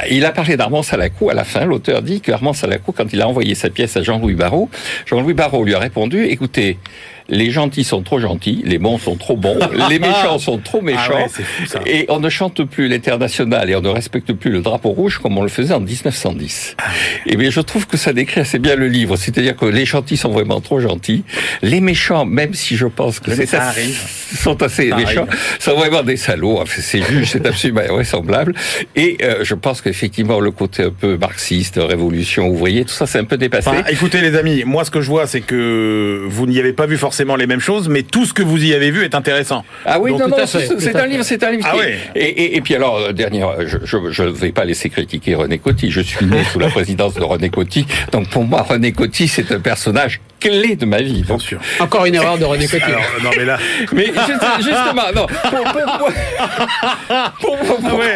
il 0.10 0.26
a 0.26 0.32
parlé 0.32 0.58
d'Armand 0.58 0.82
Salacou 0.82 1.30
à 1.30 1.36
la 1.36 1.44
fin. 1.44 1.65
L'auteur 1.65 2.02
dit 2.02 2.20
que 2.20 2.32
Armand 2.32 2.54
Salacou, 2.54 2.94
quand 2.94 3.13
il 3.13 3.22
a 3.22 3.28
envoyé 3.28 3.54
sa 3.54 3.70
pièce 3.70 3.96
à 3.96 4.02
Jean-Louis 4.02 4.34
Barrault, 4.34 4.72
Jean-Louis 5.06 5.36
Barrault 5.36 5.63
lui 5.63 5.76
a 5.76 5.80
répondu, 5.80 6.26
écoutez, 6.26 6.80
les 7.29 7.51
gentils 7.51 7.84
sont 7.84 8.01
trop 8.01 8.19
gentils, 8.19 8.62
les 8.65 8.77
bons 8.77 8.97
sont 8.97 9.15
trop 9.15 9.38
bons, 9.38 9.60
les 9.89 9.99
méchants 9.99 10.39
sont 10.39 10.57
trop 10.57 10.81
méchants, 10.81 11.13
ah 11.13 11.23
ouais, 11.23 11.29
fou, 11.29 11.77
et 11.86 12.05
on 12.10 12.19
ne 12.19 12.29
chante 12.29 12.63
plus 12.63 12.88
l'international 12.88 13.69
et 13.69 13.75
on 13.75 13.81
ne 13.81 13.89
respecte 13.89 14.34
plus 14.34 14.51
le 14.51 14.62
drapeau 14.62 14.89
rouge 14.89 15.19
comme 15.19 15.38
on 15.38 15.43
le 15.43 15.49
faisait 15.49 15.73
en 15.73 15.79
1910. 15.79 16.75
Ah 16.77 16.84
et 17.25 17.36
bien 17.36 17.49
je 17.49 17.62
trouve 17.62 17.88
que 17.88 17.97
ça 17.97 18.13
décrit 18.13 18.41
assez 18.41 18.60
bien 18.60 18.75
le 18.75 18.88
livre, 18.88 19.15
c'est-à-dire 19.15 19.55
que 19.55 19.65
les 19.65 19.86
gentils 19.86 20.17
sont 20.17 20.31
vraiment 20.31 20.62
trop 20.62 20.79
gentils, 20.79 21.23
les 21.62 21.81
méchants, 21.81 22.25
même 22.25 22.53
si 22.53 22.75
je 22.75 22.88
pense 22.88 23.19
que 23.19 23.34
c'est 23.34 23.45
ça 23.45 23.63
arrive. 23.63 23.99
sont 24.36 24.62
assez 24.62 24.89
ça 24.89 24.95
méchants, 24.95 25.25
arrive. 25.27 25.39
sont 25.60 25.75
vraiment 25.75 26.03
des 26.03 26.17
salauds. 26.17 26.60
Enfin, 26.62 26.81
c'est 26.81 27.01
juste, 27.03 27.34
c'est 27.34 27.45
absolument 27.45 27.81
vraisemblable. 27.89 28.53
Et 28.95 29.17
euh, 29.21 29.43
je 29.43 29.55
pense 29.55 29.81
qu'effectivement 29.81 30.39
le 30.39 30.51
côté 30.51 30.84
un 30.84 30.91
peu 30.91 31.17
marxiste, 31.17 31.79
révolution 31.81 32.47
ouvrier, 32.49 32.86
tout 32.86 32.93
ça 32.93 33.05
c'est 33.05 33.19
un 33.19 33.25
peu 33.25 33.38
dépassé. 33.38 33.69
Enfin, 33.69 33.84
écoutez 33.89 34.21
les 34.21 34.36
amis, 34.36 34.63
moi 34.65 34.86
ce 34.86 34.91
que 34.91 35.01
je 35.01 35.07
vois 35.07 35.27
c'est 35.27 35.41
que 35.41 36.25
vous 36.27 36.47
n'y 36.47 36.60
avez 36.60 36.73
pas 36.73 36.86
vu 36.86 36.97
forcément 36.97 37.11
les 37.38 37.47
mêmes 37.47 37.60
choses, 37.60 37.88
mais 37.89 38.04
tout 38.04 38.26
ce 38.26 38.34
que 38.34 38.43
vous 38.43 38.63
y 38.63 38.74
avez 38.74 38.91
vu 38.91 39.04
est 39.04 39.15
intéressant. 39.15 39.63
Ah 39.86 40.00
oui, 40.00 40.12
Donc, 40.12 40.21
non, 40.21 40.28
non, 40.30 40.45
c'est 40.45 40.95
un 40.95 41.06
livre, 41.08 41.24
c'est 41.24 41.43
un 41.43 41.52
livre. 41.52 41.67
Ah 41.71 41.76
et, 42.15 42.21
et, 42.21 42.58
et 42.58 42.62
puis 42.62 42.76
alors, 42.76 42.97
euh, 42.97 43.12
dernière, 43.13 43.50
je 43.67 43.78
je 43.84 43.97
je 44.12 44.24
ne 44.24 44.30
vais 44.30 44.52
pas 44.52 44.65
laisser 44.65 44.89
critiquer 44.89 45.36
René 45.36 45.58
Coty. 45.58 45.89
Je 45.91 46.02
suis 46.02 46.26
né 46.26 46.43
sous 46.52 46.60
la 46.60 46.67
présidence 46.78 47.13
de 47.15 47.24
René 47.24 47.50
Coty, 47.50 47.86
donc 48.12 48.30
pour 48.30 48.43
moi, 48.43 48.62
René 48.63 48.91
Coty, 48.91 49.28
c'est 49.28 49.52
un 49.52 49.60
personnage 49.60 50.19
clé 50.39 50.76
de 50.76 50.86
ma 50.86 51.02
vie. 51.02 51.21
Bien 51.24 51.38
sûr. 51.38 51.60
Encore 51.80 52.06
une 52.06 52.15
erreur 52.15 52.38
de 52.38 52.45
René 52.45 52.65
Coty. 52.67 52.84
Alors, 52.84 53.02
non 53.24 53.30
mais 53.38 53.45
là, 53.45 53.58
mais 53.93 54.06
juste- 54.08 54.58
justement, 54.58 55.12
non, 55.15 55.28
pour, 55.28 55.63
pour, 55.63 56.12
pour, 57.41 57.58
pour- 57.58 57.78
pour- 57.78 57.89
Ah 57.91 57.95
ouais. 57.95 58.15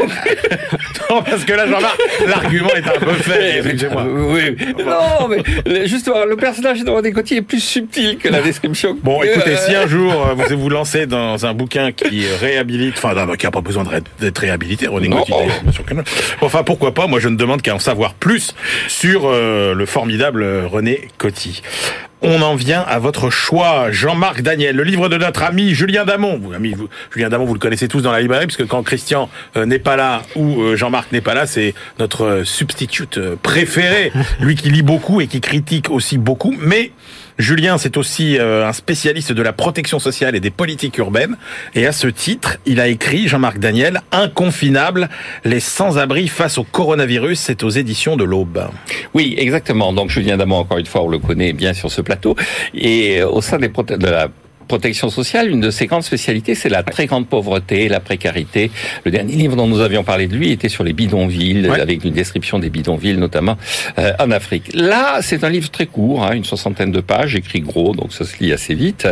non 1.09 1.21
parce 1.23 1.43
que 1.45 1.53
là 1.53 1.67
Jean-Marc, 1.67 1.97
l'argument 2.27 2.69
est 2.75 2.87
un 2.87 2.99
peu 2.99 3.13
fait. 3.13 3.59
Excusez-moi. 3.59 4.03
Euh, 4.03 4.33
oui, 4.33 4.55
non, 4.85 5.27
mais 5.27 5.87
justement, 5.87 6.25
le 6.25 6.35
personnage 6.35 6.83
de 6.83 6.89
René 6.89 7.11
Coty 7.11 7.35
est 7.37 7.41
plus 7.41 7.59
subtil 7.61 8.17
que 8.17 8.29
la 8.29 8.41
description. 8.41 8.84
Bon, 9.03 9.23
écoutez, 9.23 9.55
si 9.57 9.75
un 9.75 9.87
jour 9.87 10.11
euh, 10.13 10.33
vous 10.33 10.57
vous 10.59 10.69
lancez 10.69 11.05
dans 11.05 11.45
un 11.45 11.53
bouquin 11.53 11.91
qui 11.91 12.25
réhabilite, 12.39 12.95
enfin, 12.97 13.13
qui 13.37 13.45
n'a 13.45 13.51
pas 13.51 13.61
besoin 13.61 13.83
d'être 14.19 14.39
réhabilité, 14.39 14.87
René 14.87 15.09
bien 15.09 15.71
sûr 15.71 15.85
que 15.85 15.93
non. 15.93 16.03
Enfin, 16.41 16.63
pourquoi 16.63 16.93
pas 16.93 17.07
Moi, 17.07 17.19
je 17.19 17.29
ne 17.29 17.35
demande 17.35 17.61
qu'à 17.61 17.75
en 17.75 17.79
savoir 17.79 18.13
plus 18.13 18.53
sur 18.87 19.23
euh, 19.25 19.73
le 19.73 19.85
formidable 19.85 20.45
René 20.65 21.07
Coty. 21.17 21.61
On 22.21 22.41
en 22.41 22.55
vient 22.55 22.81
à 22.81 22.97
votre 22.97 23.29
choix, 23.29 23.91
Jean-Marc 23.91 24.41
Daniel, 24.41 24.75
le 24.75 24.83
livre 24.83 25.09
de 25.09 25.17
notre 25.17 25.43
ami 25.43 25.73
Julien 25.75 26.05
Damon. 26.05 26.39
Vous, 26.41 26.53
ami, 26.53 26.71
vous- 26.71 26.87
Julien 27.13 27.29
Damon, 27.29 27.45
vous 27.45 27.53
le 27.53 27.59
connaissez 27.59 27.87
tous 27.87 28.01
dans 28.01 28.11
la 28.11 28.21
librairie, 28.21 28.47
puisque 28.47 28.65
quand 28.67 28.81
Christian 28.83 29.29
euh, 29.57 29.65
n'est 29.65 29.79
pas 29.79 29.95
là 29.95 30.23
ou 30.35 30.61
euh, 30.61 30.75
Jean-Marc 30.75 31.11
n'est 31.11 31.21
pas 31.21 31.33
là, 31.35 31.45
c'est 31.45 31.73
notre 31.99 32.23
euh, 32.25 32.43
substitute 32.45 33.17
euh, 33.19 33.35
préféré, 33.41 34.11
lui 34.39 34.55
qui 34.55 34.69
lit 34.71 34.81
beaucoup 34.81 35.21
et 35.21 35.27
qui 35.27 35.39
critique 35.41 35.89
aussi 35.91 36.17
beaucoup. 36.17 36.55
Mais 36.59 36.91
Julien, 37.37 37.77
c'est 37.77 37.97
aussi 37.97 38.37
euh, 38.37 38.65
un 38.67 38.71
spécialiste 38.71 39.33
de 39.33 39.41
la 39.41 39.51
protection 39.51 39.99
sociale 39.99 40.35
et 40.35 40.39
des 40.39 40.51
politiques 40.51 40.97
urbaines. 40.97 41.35
Et 41.73 41.85
à 41.85 41.91
ce 41.91 42.07
titre, 42.07 42.57
il 42.65 42.79
a 42.79 42.87
écrit, 42.87 43.27
Jean-Marc 43.27 43.59
Daniel, 43.59 44.01
Inconfinable, 44.11 45.09
les 45.43 45.59
sans-abri 45.59 46.27
face 46.29 46.57
au 46.57 46.63
coronavirus. 46.63 47.39
C'est 47.39 47.63
aux 47.63 47.69
éditions 47.69 48.15
de 48.15 48.23
l'Aube. 48.23 48.69
Oui, 49.13 49.35
exactement. 49.37 49.91
Donc 49.91 50.09
Julien 50.09 50.37
Damon, 50.37 50.57
encore 50.57 50.77
une 50.77 50.85
fois, 50.85 51.03
on 51.03 51.09
le 51.09 51.19
connaît 51.19 51.51
bien 51.51 51.73
sur 51.73 51.91
ce 51.91 52.01
plateau. 52.01 52.35
Et 52.73 53.21
euh, 53.21 53.27
au 53.27 53.41
sein 53.41 53.57
des 53.57 53.67
de 53.67 54.07
protection 54.67 55.09
sociale, 55.09 55.49
une 55.49 55.61
de 55.61 55.69
ses 55.71 55.85
grandes 55.85 56.03
spécialités, 56.03 56.55
c'est 56.55 56.69
la 56.69 56.83
très 56.83 57.05
grande 57.05 57.27
pauvreté, 57.27 57.87
la 57.89 57.99
précarité. 57.99 58.71
Le 59.03 59.11
dernier 59.11 59.33
livre 59.35 59.55
dont 59.55 59.67
nous 59.67 59.79
avions 59.81 60.03
parlé 60.03 60.27
de 60.27 60.35
lui 60.35 60.51
était 60.51 60.69
sur 60.69 60.83
les 60.83 60.93
bidonvilles, 60.93 61.67
Ouais. 61.69 61.79
avec 61.79 62.03
une 62.03 62.13
description 62.13 62.59
des 62.59 62.69
bidonvilles, 62.69 63.17
notamment 63.17 63.57
euh, 63.99 64.11
en 64.19 64.31
Afrique. 64.31 64.71
Là, 64.73 65.19
c'est 65.21 65.43
un 65.43 65.49
livre 65.49 65.69
très 65.69 65.85
court, 65.85 66.23
hein, 66.23 66.33
une 66.33 66.43
soixantaine 66.45 66.91
de 66.91 66.99
pages, 67.01 67.35
écrit 67.35 67.61
gros, 67.61 67.93
donc 67.95 68.13
ça 68.13 68.25
se 68.25 68.37
lit 68.43 68.51
assez 68.53 68.73
vite, 68.75 69.07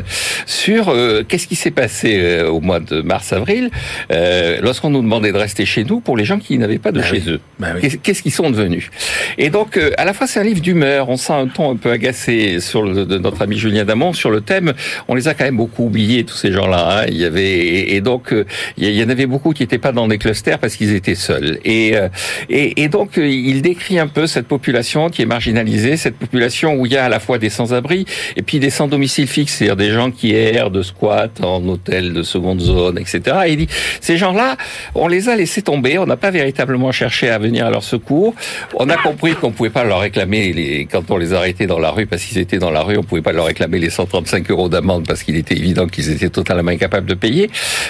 sur 0.46 0.90
euh, 0.90 1.24
qu'est-ce 1.28 1.48
qui 1.48 1.56
s'est 1.56 1.72
passé 1.72 2.18
euh, 2.20 2.50
au 2.50 2.60
mois 2.60 2.80
de 2.80 3.02
mars-avril, 3.02 3.70
euh, 4.12 4.60
lorsqu'on 4.62 4.90
nous 4.90 5.02
demandait 5.02 5.32
de 5.32 5.38
rester 5.38 5.66
chez 5.66 5.84
nous 5.84 6.00
pour 6.00 6.18
les 6.18 6.26
gens 6.26 6.40
qui 6.40 6.58
n'avaient 6.58 6.78
pas 6.80 6.92
de 6.92 7.00
Bah 7.00 7.06
chez 7.06 7.18
oui. 7.18 7.24
eux. 7.28 7.40
Bah 7.60 7.68
oui. 7.76 7.82
Qu'est- 7.82 7.98
Qu'est-ce 8.02 8.22
qu'ils 8.24 8.32
sont 8.34 8.50
devenus? 8.50 8.90
Et 9.38 9.50
donc, 9.50 9.78
euh, 9.78 9.92
à 9.98 10.06
la 10.06 10.14
fois, 10.14 10.28
c'est 10.28 10.40
un 10.40 10.44
livre 10.44 10.62
d'humeur. 10.62 11.10
On 11.10 11.18
sent 11.18 11.34
un 11.34 11.48
ton 11.48 11.72
un 11.72 11.76
peu 11.76 11.92
agacé 11.92 12.60
sur 12.60 12.82
le, 12.84 13.06
de 13.06 13.18
notre 13.18 13.42
ami 13.42 13.58
Julien 13.58 13.86
Damon 13.86 14.14
sur 14.14 14.30
le 14.30 14.42
thème. 14.42 14.74
On 15.08 15.16
les 15.16 15.28
a 15.28 15.34
beaucoup 15.52 15.86
oublié 15.86 16.24
tous 16.24 16.36
ces 16.36 16.52
gens-là. 16.52 17.02
Hein. 17.02 17.06
Il 17.10 17.18
y 17.18 17.26
avait 17.26 17.94
et, 17.94 18.02
donc 18.02 18.34
euh, 18.34 18.46
il 18.78 18.90
y 18.92 19.04
en 19.04 19.10
avait 19.10 19.26
beaucoup 19.26 19.54
qui 19.54 19.64
n'étaient 19.64 19.78
pas 19.78 19.92
dans 19.92 20.08
des 20.08 20.18
clusters 20.18 20.60
parce 20.60 20.76
qu'ils 20.76 20.94
étaient 20.94 21.16
seuls. 21.16 21.60
Et, 21.66 21.96
euh, 21.96 22.10
et, 22.50 22.88
donc 22.88 23.18
il 23.18 23.62
décrit 23.62 24.00
un 24.00 24.08
peu 24.08 24.28
cette 24.28 24.48
population 24.48 25.10
qui 25.10 25.22
est 25.22 25.26
marginalisée, 25.26 25.98
cette 25.98 26.18
population 26.18 26.76
où 26.76 26.86
il 26.86 26.94
y 26.94 26.98
a 26.98 27.06
à 27.06 27.10
la 27.10 27.20
fois 27.20 27.38
des 27.38 27.50
sans-abri 27.50 28.06
et 28.36 28.42
puis 28.42 28.60
des 28.60 28.70
sans 28.70 28.88
domicile 28.88 29.28
fixe, 29.28 29.56
c'est-à-dire 29.56 29.76
des 29.76 29.92
gens 29.92 30.12
qui 30.12 30.34
errent 30.34 30.72
de 30.72 30.82
squat 30.82 31.44
en 31.44 31.68
hôtel 31.68 32.14
de 32.14 32.24
seconde 32.24 32.62
zone, 32.62 32.98
etc. 32.98 33.22
Et 33.48 33.52
il 33.52 33.58
dit 33.58 33.68
ces 34.02 34.18
gens-là, 34.18 34.58
on 34.96 35.08
les 35.08 35.30
a 35.30 35.36
laissés 35.36 35.62
tomber, 35.62 35.98
on 35.98 36.06
n'a 36.06 36.18
pas 36.18 36.32
véritablement 36.32 36.92
cherché 36.92 37.30
à 37.30 37.38
venir 37.38 37.66
à 37.66 37.70
leur 37.70 37.84
secours. 37.84 38.36
On 38.76 38.90
a 38.90 38.98
compris 38.98 39.36
qu'on 39.36 39.52
pouvait 39.52 39.70
pas 39.70 39.84
leur 39.84 40.00
réclamer 40.00 40.54
les 40.54 40.86
quand 40.86 41.10
on 41.12 41.18
les 41.18 41.34
arrêtait 41.34 41.68
dans 41.68 41.80
la 41.80 41.92
rue 41.92 42.06
parce 42.06 42.24
qu'ils 42.24 42.38
étaient 42.38 42.60
dans 42.60 42.72
la 42.72 42.82
rue, 42.82 42.98
on 42.98 43.04
pouvait 43.04 43.22
pas 43.22 43.32
leur 43.32 43.46
réclamer 43.46 43.80
les 43.80 43.90
135 43.90 44.50
euros 44.52 44.70
d'amende 44.70 45.06
parce 45.08 45.24
qu'il 45.34 45.40
était 45.40 45.58
évident 45.58 45.88
qu'ils 45.88 46.12
étaient 46.12 46.30
totalement 46.30 46.72
incapables 46.72 47.08
de 47.08 47.16
payer. 47.16 47.50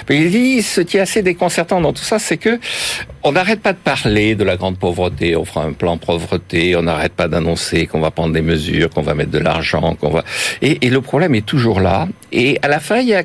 Mais 0.09 0.17
il 0.17 0.31
dit, 0.31 0.61
ce 0.61 0.81
qui 0.81 0.97
est 0.97 1.01
assez 1.01 1.21
déconcertant 1.21 1.81
dans 1.81 1.93
tout 1.93 2.03
ça, 2.03 2.19
c'est 2.19 2.37
que 2.37 2.59
on 3.23 3.33
n'arrête 3.33 3.61
pas 3.61 3.73
de 3.73 3.77
parler 3.77 4.35
de 4.35 4.43
la 4.43 4.55
grande 4.55 4.77
pauvreté, 4.77 5.35
on 5.35 5.45
fera 5.45 5.63
un 5.65 5.73
plan 5.73 5.97
pauvreté, 5.97 6.75
on 6.75 6.83
n'arrête 6.83 7.13
pas 7.13 7.27
d'annoncer 7.27 7.87
qu'on 7.87 7.99
va 7.99 8.11
prendre 8.11 8.33
des 8.33 8.41
mesures, 8.41 8.89
qu'on 8.89 9.01
va 9.01 9.13
mettre 9.13 9.31
de 9.31 9.39
l'argent, 9.39 9.95
qu'on 9.95 10.09
va... 10.09 10.23
Et, 10.61 10.85
et 10.85 10.89
le 10.89 11.01
problème 11.01 11.35
est 11.35 11.45
toujours 11.45 11.79
là. 11.79 12.07
Et 12.31 12.59
à 12.61 12.67
la 12.67 12.79
fin, 12.79 12.97
il 12.97 13.07
y 13.07 13.15
a 13.15 13.23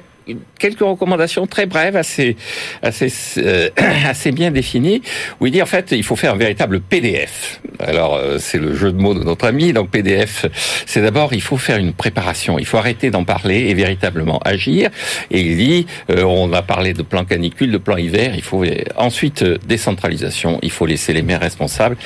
quelques 0.59 0.81
recommandations 0.81 1.47
très 1.47 1.67
brèves, 1.67 1.97
assez, 1.97 2.37
assez, 2.83 3.13
euh, 3.39 3.71
assez 4.07 4.33
bien 4.33 4.51
définies, 4.51 5.03
où 5.41 5.47
il 5.47 5.53
dit 5.53 5.63
en 5.63 5.67
fait 5.67 5.93
il 5.93 6.05
faut 6.05 6.17
faire 6.17 6.35
un 6.35 6.39
véritable 6.39 6.81
PDF. 6.81 7.61
Alors 7.79 8.17
euh, 8.17 8.39
c'est 8.39 8.59
le 8.59 8.75
jeu 8.75 8.93
de 8.93 9.01
mots 9.01 9.15
de 9.15 9.25
notre 9.25 9.47
ami. 9.47 9.73
Donc 9.73 9.91
PDF, 9.91 10.47
c'est 10.87 11.03
d'abord 11.03 11.33
il 11.33 11.43
faut 11.43 11.57
faire 11.57 11.79
une 11.79 11.93
préparation, 11.93 12.59
il 12.59 12.67
faut 12.67 12.79
arrêter 12.79 13.11
d'en 13.11 13.25
parler 13.25 13.69
et 13.69 13.75
véritablement 13.75 14.41
agir. 14.45 14.91
Et 15.31 15.41
il 15.41 15.57
dit 15.57 15.87
euh, 16.11 16.23
on 16.25 16.53
a 16.53 16.63
parlé 16.63 16.93
de 16.93 17.03
plan 17.03 17.25
canicule, 17.25 17.71
de 17.71 17.79
plan 17.79 17.97
hiver, 17.97 18.33
il 18.35 18.43
faut 18.43 18.65
ensuite 18.97 19.45
décentralisation, 19.67 20.59
il 20.63 20.71
faut 20.71 20.87
laisser 20.87 21.13
les 21.13 21.23
maires 21.23 21.41
responsables 21.41 21.97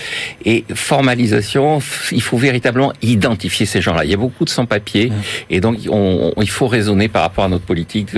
et 0.45 0.65
formalisation, 0.75 1.81
il 2.11 2.23
faut 2.23 2.37
véritablement 2.37 2.93
identifier 3.03 3.67
ces 3.67 3.81
gens-là. 3.81 4.05
Il 4.05 4.11
y 4.11 4.15
a 4.15 4.19
beaucoup 4.19 4.45
de 4.45 4.51
sans-papiers 4.51 5.13
et 5.51 5.61
donc 5.61 5.79
on, 5.89 6.33
il 6.41 6.51
faut 6.51 6.67
raisonner 6.67 7.09
par 7.09 7.23
rapport 7.23 7.45
à 7.45 7.49
notre 7.49 7.65
politique 7.65 8.12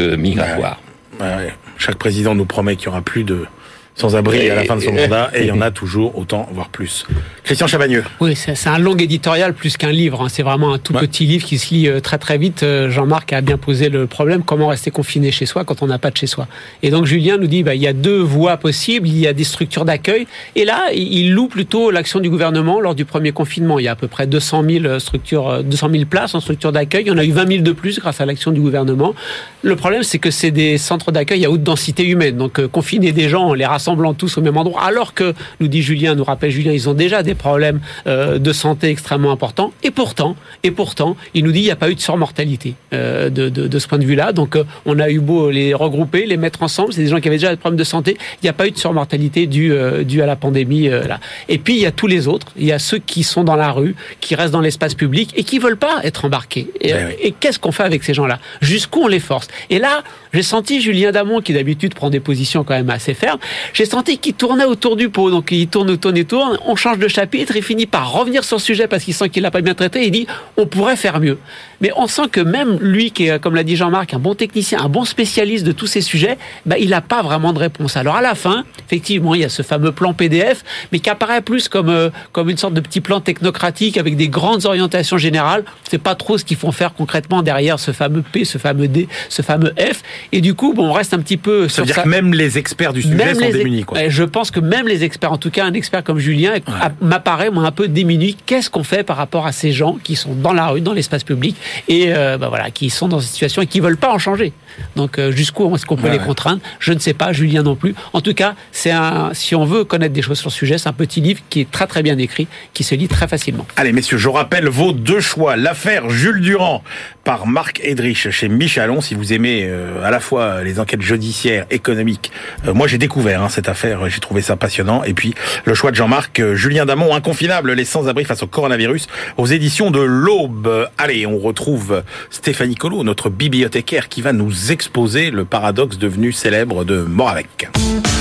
Chaque 1.78 1.96
président 1.96 2.34
nous 2.34 2.44
promet 2.46 2.76
qu'il 2.76 2.86
y 2.86 2.88
aura 2.88 3.02
plus 3.02 3.24
de 3.24 3.46
sans 3.94 4.16
abri 4.16 4.50
à 4.50 4.56
la 4.56 4.64
fin 4.64 4.76
de 4.76 4.80
son 4.80 4.92
mandat, 4.92 5.30
et 5.34 5.42
il 5.42 5.46
y 5.46 5.52
en 5.52 5.60
a 5.60 5.70
toujours 5.70 6.18
autant, 6.18 6.48
voire 6.52 6.68
plus. 6.68 7.06
Christian 7.44 7.66
Chavagneux. 7.66 8.02
Oui, 8.20 8.34
c'est 8.34 8.68
un 8.68 8.78
long 8.78 8.96
éditorial 8.96 9.54
plus 9.54 9.76
qu'un 9.76 9.92
livre. 9.92 10.22
Hein. 10.22 10.28
C'est 10.28 10.42
vraiment 10.42 10.72
un 10.72 10.78
tout 10.78 10.92
petit 10.92 11.26
livre 11.26 11.44
qui 11.44 11.58
se 11.58 11.72
lit 11.72 11.88
euh, 11.88 12.00
très 12.00 12.18
très 12.18 12.36
vite. 12.38 12.62
Euh, 12.62 12.90
Jean-Marc 12.90 13.32
a 13.32 13.40
bien 13.40 13.56
posé 13.56 13.90
le 13.90 14.06
problème 14.06 14.42
comment 14.42 14.68
rester 14.68 14.90
confiné 14.90 15.30
chez 15.30 15.46
soi 15.46 15.64
quand 15.64 15.82
on 15.82 15.86
n'a 15.86 15.98
pas 15.98 16.10
de 16.10 16.16
chez 16.16 16.26
soi? 16.26 16.48
Et 16.82 16.90
donc 16.90 17.06
Julien 17.06 17.36
nous 17.36 17.46
dit 17.46 17.62
bah, 17.62 17.74
il 17.74 17.82
y 17.82 17.86
a 17.86 17.92
deux 17.92 18.20
voies 18.20 18.56
possibles. 18.56 19.06
Il 19.06 19.18
y 19.18 19.26
a 19.26 19.32
des 19.32 19.44
structures 19.44 19.84
d'accueil. 19.84 20.26
Et 20.56 20.64
là, 20.64 20.90
il 20.92 21.32
loue 21.32 21.46
plutôt 21.46 21.90
l'action 21.90 22.18
du 22.18 22.30
gouvernement 22.30 22.80
lors 22.80 22.94
du 22.94 23.04
premier 23.04 23.32
confinement. 23.32 23.78
Il 23.78 23.84
y 23.84 23.88
a 23.88 23.92
à 23.92 23.96
peu 23.96 24.08
près 24.08 24.26
200 24.26 24.64
000 24.68 24.98
structures, 24.98 25.62
200 25.62 25.90
000 25.90 26.04
places 26.06 26.34
en 26.34 26.40
structure 26.40 26.72
d'accueil. 26.72 27.04
Il 27.04 27.08
y 27.08 27.10
en 27.12 27.18
a 27.18 27.24
eu 27.24 27.30
20 27.32 27.48
000 27.48 27.62
de 27.62 27.72
plus 27.72 28.00
grâce 28.00 28.20
à 28.20 28.26
l'action 28.26 28.50
du 28.50 28.60
gouvernement. 28.60 29.14
Le 29.62 29.76
problème, 29.76 30.02
c'est 30.02 30.18
que 30.18 30.30
c'est 30.30 30.50
des 30.50 30.78
centres 30.78 31.12
d'accueil 31.12 31.44
à 31.44 31.50
haute 31.50 31.62
densité 31.62 32.04
humaine. 32.06 32.36
Donc 32.36 32.58
euh, 32.58 32.66
confiner 32.66 33.12
des 33.12 33.28
gens, 33.28 33.48
on 33.48 33.54
les 33.54 33.64
rassemblant 33.84 34.14
tous 34.14 34.38
au 34.38 34.40
même 34.40 34.56
endroit, 34.56 34.82
alors 34.82 35.12
que, 35.12 35.34
nous 35.60 35.68
dit 35.68 35.82
Julien, 35.82 36.14
nous 36.14 36.24
rappelle 36.24 36.50
Julien, 36.50 36.72
ils 36.72 36.88
ont 36.88 36.94
déjà 36.94 37.22
des 37.22 37.34
problèmes 37.34 37.80
euh, 38.06 38.38
de 38.38 38.52
santé 38.52 38.88
extrêmement 38.88 39.30
importants, 39.30 39.72
et 39.82 39.90
pourtant, 39.90 40.36
et 40.62 40.70
pourtant, 40.70 41.16
il 41.34 41.44
nous 41.44 41.52
dit 41.52 41.60
il 41.60 41.64
n'y 41.64 41.70
a 41.70 41.76
pas 41.76 41.90
eu 41.90 41.94
de 41.94 42.00
surmortalité 42.00 42.74
euh, 42.94 43.28
de, 43.28 43.50
de, 43.50 43.68
de, 43.68 43.78
ce 43.78 43.86
point 43.86 43.98
de 43.98 44.06
vue-là. 44.06 44.32
Donc, 44.32 44.56
euh, 44.56 44.64
on 44.86 44.98
a 44.98 45.10
eu 45.10 45.20
beau 45.20 45.50
les 45.50 45.74
regrouper, 45.74 46.24
les 46.24 46.38
mettre 46.38 46.62
ensemble, 46.62 46.94
c'est 46.94 47.02
des 47.02 47.08
gens 47.08 47.20
qui 47.20 47.28
avaient 47.28 47.36
déjà 47.36 47.50
des 47.50 47.58
problèmes 47.58 47.78
de 47.78 47.84
santé, 47.84 48.16
il 48.42 48.44
n'y 48.44 48.48
a 48.48 48.54
pas 48.54 48.66
eu 48.66 48.70
de 48.70 48.78
surmortalité 48.78 49.46
due, 49.46 49.74
due 50.04 50.22
à 50.22 50.26
la 50.26 50.36
pandémie. 50.36 50.88
là. 50.88 51.20
Et 51.50 51.58
puis, 51.58 51.74
il 51.74 51.80
y 51.80 51.86
a 51.86 51.92
tous 51.92 52.06
les 52.06 52.26
autres, 52.26 52.46
il 52.56 52.64
y 52.64 52.72
a 52.72 52.78
ceux 52.78 52.98
qui 52.98 53.22
sont 53.22 53.44
dans 53.44 53.56
la 53.56 53.70
rue, 53.70 53.94
qui 54.20 54.34
restent 54.34 54.52
dans 54.52 54.62
l'espace 54.62 54.94
public 54.94 55.32
et 55.36 55.44
qui 55.44 55.58
veulent 55.58 55.76
pas 55.76 56.00
être 56.04 56.24
embarqués. 56.24 56.70
Et, 56.80 56.90
eh 56.90 57.26
et 57.28 57.32
qu'est-ce 57.32 57.58
qu'on 57.58 57.72
fait 57.72 57.82
avec 57.82 58.02
ces 58.02 58.14
gens-là? 58.14 58.38
Jusqu'où 58.62 59.00
on 59.02 59.08
les 59.08 59.20
force? 59.20 59.48
Et 59.68 59.78
là, 59.78 60.02
j'ai 60.32 60.42
senti 60.42 60.80
Julien 60.80 61.12
Damon, 61.12 61.40
qui 61.40 61.52
d'habitude 61.52 61.94
prend 61.94 62.10
des 62.10 62.20
positions 62.20 62.64
quand 62.64 62.74
même 62.74 62.90
assez 62.90 63.14
fermes, 63.14 63.38
j'ai 63.74 63.86
senti 63.86 64.18
qui 64.18 64.32
tournait 64.32 64.64
autour 64.64 64.96
du 64.96 65.10
pot. 65.10 65.30
Donc 65.30 65.50
il 65.50 65.66
tourne, 65.66 65.98
tourne 65.98 66.16
et 66.16 66.24
tourne. 66.24 66.58
On 66.64 66.76
change 66.76 66.98
de 66.98 67.08
chapitre. 67.08 67.56
Il 67.56 67.62
finit 67.62 67.86
par 67.86 68.12
revenir 68.12 68.44
sur 68.44 68.56
le 68.56 68.62
sujet 68.62 68.86
parce 68.86 69.02
qu'il 69.02 69.14
sent 69.14 69.28
qu'il 69.28 69.42
l'a 69.42 69.50
pas 69.50 69.60
bien 69.60 69.74
traité. 69.74 70.06
Il 70.06 70.12
dit 70.12 70.26
on 70.56 70.66
pourrait 70.66 70.96
faire 70.96 71.20
mieux. 71.20 71.38
Mais 71.80 71.90
on 71.96 72.06
sent 72.06 72.28
que 72.30 72.40
même 72.40 72.78
lui, 72.80 73.10
qui 73.10 73.26
est, 73.26 73.38
comme 73.40 73.54
l'a 73.54 73.64
dit 73.64 73.76
Jean-Marc, 73.76 74.14
un 74.14 74.18
bon 74.18 74.34
technicien, 74.34 74.80
un 74.80 74.88
bon 74.88 75.04
spécialiste 75.04 75.66
de 75.66 75.72
tous 75.72 75.86
ces 75.86 76.00
sujets, 76.00 76.38
bah, 76.64 76.76
il 76.78 76.90
n'a 76.90 77.00
pas 77.00 77.22
vraiment 77.22 77.52
de 77.52 77.58
réponse. 77.58 77.96
Alors 77.96 78.16
à 78.16 78.22
la 78.22 78.34
fin, 78.34 78.64
effectivement, 78.86 79.34
il 79.34 79.40
y 79.40 79.44
a 79.44 79.48
ce 79.48 79.62
fameux 79.62 79.92
plan 79.92 80.14
PDF, 80.14 80.64
mais 80.92 81.00
qui 81.00 81.10
apparaît 81.10 81.42
plus 81.42 81.68
comme, 81.68 81.88
euh, 81.88 82.10
comme 82.32 82.48
une 82.48 82.56
sorte 82.56 82.74
de 82.74 82.80
petit 82.80 83.00
plan 83.00 83.20
technocratique 83.20 83.98
avec 83.98 84.16
des 84.16 84.28
grandes 84.28 84.66
orientations 84.66 85.18
générales. 85.18 85.64
C'est 85.90 85.98
pas 85.98 86.14
trop 86.14 86.38
ce 86.38 86.44
qu'ils 86.44 86.56
font 86.56 86.72
faire 86.72 86.94
concrètement 86.94 87.42
derrière 87.42 87.80
ce 87.80 87.90
fameux 87.90 88.22
P, 88.22 88.44
ce 88.44 88.58
fameux 88.58 88.88
D, 88.88 89.08
ce 89.28 89.42
fameux 89.42 89.74
F. 89.76 90.02
Et 90.32 90.40
du 90.40 90.54
coup, 90.54 90.74
bon, 90.74 90.88
on 90.88 90.92
reste 90.92 91.12
un 91.12 91.18
petit 91.18 91.36
peu. 91.36 91.68
Ça 91.68 91.82
veut 91.82 91.86
dire 91.86 92.02
que 92.02 92.08
même 92.08 92.32
les 92.32 92.56
experts 92.56 92.92
du 92.92 93.02
sujet 93.02 93.34
sont 93.34 93.63
démunis. 93.64 93.84
Quoi 93.84 94.08
je 94.08 94.24
pense 94.24 94.50
que 94.50 94.60
même 94.60 94.86
les 94.86 95.04
experts, 95.04 95.32
en 95.32 95.38
tout 95.38 95.50
cas 95.50 95.64
un 95.64 95.72
expert 95.72 96.04
comme 96.04 96.18
Julien, 96.18 96.54
m'apparaît 97.00 97.50
moi 97.50 97.64
un 97.64 97.72
peu 97.72 97.88
démuni. 97.88 98.36
Qu'est-ce 98.46 98.70
qu'on 98.70 98.84
fait 98.84 99.02
par 99.02 99.16
rapport 99.16 99.46
à 99.46 99.52
ces 99.52 99.72
gens 99.72 99.98
qui 100.02 100.16
sont 100.16 100.34
dans 100.34 100.52
la 100.52 100.68
rue, 100.68 100.80
dans 100.80 100.92
l'espace 100.92 101.24
public 101.24 101.56
et 101.88 102.06
euh, 102.08 102.38
bah 102.38 102.48
voilà, 102.48 102.70
qui 102.70 102.90
sont 102.90 103.08
dans 103.08 103.20
cette 103.20 103.32
situation 103.32 103.62
et 103.62 103.66
qui 103.66 103.80
veulent 103.80 103.96
pas 103.96 104.12
en 104.12 104.18
changer? 104.18 104.52
Donc 104.96 105.18
euh, 105.18 105.30
jusqu'où 105.30 105.74
est-ce 105.74 105.86
qu'on 105.86 105.96
peut 105.96 106.10
les 106.10 106.18
contraindre? 106.18 106.60
Je 106.78 106.92
ne 106.92 106.98
sais 106.98 107.14
pas, 107.14 107.32
Julien 107.32 107.62
non 107.62 107.76
plus. 107.76 107.94
En 108.12 108.20
tout 108.20 108.34
cas, 108.34 108.54
c'est 108.72 108.90
un. 108.90 109.32
Si 109.34 109.54
on 109.54 109.64
veut 109.64 109.84
connaître 109.84 110.14
des 110.14 110.22
choses 110.22 110.38
sur 110.38 110.48
le 110.48 110.54
sujet, 110.54 110.78
c'est 110.78 110.88
un 110.88 110.92
petit 110.92 111.20
livre 111.20 111.40
qui 111.50 111.60
est 111.60 111.70
très 111.70 111.86
très 111.86 112.02
bien 112.02 112.18
écrit, 112.18 112.48
qui 112.72 112.84
se 112.84 112.94
lit 112.94 113.08
très 113.08 113.28
facilement. 113.28 113.66
Allez, 113.76 113.92
messieurs, 113.92 114.18
je 114.18 114.28
rappelle 114.28 114.68
vos 114.68 114.92
deux 114.92 115.20
choix. 115.20 115.56
L'affaire 115.56 116.10
Jules 116.10 116.40
Durand 116.40 116.82
par 117.24 117.46
Marc 117.46 117.80
Edrich 117.82 118.30
chez 118.30 118.48
Michalon. 118.48 119.00
Si 119.00 119.14
vous 119.14 119.32
aimez 119.32 119.64
euh, 119.64 120.04
à 120.04 120.10
la 120.10 120.20
fois 120.20 120.62
les 120.62 120.78
enquêtes 120.80 121.02
judiciaires, 121.02 121.66
économiques, 121.70 122.30
moi 122.66 122.86
j'ai 122.86 122.98
découvert 122.98 123.42
hein, 123.42 123.48
cette 123.48 123.68
affaire 123.68 124.08
j'ai 124.08 124.20
trouvé 124.20 124.42
ça 124.42 124.56
passionnant. 124.56 125.04
Et 125.04 125.14
puis 125.14 125.34
le 125.64 125.74
choix 125.74 125.90
de 125.90 125.96
Jean-Marc, 125.96 126.40
euh, 126.40 126.54
Julien 126.54 126.86
Damon, 126.86 127.14
Inconfinable, 127.14 127.72
les 127.72 127.84
sans-abri 127.84 128.24
face 128.24 128.42
au 128.42 128.46
coronavirus, 128.46 129.06
aux 129.36 129.46
éditions 129.46 129.90
de 129.90 130.00
l'Aube. 130.00 130.88
Allez, 130.98 131.26
on 131.26 131.38
retrouve 131.38 132.02
Stéphanie 132.30 132.74
Collot, 132.74 133.04
notre 133.04 133.30
bibliothécaire, 133.30 134.08
qui 134.08 134.22
va 134.22 134.32
nous 134.32 134.63
exposer 134.70 135.30
le 135.30 135.44
paradoxe 135.44 135.98
devenu 135.98 136.32
célèbre 136.32 136.84
de 136.84 137.00
Moravec. 137.02 137.68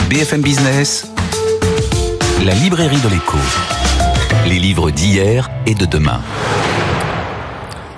BFM 0.10 0.42
Business, 0.42 1.08
la 2.46 2.54
librairie 2.56 3.00
de 3.02 3.10
l'écho. 3.10 3.38
Les 4.48 4.60
livres 4.60 4.92
d'hier 4.92 5.50
et 5.66 5.76
de 5.76 5.86
demain. 5.86 6.22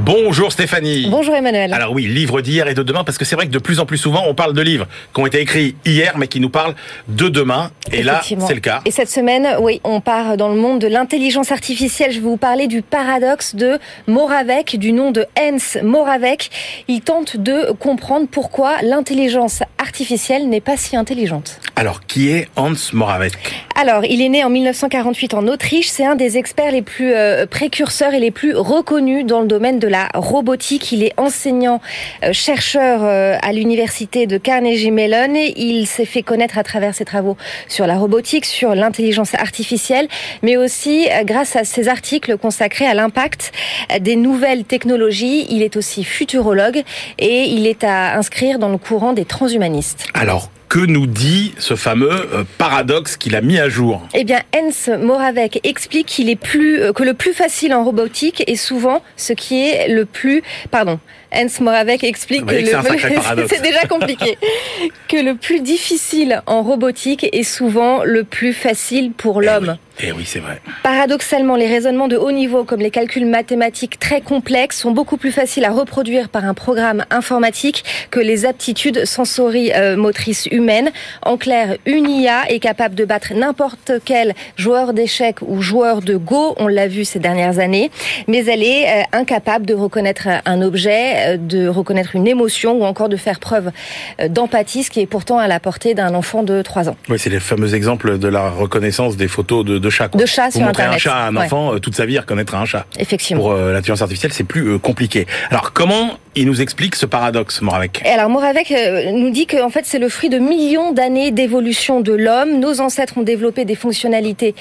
Bonjour 0.06 0.52
Stéphanie. 0.52 1.08
Bonjour 1.10 1.36
Emmanuel. 1.36 1.74
Alors 1.74 1.92
oui, 1.92 2.06
livre 2.06 2.42
d'hier 2.42 2.68
et 2.68 2.74
de 2.74 2.84
demain, 2.84 3.04
parce 3.04 3.18
que 3.18 3.26
c'est 3.26 3.36
vrai 3.36 3.48
que 3.48 3.52
de 3.52 3.60
plus 3.60 3.80
en 3.80 3.86
plus 3.86 3.98
souvent, 3.98 4.24
on 4.28 4.36
parle 4.36 4.54
de 4.54 4.62
livres 4.62 4.88
qui 5.14 5.22
ont 5.22 5.26
été 5.26 5.40
écrits 5.40 5.76
hier, 5.86 6.18
mais 6.18 6.28
qui 6.28 6.40
nous 6.40 6.50
parlent 6.50 6.76
de 7.08 7.30
demain. 7.30 7.72
Et 7.92 8.04
là, 8.04 8.22
c'est 8.24 8.54
le 8.54 8.60
cas. 8.60 8.82
Et 8.86 8.92
cette 8.92 9.10
semaine, 9.10 9.48
oui, 9.62 9.82
on 9.84 10.02
part 10.02 10.38
dans 10.38 10.50
le 10.50 10.56
monde 10.56 10.80
de 10.80 10.88
l'intelligence 10.88 11.52
artificielle. 11.52 12.12
Je 12.12 12.18
vais 12.18 12.26
vous 12.26 12.38
parler 12.38 12.68
du 12.68 12.82
paradoxe 12.82 13.56
de 13.56 13.80
Moravec, 14.08 14.78
du 14.78 14.92
nom 14.92 15.12
de 15.12 15.26
Hans 15.40 15.82
Moravec. 15.84 16.50
Il 16.88 17.02
tente 17.02 17.38
de 17.38 17.72
comprendre 17.72 18.28
pourquoi 18.30 18.82
l'intelligence 18.84 19.62
artificielle 19.80 20.50
n'est 20.50 20.62
pas 20.62 20.78
si 20.78 20.96
intelligente. 20.96 21.60
Alors, 21.76 22.06
qui 22.06 22.30
est 22.30 22.48
Hans 22.56 22.74
Moravec? 22.94 23.34
Alors, 23.76 24.06
il 24.06 24.22
est 24.22 24.30
né 24.30 24.44
en 24.44 24.50
1948 24.50 25.34
en 25.34 25.48
Autriche. 25.48 25.88
C'est 25.88 26.06
un 26.06 26.16
des 26.16 26.38
experts 26.38 26.72
les 26.72 26.82
plus 26.82 27.14
euh, 27.14 27.46
précurseurs 27.46 28.14
et 28.14 28.20
les 28.20 28.32
plus 28.32 28.56
reconnus 28.56 29.26
dans 29.26 29.42
le 29.42 29.48
domaine 29.48 29.80
de 29.80 29.86
de 29.86 29.92
la 29.96 30.10
robotique. 30.14 30.92
Il 30.92 31.04
est 31.04 31.14
enseignant 31.18 31.80
euh, 32.24 32.34
chercheur 32.34 33.00
euh, 33.04 33.38
à 33.42 33.54
l'université 33.54 34.28
de 34.28 34.38
Carnegie 34.38 34.92
Mellon. 34.92 35.34
Il 35.56 35.86
s'est 35.88 36.06
fait 36.06 36.22
connaître 36.22 36.58
à 36.58 36.64
travers 36.64 36.94
ses 36.94 37.06
travaux 37.06 37.38
sur 37.70 37.88
la 37.88 37.98
robotique, 37.98 38.46
sur 38.46 38.76
l'intelligence 38.76 39.34
artificielle, 39.36 40.08
mais 40.42 40.58
aussi 40.58 41.08
euh, 41.10 41.24
grâce 41.24 41.56
à 41.56 41.64
ses 41.64 41.88
articles 41.88 42.38
consacrés 42.38 42.88
à 42.88 42.94
l'impact 42.94 43.54
des 44.02 44.18
nouvelles 44.18 44.66
technologies. 44.66 45.48
Il 45.50 45.62
est 45.64 45.78
aussi 45.78 46.04
futurologue 46.04 46.84
et 47.18 47.44
il 47.46 47.66
est 47.66 47.84
à 47.84 48.18
inscrire 48.18 48.60
dans 48.60 48.70
le 48.70 48.78
courant 48.78 49.14
des 49.14 49.26
transhumanistes. 49.26 50.08
Alors, 50.14 50.50
que 50.70 50.80
nous 50.80 51.08
dit 51.08 51.54
ce 51.58 51.76
fameux 51.76 52.12
euh, 52.12 52.44
paradoxe 52.58 53.18
qu'il 53.18 53.36
a 53.36 53.42
mis 53.42 53.60
à 53.60 53.70
jour. 53.70 54.02
Eh 54.14 54.24
bien, 54.24 54.42
Hans 54.56 54.98
Moravec 54.98 55.60
explique 55.64 56.08
qu'il 56.08 56.30
est 56.30 56.36
plus 56.36 56.82
euh, 56.82 56.94
que 56.94 57.04
le 57.04 57.14
plus 57.14 57.34
facile 57.34 57.74
en 57.74 57.84
robotique 57.84 58.44
est 58.48 58.56
souvent 58.56 59.02
ce 59.18 59.34
qui 59.34 59.68
est 59.68 59.88
le 59.88 60.06
plus, 60.06 60.44
pardon, 60.72 61.00
Hans 61.36 61.62
Moravec 61.64 62.04
explique 62.04 62.46
que 62.46 62.54
que 62.56 62.66
c'est 62.66 62.74
un 62.74 62.82
le- 62.82 62.88
sacré 62.90 63.14
paradoxe. 63.16 63.54
c'est 63.54 63.62
déjà 63.62 63.82
compliqué, 63.88 64.38
que 65.08 65.18
le 65.18 65.36
plus 65.36 65.60
difficile 65.62 66.42
en 66.48 66.62
robotique 66.64 67.28
est 67.32 67.44
souvent 67.44 68.04
le 68.04 68.24
plus 68.24 68.54
facile 68.54 69.12
pour 69.12 69.42
l'homme. 69.42 69.78
Eh 70.04 70.12
oui, 70.12 70.24
c'est 70.26 70.40
vrai. 70.40 70.60
Paradoxalement, 70.84 71.56
les 71.56 71.68
raisonnements 71.68 72.10
de 72.10 72.18
haut 72.18 72.34
niveau, 72.34 72.66
comme 72.66 72.82
les 72.82 72.92
calculs 72.92 73.26
mathématiques 73.26 73.98
très 73.98 74.20
complexes, 74.20 74.78
sont 74.82 74.92
beaucoup 74.92 75.16
plus 75.16 75.32
faciles 75.32 75.64
à 75.64 75.72
reproduire 75.72 76.28
par 76.28 76.44
un 76.44 76.54
programme 76.54 77.06
informatique 77.12 77.86
que 78.12 78.20
les 78.20 78.46
aptitudes 78.46 79.06
sensory-motrices 79.06 80.48
humaines. 80.52 80.92
En 81.22 81.38
clair, 81.38 81.78
une 81.86 82.10
IA 82.10 82.44
est 82.52 82.60
capable 82.60 82.96
de 82.96 83.06
battre 83.06 83.34
n'importe 83.36 83.94
quel 84.04 84.34
joueur 84.58 84.94
d'échecs 84.94 85.42
ou 85.42 85.62
joueur 85.62 86.02
de 86.02 86.18
Go, 86.18 86.56
on 86.58 86.68
l'a 86.68 86.88
vu 86.88 87.06
ces 87.06 87.20
dernières 87.20 87.60
années, 87.60 87.90
mais 88.28 88.46
elle 88.46 88.64
est 88.64 88.88
euh, 88.88 89.02
incapable 89.14 89.66
de 89.66 89.74
reconnaître 89.74 90.28
un 90.46 90.62
objet, 90.62 91.25
euh, 91.25 91.25
de 91.38 91.68
reconnaître 91.68 92.16
une 92.16 92.28
émotion 92.28 92.74
ou 92.74 92.84
encore 92.86 93.10
de 93.10 93.18
faire 93.18 93.40
preuve 93.40 93.72
euh, 94.20 94.28
d'empathie, 94.28 94.84
ce 94.84 94.90
qui 94.90 95.00
est 95.02 95.06
pourtant 95.06 95.38
à 95.38 95.48
la 95.48 95.60
portée 95.60 95.94
d'un 95.94 96.14
enfant 96.14 96.44
de 96.44 96.62
3 96.62 96.90
ans. 96.90 96.96
Oui, 97.10 97.20
c'est 97.20 97.30
les 97.30 97.40
fameux 97.40 97.74
exemples 97.76 98.18
de 98.18 98.28
la 98.28 98.50
reconnaissance 98.50 99.18
des 99.18 99.28
photos 99.28 99.66
de, 99.66 99.78
de 99.80 99.90
chats. 99.90 100.08
quoi. 100.08 100.20
De 100.20 100.26
chats 100.26 100.48
Vous 100.48 100.60
sur 100.60 100.62
montrez 100.62 100.84
un 100.84 100.98
chat 100.98 101.16
à 101.16 101.28
un 101.28 101.36
enfant, 101.36 101.74
euh, 101.74 101.80
toute 101.80 101.96
sa 101.96 102.06
vie, 102.06 102.14
il 102.14 102.20
reconnaîtra 102.20 102.60
un 102.60 102.66
chat. 102.66 102.86
Effectivement. 103.00 103.42
Pour 103.42 103.52
euh, 103.52 103.74
l'intelligence 103.74 104.02
artificielle, 104.02 104.34
c'est 104.34 104.44
plus 104.44 104.68
euh, 104.68 104.78
compliqué. 104.78 105.28
Alors, 105.50 105.74
comment 105.74 106.12
il 106.36 106.48
nous 106.48 106.62
explique 106.62 106.96
ce 106.96 107.06
paradoxe, 107.06 107.62
Moravec? 107.62 108.02
Et 108.06 108.10
alors 108.10 108.30
Moravec 108.30 108.74
nous 109.14 109.30
dit 109.30 109.46
que 109.46 109.64
en 109.64 109.70
fait 109.70 109.86
c'est 109.86 110.00
le 110.00 110.10
fruit 110.10 110.28
de 110.28 110.38
millions 110.38 110.92
d'années 110.92 111.32
d'évolution 111.32 112.02
de 112.02 112.12
l'homme. 112.12 112.60
Nos 112.60 112.82
ancêtres 112.82 113.18
ont 113.18 113.22
développé 113.22 113.64
des 113.64 113.76
fonctionnalités 113.76 114.54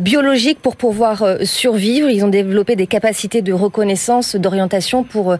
biologiques 0.00 0.58
pour 0.60 0.76
pouvoir 0.76 1.24
survivre. 1.44 2.10
Ils 2.10 2.26
ont 2.26 2.28
développé 2.28 2.76
des 2.76 2.86
capacités 2.86 3.40
de 3.40 3.54
reconnaissance, 3.54 4.36
d'orientation 4.36 5.02
pour 5.02 5.38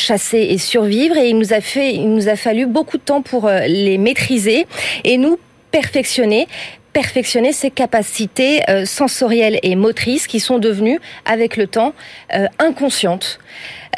chasser 0.00 0.38
et 0.38 0.58
survivre. 0.58 1.16
Et 1.16 1.30
il 1.30 1.38
nous 1.38 1.52
a 1.52 1.60
fait, 1.60 1.94
il 1.94 2.12
nous 2.12 2.28
a 2.28 2.36
fallu 2.36 2.66
beaucoup 2.66 2.96
de 2.96 3.02
temps 3.02 3.22
pour 3.22 3.46
euh, 3.46 3.60
les 3.66 3.98
maîtriser 3.98 4.66
et 5.04 5.16
nous 5.16 5.38
perfectionner 5.70 6.48
perfectionner 6.92 7.52
ses 7.52 7.70
capacités 7.70 8.68
euh, 8.68 8.84
sensorielles 8.84 9.58
et 9.62 9.76
motrices 9.76 10.26
qui 10.26 10.40
sont 10.40 10.58
devenues, 10.58 10.98
avec 11.24 11.56
le 11.56 11.66
temps, 11.66 11.94
euh, 12.34 12.46
inconscientes. 12.58 13.38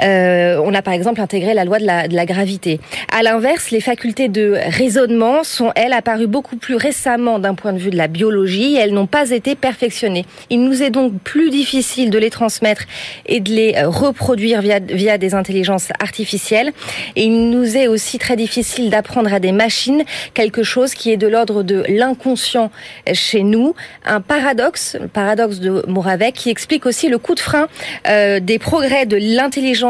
Euh, 0.01 0.61
on 0.65 0.75
a 0.75 0.83
par 0.83 0.95
exemple 0.95 1.21
intégré 1.21 1.55
la 1.55 1.65
loi 1.65 1.79
de 1.79 1.87
la, 1.87 2.09
de 2.09 2.15
la 2.15 2.27
gravité. 2.27 2.81
À 3.11 3.23
l'inverse, 3.23 3.71
les 3.71 3.81
facultés 3.81 4.29
de 4.29 4.57
raisonnement 4.69 5.45
sont, 5.45 5.71
elles, 5.77 5.93
apparues 5.93 6.27
beaucoup 6.27 6.57
plus 6.57 6.77
récemment 6.77 7.39
d'un 7.39 7.55
point 7.55 7.73
de 7.73 7.79
vue 7.79 7.91
de 7.91 7.97
la 7.97 8.09
biologie 8.09 8.75
et 8.75 8.79
elles 8.79 8.95
n'ont 8.95 9.07
pas 9.07 9.31
été 9.31 9.55
perfectionnées. 9.55 10.25
Il 10.51 10.65
nous 10.65 10.83
est 10.83 10.91
donc 10.91 11.13
plus 11.23 11.51
difficile 11.51 12.11
de 12.11 12.19
les 12.19 12.31
transmettre 12.31 12.85
et 13.27 13.41
de 13.41 13.51
les 13.51 13.75
euh, 13.77 13.89
reproduire 13.89 14.63
via, 14.63 14.79
via 14.81 15.19
des 15.19 15.35
intelligences 15.35 15.91
artificielles. 16.01 16.73
Et 17.17 17.25
il 17.25 17.51
nous 17.51 17.77
est 17.77 17.87
aussi 17.87 18.19
très 18.19 18.37
difficile 18.37 18.91
d'apprendre 18.91 19.33
à 19.33 19.41
des 19.41 19.53
machines 19.53 20.05
quelque 20.35 20.63
chose 20.63 20.95
qui 20.95 21.13
est 21.13 21.17
de 21.17 21.27
l'ordre 21.27 21.63
de 21.63 21.85
l'inconscient 21.89 22.71
chez 23.13 23.43
nous. 23.43 23.75
Un 24.07 24.21
paradoxe, 24.21 24.97
le 25.01 25.09
paradoxe 25.09 25.61
de 25.61 25.85
Moravec, 25.87 26.35
qui 26.35 26.51
explique 26.51 26.87
aussi 26.87 27.09
le 27.09 27.19
coup 27.19 27.35
de 27.35 27.41
frein 27.41 27.69
euh, 28.09 28.41
des 28.41 28.59
progrès 28.59 29.07
de 29.07 29.19
l'intelligence 29.21 29.82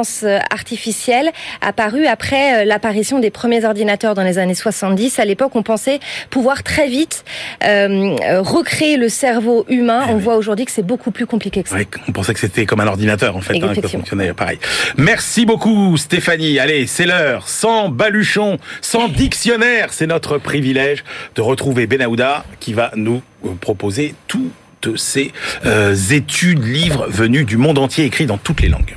artificielle 0.50 1.30
apparu 1.60 2.06
après 2.06 2.62
euh, 2.62 2.64
l'apparition 2.64 3.18
des 3.18 3.30
premiers 3.30 3.64
ordinateurs 3.64 4.14
dans 4.14 4.22
les 4.22 4.38
années 4.38 4.54
70. 4.54 5.18
À 5.18 5.24
l'époque, 5.24 5.54
on 5.54 5.62
pensait 5.62 6.00
pouvoir 6.30 6.62
très 6.62 6.88
vite 6.88 7.24
euh, 7.64 8.16
euh, 8.22 8.42
recréer 8.42 8.96
le 8.96 9.08
cerveau 9.08 9.64
humain. 9.68 10.04
Eh 10.08 10.12
on 10.12 10.16
oui. 10.16 10.22
voit 10.22 10.36
aujourd'hui 10.36 10.64
que 10.64 10.72
c'est 10.72 10.86
beaucoup 10.86 11.10
plus 11.10 11.26
compliqué 11.26 11.62
que 11.62 11.68
ça. 11.68 11.76
On 12.08 12.12
pensait 12.12 12.34
que 12.34 12.40
c'était 12.40 12.66
comme 12.66 12.80
un 12.80 12.86
ordinateur 12.86 13.36
en 13.36 13.40
fait, 13.40 13.56
hein, 13.56 13.60
que 13.60 13.66
ça 13.66 13.72
Effectivement. 13.72 14.00
fonctionnait 14.00 14.32
pareil. 14.32 14.58
Merci 14.96 15.46
beaucoup 15.46 15.96
Stéphanie. 15.96 16.58
Allez, 16.58 16.86
c'est 16.86 17.06
l'heure. 17.06 17.48
Sans 17.48 17.88
baluchon, 17.88 18.58
sans 18.80 19.08
dictionnaire, 19.08 19.92
c'est 19.92 20.06
notre 20.06 20.38
privilège 20.38 21.04
de 21.34 21.42
retrouver 21.42 21.86
Benahouda 21.86 22.44
qui 22.60 22.72
va 22.72 22.90
nous 22.96 23.22
euh, 23.44 23.50
proposer 23.60 24.14
toutes 24.28 24.96
ces 24.96 25.32
euh, 25.64 25.94
études, 26.10 26.64
livres 26.64 27.06
venus 27.08 27.46
du 27.46 27.56
monde 27.56 27.78
entier, 27.78 28.04
écrits 28.04 28.26
dans 28.26 28.38
toutes 28.38 28.60
les 28.62 28.68
langues. 28.68 28.96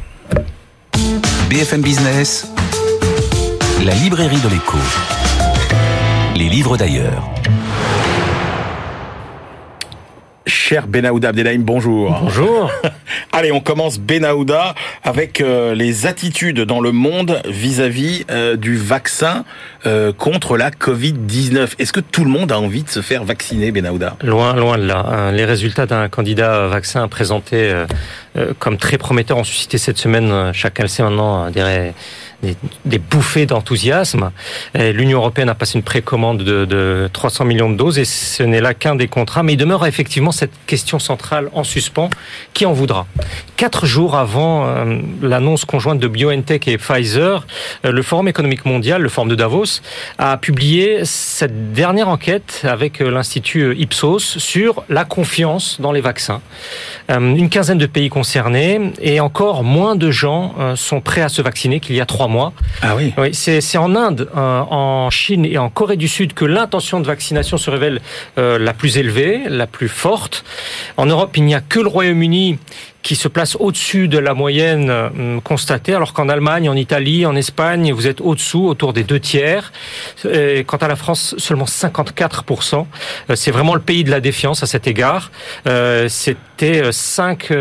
BFM 1.50 1.82
Business, 1.82 2.52
la 3.86 3.94
librairie 3.94 4.40
de 4.42 4.50
l'écho. 4.50 4.78
Les 6.36 6.50
livres 6.50 6.76
d'ailleurs. 6.76 7.24
Cher 10.46 10.88
Benahouda 10.88 11.30
Abdelhaim, 11.30 11.60
bonjour. 11.60 12.18
Bonjour. 12.22 12.72
Allez, 13.38 13.52
on 13.52 13.60
commence 13.60 14.00
Benahouda 14.00 14.76
avec 15.04 15.42
euh, 15.42 15.76
les 15.76 16.06
attitudes 16.06 16.62
dans 16.62 16.80
le 16.80 16.94
monde 16.94 17.42
vis-à-vis 17.46 18.24
euh, 18.32 18.56
du 18.56 18.78
vaccin 18.78 19.44
euh, 19.86 20.14
contre 20.14 20.56
la 20.56 20.72
Covid-19. 20.72 21.72
Est-ce 21.78 21.92
que 21.92 22.00
tout 22.00 22.24
le 22.24 22.30
monde 22.30 22.54
a 22.54 22.60
envie 22.62 22.84
de 22.84 22.90
se 22.90 23.02
faire 23.02 23.26
vacciner, 23.26 23.74
Benahouda? 23.74 24.16
Loin, 24.24 24.56
loin 24.56 24.78
de 24.78 24.86
là. 24.86 25.06
Hein. 25.06 25.32
Les 25.34 25.44
résultats 25.44 25.86
d'un 25.86 26.08
candidat 26.08 26.68
vaccin 26.68 27.10
présenté 27.10 27.74
comme 28.60 28.78
très 28.78 28.98
prometteur 28.98 29.38
ont 29.38 29.44
suscité 29.44 29.78
cette 29.78 29.98
semaine, 29.98 30.52
chacun 30.54 30.84
le 30.84 30.90
sait 30.90 31.04
maintenant, 31.04 31.50
euh, 31.56 31.92
des, 32.42 32.56
des, 32.86 33.00
bouffées 33.00 33.46
d'enthousiasme. 33.46 34.32
L'Union 34.76 35.20
européenne 35.20 35.50
a 35.50 35.56
passé 35.56 35.78
une 35.78 35.84
précommande 35.84 36.44
de, 36.44 36.66
de 36.66 37.10
300 37.12 37.46
millions 37.46 37.70
de 37.70 37.76
doses 37.76 38.00
et 38.00 38.06
ce 38.06 38.44
n'est 38.44 38.62
là 38.62 38.74
qu'un 38.74 38.96
des 38.96 39.08
contrats. 39.08 39.44
Mais 39.44 39.54
il 39.54 39.58
demeure 39.58 39.86
effectivement 39.86 40.32
cette 40.32 40.52
question 40.66 41.00
centrale 41.00 41.50
en 41.54 41.64
suspens. 41.64 42.10
Qui 42.54 42.66
en 42.66 42.74
voudra? 42.74 43.08
Quatre 43.58 43.86
jours 43.86 44.16
avant 44.16 44.68
euh, 44.68 45.00
l'annonce 45.22 45.66
conjointe 45.66 46.00
de 46.00 46.08
BioNTech 46.08 46.68
et 46.68 46.78
Pfizer, 46.78 47.46
euh, 47.86 47.92
le 47.92 48.02
Forum 48.02 48.28
économique 48.28 48.66
mondial, 48.66 49.02
le 49.02 49.10
Forum 49.10 49.30
de 49.30 49.36
Davos, 49.36 49.82
a 50.18 50.38
publié 50.38 51.06
cette 51.06 51.74
dernière 51.74 52.10
enquête 52.10 52.62
avec 52.64 53.02
euh, 53.02 53.10
l'Institut 53.10 53.76
Ipsos 53.78 54.38
sur 54.38 54.84
la 54.90 55.06
confiance 55.06 55.80
dans 55.80 55.92
les 55.92 56.02
vaccins. 56.02 56.42
Une 57.10 57.50
quinzaine 57.50 57.78
de 57.78 57.86
pays 57.86 58.10
concernés 58.10 58.92
et 59.00 59.20
encore 59.20 59.64
moins 59.64 59.96
de 59.96 60.12
gens 60.12 60.76
sont 60.76 61.02
prêts 61.02 61.22
à 61.22 61.30
se 61.30 61.42
vacciner 61.42 61.80
qu'il 61.80 61.96
y 61.96 62.02
a 62.02 62.06
trois 62.06 62.28
mois. 62.28 62.35
Ah 62.82 62.96
oui. 62.96 63.14
Oui, 63.18 63.34
c'est 63.34 63.78
en 63.78 63.96
Inde, 63.96 64.30
euh, 64.36 64.60
en 64.62 65.10
Chine 65.10 65.46
et 65.46 65.58
en 65.58 65.70
Corée 65.70 65.98
du 65.98 66.08
Sud 66.08 66.34
que 66.34 66.46
l'intention 66.46 67.00
de 67.00 67.08
vaccination 67.08 67.58
se 67.58 67.70
révèle 67.70 68.02
euh, 68.38 68.58
la 68.60 68.74
plus 68.74 68.98
élevée, 68.98 69.44
la 69.48 69.68
plus 69.68 69.90
forte. 69.90 70.44
En 70.98 71.06
Europe, 71.06 71.36
il 71.38 71.44
n'y 71.44 71.56
a 71.56 71.62
que 71.62 71.80
le 71.80 71.88
Royaume-Uni 71.88 72.58
qui 73.06 73.16
se 73.16 73.28
place 73.28 73.56
au-dessus 73.60 74.08
de 74.08 74.18
la 74.18 74.34
moyenne 74.34 74.90
euh, 74.90 75.40
constatée, 75.42 75.94
alors 75.94 76.12
qu'en 76.12 76.28
Allemagne, 76.28 76.68
en 76.68 76.76
Italie, 76.76 77.28
en 77.28 77.36
Espagne, 77.36 77.94
vous 77.94 78.08
êtes 78.08 78.20
au-dessous, 78.20 78.66
autour 78.66 78.94
des 78.94 79.04
deux 79.04 79.20
tiers. 79.20 79.72
Et 80.28 80.64
quant 80.64 80.78
à 80.78 80.88
la 80.88 80.96
France, 80.96 81.36
seulement 81.38 81.66
54%. 81.66 82.88
Euh, 83.30 83.36
C'est 83.36 83.52
vraiment 83.52 83.76
le 83.76 83.82
pays 83.82 84.04
de 84.04 84.10
la 84.10 84.22
défiance 84.22 84.64
à 84.64 84.66
cet 84.66 84.88
égard. 84.88 85.32
C'était 85.66 86.82
euh, 86.82 86.92
5 86.92 87.52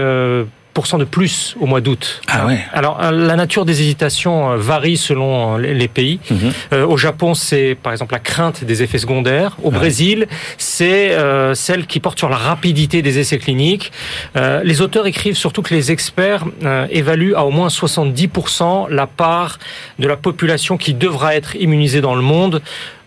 de 0.74 1.04
plus 1.04 1.54
au 1.60 1.66
mois 1.66 1.80
d'août. 1.80 2.20
Ah 2.28 2.46
ouais. 2.46 2.58
Alors 2.72 2.98
euh, 3.00 3.10
la 3.12 3.36
nature 3.36 3.64
des 3.64 3.80
hésitations 3.80 4.50
euh, 4.52 4.56
varie 4.56 4.96
selon 4.96 5.56
euh, 5.56 5.58
les 5.60 5.88
pays. 5.88 6.18
Mhm. 6.30 6.52
Euh, 6.72 6.86
au 6.86 6.96
Japon, 6.96 7.34
c'est 7.34 7.76
par 7.80 7.92
exemple 7.92 8.12
la 8.12 8.18
crainte 8.18 8.64
des 8.64 8.82
effets 8.82 8.98
secondaires. 8.98 9.56
Au 9.62 9.70
Ouais. 9.70 9.78
Brésil, 9.78 10.26
c'est 10.58 11.12
euh, 11.12 11.54
celle 11.54 11.86
qui 11.86 12.00
porte 12.00 12.18
sur 12.18 12.28
la 12.28 12.36
rapidité 12.36 13.02
des 13.02 13.18
essais 13.20 13.38
cliniques. 13.38 13.92
Euh, 14.36 14.62
les 14.64 14.80
auteurs 14.82 15.06
écrivent 15.06 15.36
surtout 15.36 15.62
que 15.62 15.72
les 15.74 15.90
experts 15.92 16.44
évaluent 16.90 17.34
à 17.34 17.44
au 17.44 17.50
moins 17.50 17.68
70% 17.68 18.88
la 18.90 19.06
part 19.06 19.58
de 19.98 20.08
la 20.08 20.16
population 20.16 20.76
qui 20.76 20.92
devra 20.94 21.34
être 21.36 21.54
immunisée 21.56 22.00
dans 22.00 22.14
le 22.16 22.22
monde 22.22 22.60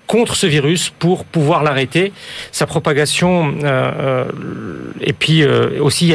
contre 0.08 0.36
ce 0.36 0.48
virus 0.48 0.90
pour 0.90 1.26
pouvoir 1.26 1.64
l'arrêter, 1.64 2.14
sa 2.52 2.66
propagation, 2.66 3.54
euh, 3.64 3.92
euh, 4.00 4.26
et 5.02 5.14
puis 5.14 5.44
euh, 5.44 5.82
aussi 5.82 6.14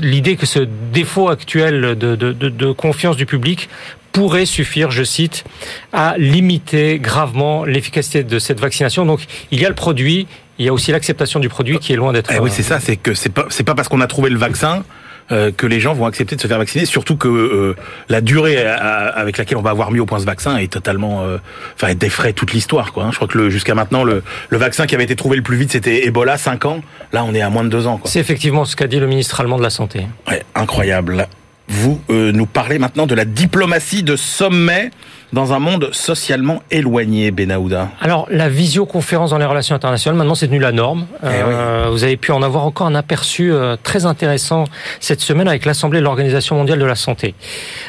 l'idée 0.00 0.36
que 0.36 0.46
ce 0.46 0.60
défaut 0.92 1.28
actuel 1.28 1.96
de, 1.96 2.16
de, 2.16 2.32
de, 2.32 2.48
de 2.48 2.72
confiance 2.72 3.16
du 3.16 3.26
public 3.26 3.68
pourrait 4.12 4.46
suffire, 4.46 4.90
je 4.90 5.04
cite, 5.04 5.44
à 5.92 6.14
limiter 6.18 6.98
gravement 6.98 7.64
l'efficacité 7.64 8.24
de 8.24 8.38
cette 8.38 8.60
vaccination. 8.60 9.06
Donc 9.06 9.20
il 9.50 9.60
y 9.60 9.64
a 9.64 9.68
le 9.68 9.74
produit, 9.74 10.26
il 10.58 10.66
y 10.66 10.68
a 10.68 10.72
aussi 10.72 10.90
l'acceptation 10.90 11.40
du 11.40 11.48
produit 11.48 11.78
qui 11.78 11.92
est 11.92 11.96
loin 11.96 12.12
d'être. 12.12 12.30
Eh 12.34 12.38
oui, 12.40 12.50
euh, 12.50 12.52
c'est 12.54 12.62
ça, 12.62 12.80
c'est 12.80 12.96
que 12.96 13.14
c'est 13.14 13.30
pas 13.30 13.46
c'est 13.48 13.64
pas 13.64 13.74
parce 13.74 13.88
qu'on 13.88 14.00
a 14.00 14.06
trouvé 14.06 14.30
le 14.30 14.38
vaccin 14.38 14.84
euh, 15.32 15.50
que 15.56 15.66
les 15.66 15.80
gens 15.80 15.94
vont 15.94 16.06
accepter 16.06 16.36
de 16.36 16.40
se 16.40 16.46
faire 16.46 16.58
vacciner, 16.58 16.84
surtout 16.86 17.16
que 17.16 17.28
euh, 17.28 17.76
la 18.08 18.20
durée 18.20 18.56
euh, 18.58 18.76
avec 19.14 19.38
laquelle 19.38 19.58
on 19.58 19.62
va 19.62 19.70
avoir 19.70 19.90
mis 19.90 20.00
au 20.00 20.06
point 20.06 20.18
ce 20.18 20.24
vaccin 20.24 20.56
est 20.56 20.72
totalement, 20.72 21.22
euh, 21.24 21.38
enfin, 21.76 21.88
elle 21.88 21.98
défraie 21.98 22.32
toute 22.32 22.52
l'histoire, 22.52 22.92
quoi. 22.92 23.04
hein. 23.04 23.08
Je 23.12 23.16
crois 23.16 23.28
que 23.28 23.38
le- 23.38 23.50
jusqu'à 23.50 23.74
maintenant, 23.74 24.04
le, 24.04 24.22
le 24.48 24.58
vaccin 24.58 24.86
qui 24.86 24.94
avait 24.94 25.04
été 25.04 25.16
trouvé 25.16 25.36
le 25.36 25.42
plus 25.42 25.56
vite, 25.56 25.72
c'était 25.72 26.06
Ebola, 26.06 26.36
5 26.36 26.64
ans. 26.64 26.80
Là, 27.12 27.24
on 27.24 27.34
est 27.34 27.40
à 27.42 27.50
moins 27.50 27.64
de 27.64 27.68
2 27.68 27.86
ans, 27.86 27.98
quoi. 27.98 28.10
C'est 28.10 28.20
effectivement 28.20 28.64
ce 28.64 28.76
qu'a 28.76 28.86
dit 28.86 28.98
le 29.00 29.06
ministre 29.06 29.40
allemand 29.40 29.58
de 29.58 29.62
la 29.62 29.70
Santé. 29.70 30.06
Ouais, 30.28 30.42
incroyable. 30.54 31.26
vous 31.68 32.00
euh, 32.10 32.32
nous 32.32 32.46
parlez 32.46 32.78
maintenant 32.78 33.06
de 33.06 33.14
la 33.14 33.24
diplomatie 33.24 34.02
de 34.02 34.16
sommet 34.16 34.90
dans 35.32 35.52
un 35.52 35.58
monde 35.58 35.90
socialement 35.92 36.62
éloigné, 36.70 37.30
Benahouda 37.30 37.90
Alors, 38.00 38.26
la 38.30 38.48
visioconférence 38.48 39.30
dans 39.30 39.38
les 39.38 39.44
relations 39.44 39.74
internationales, 39.74 40.18
maintenant, 40.18 40.34
c'est 40.34 40.46
devenu 40.46 40.60
la 40.60 40.72
norme. 40.72 41.06
Eh 41.22 41.26
euh, 41.26 41.88
Vous 41.90 42.04
avez 42.04 42.16
pu 42.16 42.32
en 42.32 42.42
avoir 42.42 42.64
encore 42.64 42.86
un 42.86 42.94
aperçu 42.94 43.52
euh, 43.52 43.76
très 43.82 44.06
intéressant 44.06 44.64
cette 44.98 45.20
semaine 45.20 45.48
avec 45.48 45.64
l'Assemblée 45.64 46.00
de 46.00 46.04
l'Organisation 46.04 46.56
mondiale 46.56 46.78
de 46.78 46.84
la 46.84 46.96
santé. 46.96 47.34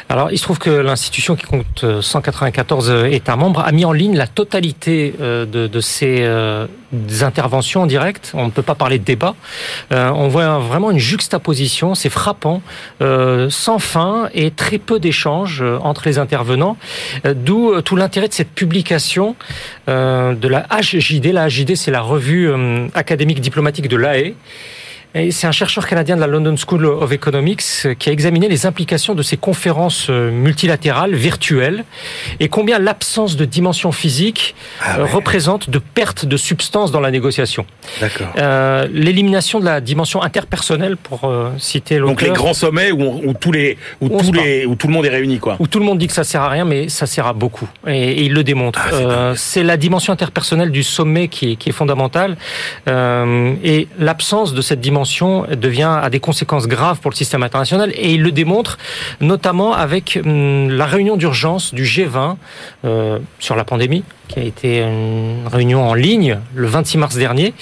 Alors, 0.08 0.30
il 0.30 0.38
se 0.38 0.44
trouve 0.44 0.58
que 0.58 0.70
l'institution 0.70 1.34
qui 1.34 1.44
compte 1.44 1.84
194 2.00 2.90
euh, 2.90 3.04
États 3.06 3.36
membres 3.36 3.60
a 3.60 3.72
mis 3.72 3.84
en 3.84 3.92
ligne 3.92 4.16
la 4.16 4.26
totalité 4.26 5.14
de, 5.20 5.46
de 5.46 5.80
ces 5.80 6.26
interventions 7.20 7.82
en 7.82 7.86
direct. 7.86 8.32
On 8.34 8.46
ne 8.46 8.50
peut 8.50 8.62
pas 8.62 8.74
parler 8.74 8.98
de 8.98 9.04
débat. 9.04 9.34
on 9.90 10.28
voit 10.28 10.58
vraiment 10.58 10.90
une 10.90 10.98
juxtaposition, 10.98 11.94
c'est 11.94 12.10
frappant, 12.10 12.62
sans 13.00 13.78
fin 13.78 14.28
et 14.34 14.50
très 14.50 14.78
peu 14.78 14.98
d'échanges 15.00 15.62
entre 15.82 16.02
les 16.06 16.18
intervenants. 16.18 16.76
D'où 17.24 17.72
euh, 17.72 17.82
tout 17.82 17.96
l'intérêt 17.96 18.28
de 18.28 18.32
cette 18.32 18.52
publication 18.52 19.36
euh, 19.88 20.34
de 20.34 20.48
la 20.48 20.66
HJD. 20.70 21.26
La 21.26 21.48
HJD, 21.48 21.74
c'est 21.74 21.90
la 21.90 22.00
revue 22.00 22.50
euh, 22.50 22.86
académique 22.94 23.40
diplomatique 23.40 23.88
de 23.88 23.96
l'AE. 23.96 24.34
C'est 25.14 25.46
un 25.46 25.52
chercheur 25.52 25.86
canadien 25.86 26.16
de 26.16 26.22
la 26.22 26.26
London 26.26 26.54
School 26.56 26.86
of 26.86 27.12
Economics 27.12 27.62
qui 27.98 28.08
a 28.08 28.12
examiné 28.12 28.48
les 28.48 28.64
implications 28.64 29.14
de 29.14 29.22
ces 29.22 29.36
conférences 29.36 30.08
multilatérales 30.08 31.14
virtuelles 31.14 31.84
et 32.40 32.48
combien 32.48 32.78
l'absence 32.78 33.36
de 33.36 33.44
dimension 33.44 33.92
physique 33.92 34.54
ah 34.80 35.04
représente 35.04 35.68
de 35.68 35.78
perte 35.78 36.24
de 36.24 36.38
substance 36.38 36.92
dans 36.92 37.00
la 37.00 37.10
négociation. 37.10 37.66
D'accord. 38.00 38.28
Euh, 38.38 38.88
L'élimination 38.90 39.60
de 39.60 39.66
la 39.66 39.82
dimension 39.82 40.22
interpersonnelle, 40.22 40.96
pour 40.96 41.24
euh, 41.24 41.50
citer 41.58 41.98
l'auteur. 41.98 42.14
Donc 42.14 42.22
les 42.22 42.30
grands 42.30 42.54
sommets 42.54 42.90
où, 42.90 43.02
où 43.02 43.34
tous 43.34 43.52
les, 43.52 43.76
où 44.00 44.08
tous 44.08 44.32
les, 44.32 44.64
où 44.64 44.76
tout 44.76 44.86
le 44.86 44.94
monde 44.94 45.04
est 45.04 45.10
réuni, 45.10 45.38
quoi. 45.38 45.56
Où 45.58 45.66
tout 45.66 45.78
le 45.78 45.84
monde 45.84 45.98
dit 45.98 46.06
que 46.06 46.12
ça 46.14 46.24
sert 46.24 46.40
à 46.40 46.48
rien, 46.48 46.64
mais 46.64 46.88
ça 46.88 47.06
sert 47.06 47.26
à 47.26 47.34
beaucoup, 47.34 47.68
et, 47.86 48.12
et 48.12 48.22
il 48.22 48.32
le 48.32 48.44
démontre. 48.44 48.80
Ah, 48.82 48.94
euh, 48.94 49.34
c'est 49.36 49.62
la 49.62 49.76
dimension 49.76 50.12
interpersonnelle 50.12 50.70
du 50.70 50.82
sommet 50.82 51.28
qui 51.28 51.52
est, 51.52 51.56
qui 51.56 51.68
est 51.68 51.72
fondamentale, 51.72 52.38
euh, 52.88 53.54
et 53.62 53.88
l'absence 53.98 54.54
de 54.54 54.62
cette 54.62 54.80
dimension 54.80 55.01
devient 55.04 55.98
a 56.02 56.10
des 56.10 56.20
conséquences 56.20 56.66
graves 56.66 57.00
pour 57.00 57.10
le 57.10 57.16
système 57.16 57.42
international 57.42 57.92
et 57.94 58.12
il 58.12 58.22
le 58.22 58.32
démontre 58.32 58.78
notamment 59.20 59.72
avec 59.74 60.18
hum, 60.24 60.70
la 60.70 60.86
réunion 60.86 61.16
d'urgence 61.16 61.74
du 61.74 61.84
G20 61.84 62.36
euh, 62.84 63.18
sur 63.38 63.56
la 63.56 63.64
pandémie 63.64 64.04
qui 64.32 64.38
a 64.38 64.42
été 64.42 64.78
une 64.78 65.46
réunion 65.46 65.86
en 65.86 65.94
ligne 65.94 66.38
le 66.54 66.66
26 66.66 66.98
mars 66.98 67.16
dernier. 67.16 67.52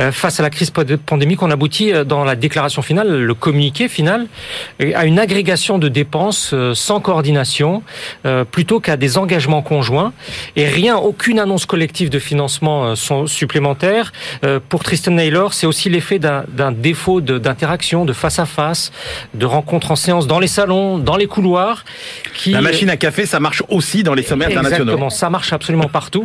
Euh, 0.00 0.10
face 0.10 0.40
à 0.40 0.42
la 0.42 0.50
crise 0.50 0.70
pandémique, 0.70 1.42
on 1.42 1.50
aboutit 1.50 1.92
euh, 1.92 2.04
dans 2.04 2.24
la 2.24 2.34
déclaration 2.34 2.82
finale, 2.82 3.22
le 3.22 3.34
communiqué 3.34 3.88
final, 3.88 4.26
à 4.94 5.06
une 5.06 5.18
agrégation 5.18 5.78
de 5.78 5.88
dépenses 5.88 6.50
euh, 6.52 6.74
sans 6.74 7.00
coordination, 7.00 7.82
plutôt 8.50 8.80
qu'à 8.80 8.96
des 8.96 9.18
engagements 9.18 9.62
conjoints. 9.62 10.12
Et 10.56 10.66
rien, 10.66 10.96
aucune 10.96 11.38
annonce 11.38 11.66
collective 11.66 12.10
de 12.10 12.18
financement 12.18 12.94
supplémentaire. 13.26 14.12
Pour 14.68 14.82
Tristan 14.82 15.12
Naylor, 15.12 15.54
c'est 15.54 15.66
aussi 15.66 15.88
l'effet 15.88 16.18
d'un 16.18 16.72
défaut 16.72 17.20
d'interaction, 17.20 18.04
de 18.04 18.12
face 18.12 18.38
à 18.38 18.46
face, 18.46 18.92
de 19.34 19.46
rencontres 19.46 19.90
en 19.90 19.96
séance 19.96 20.26
dans 20.26 20.38
les 20.38 20.46
salons, 20.46 20.98
dans 20.98 21.16
les 21.16 21.26
couloirs. 21.26 21.84
Qui... 22.34 22.50
La 22.50 22.60
machine 22.60 22.90
à 22.90 22.96
café, 22.96 23.26
ça 23.26 23.40
marche 23.40 23.62
aussi 23.68 24.02
dans 24.02 24.14
les 24.14 24.22
sommets 24.22 24.46
internationaux. 24.46 24.84
Exactement, 24.84 25.10
ça 25.10 25.30
marche 25.30 25.52
absolument 25.52 25.88
partout. 25.88 26.15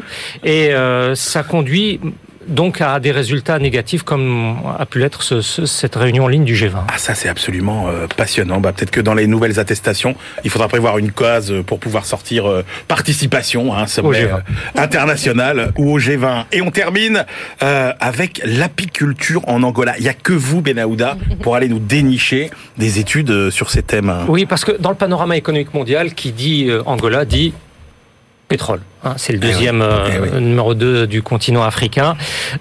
Et 0.43 0.73
euh, 0.73 1.15
ça 1.15 1.43
conduit 1.43 1.99
donc 2.47 2.81
à 2.81 2.99
des 2.99 3.11
résultats 3.11 3.59
négatifs 3.59 4.03
comme 4.03 4.57
a 4.77 4.85
pu 4.85 4.99
l'être 4.99 5.23
ce, 5.23 5.41
ce, 5.41 5.65
cette 5.65 5.95
réunion 5.95 6.25
en 6.25 6.27
ligne 6.27 6.43
du 6.43 6.55
G20. 6.55 6.83
Ah 6.87 6.97
ça 6.97 7.13
c'est 7.13 7.29
absolument 7.29 7.87
euh, 7.89 8.07
passionnant. 8.15 8.59
Bah, 8.59 8.73
Peut-être 8.73 8.91
que 8.91 9.01
dans 9.01 9.13
les 9.13 9.27
nouvelles 9.27 9.59
attestations, 9.59 10.15
il 10.43 10.49
faudra 10.49 10.67
prévoir 10.67 10.97
une 10.97 11.11
case 11.11 11.53
pour 11.65 11.79
pouvoir 11.79 12.05
sortir 12.05 12.49
euh, 12.49 12.63
participation, 12.87 13.75
hein, 13.75 13.87
sommet 13.87 14.23
euh, 14.23 14.37
international 14.75 15.71
ou 15.77 15.91
au 15.91 15.99
G20. 15.99 16.45
Et 16.51 16.61
on 16.61 16.71
termine 16.71 17.25
euh, 17.61 17.93
avec 17.99 18.41
l'apiculture 18.43 19.47
en 19.47 19.63
Angola. 19.63 19.95
Il 19.97 20.03
n'y 20.03 20.09
a 20.09 20.13
que 20.13 20.33
vous, 20.33 20.61
Benahouda, 20.61 21.17
pour 21.41 21.55
aller 21.55 21.67
nous 21.67 21.79
dénicher 21.79 22.49
des 22.77 22.99
études 22.99 23.49
sur 23.49 23.69
ces 23.69 23.83
thèmes. 23.83 24.13
Oui, 24.27 24.45
parce 24.45 24.65
que 24.65 24.71
dans 24.71 24.89
le 24.89 24.95
panorama 24.95 25.37
économique 25.37 25.73
mondial, 25.73 26.13
qui 26.13 26.31
dit 26.31 26.69
Angola 26.85 27.25
dit 27.25 27.53
pétrole. 28.47 28.81
Hein, 29.03 29.15
c'est 29.17 29.33
le 29.33 29.39
Eh 29.41 29.45
oui, 29.47 29.51
deuxième 29.51 29.81
euh, 29.81 30.09
eh 30.13 30.19
oui. 30.19 30.41
numéro 30.41 30.75
2 30.75 31.07
du 31.07 31.23
continent 31.23 31.63
africain. 31.63 32.15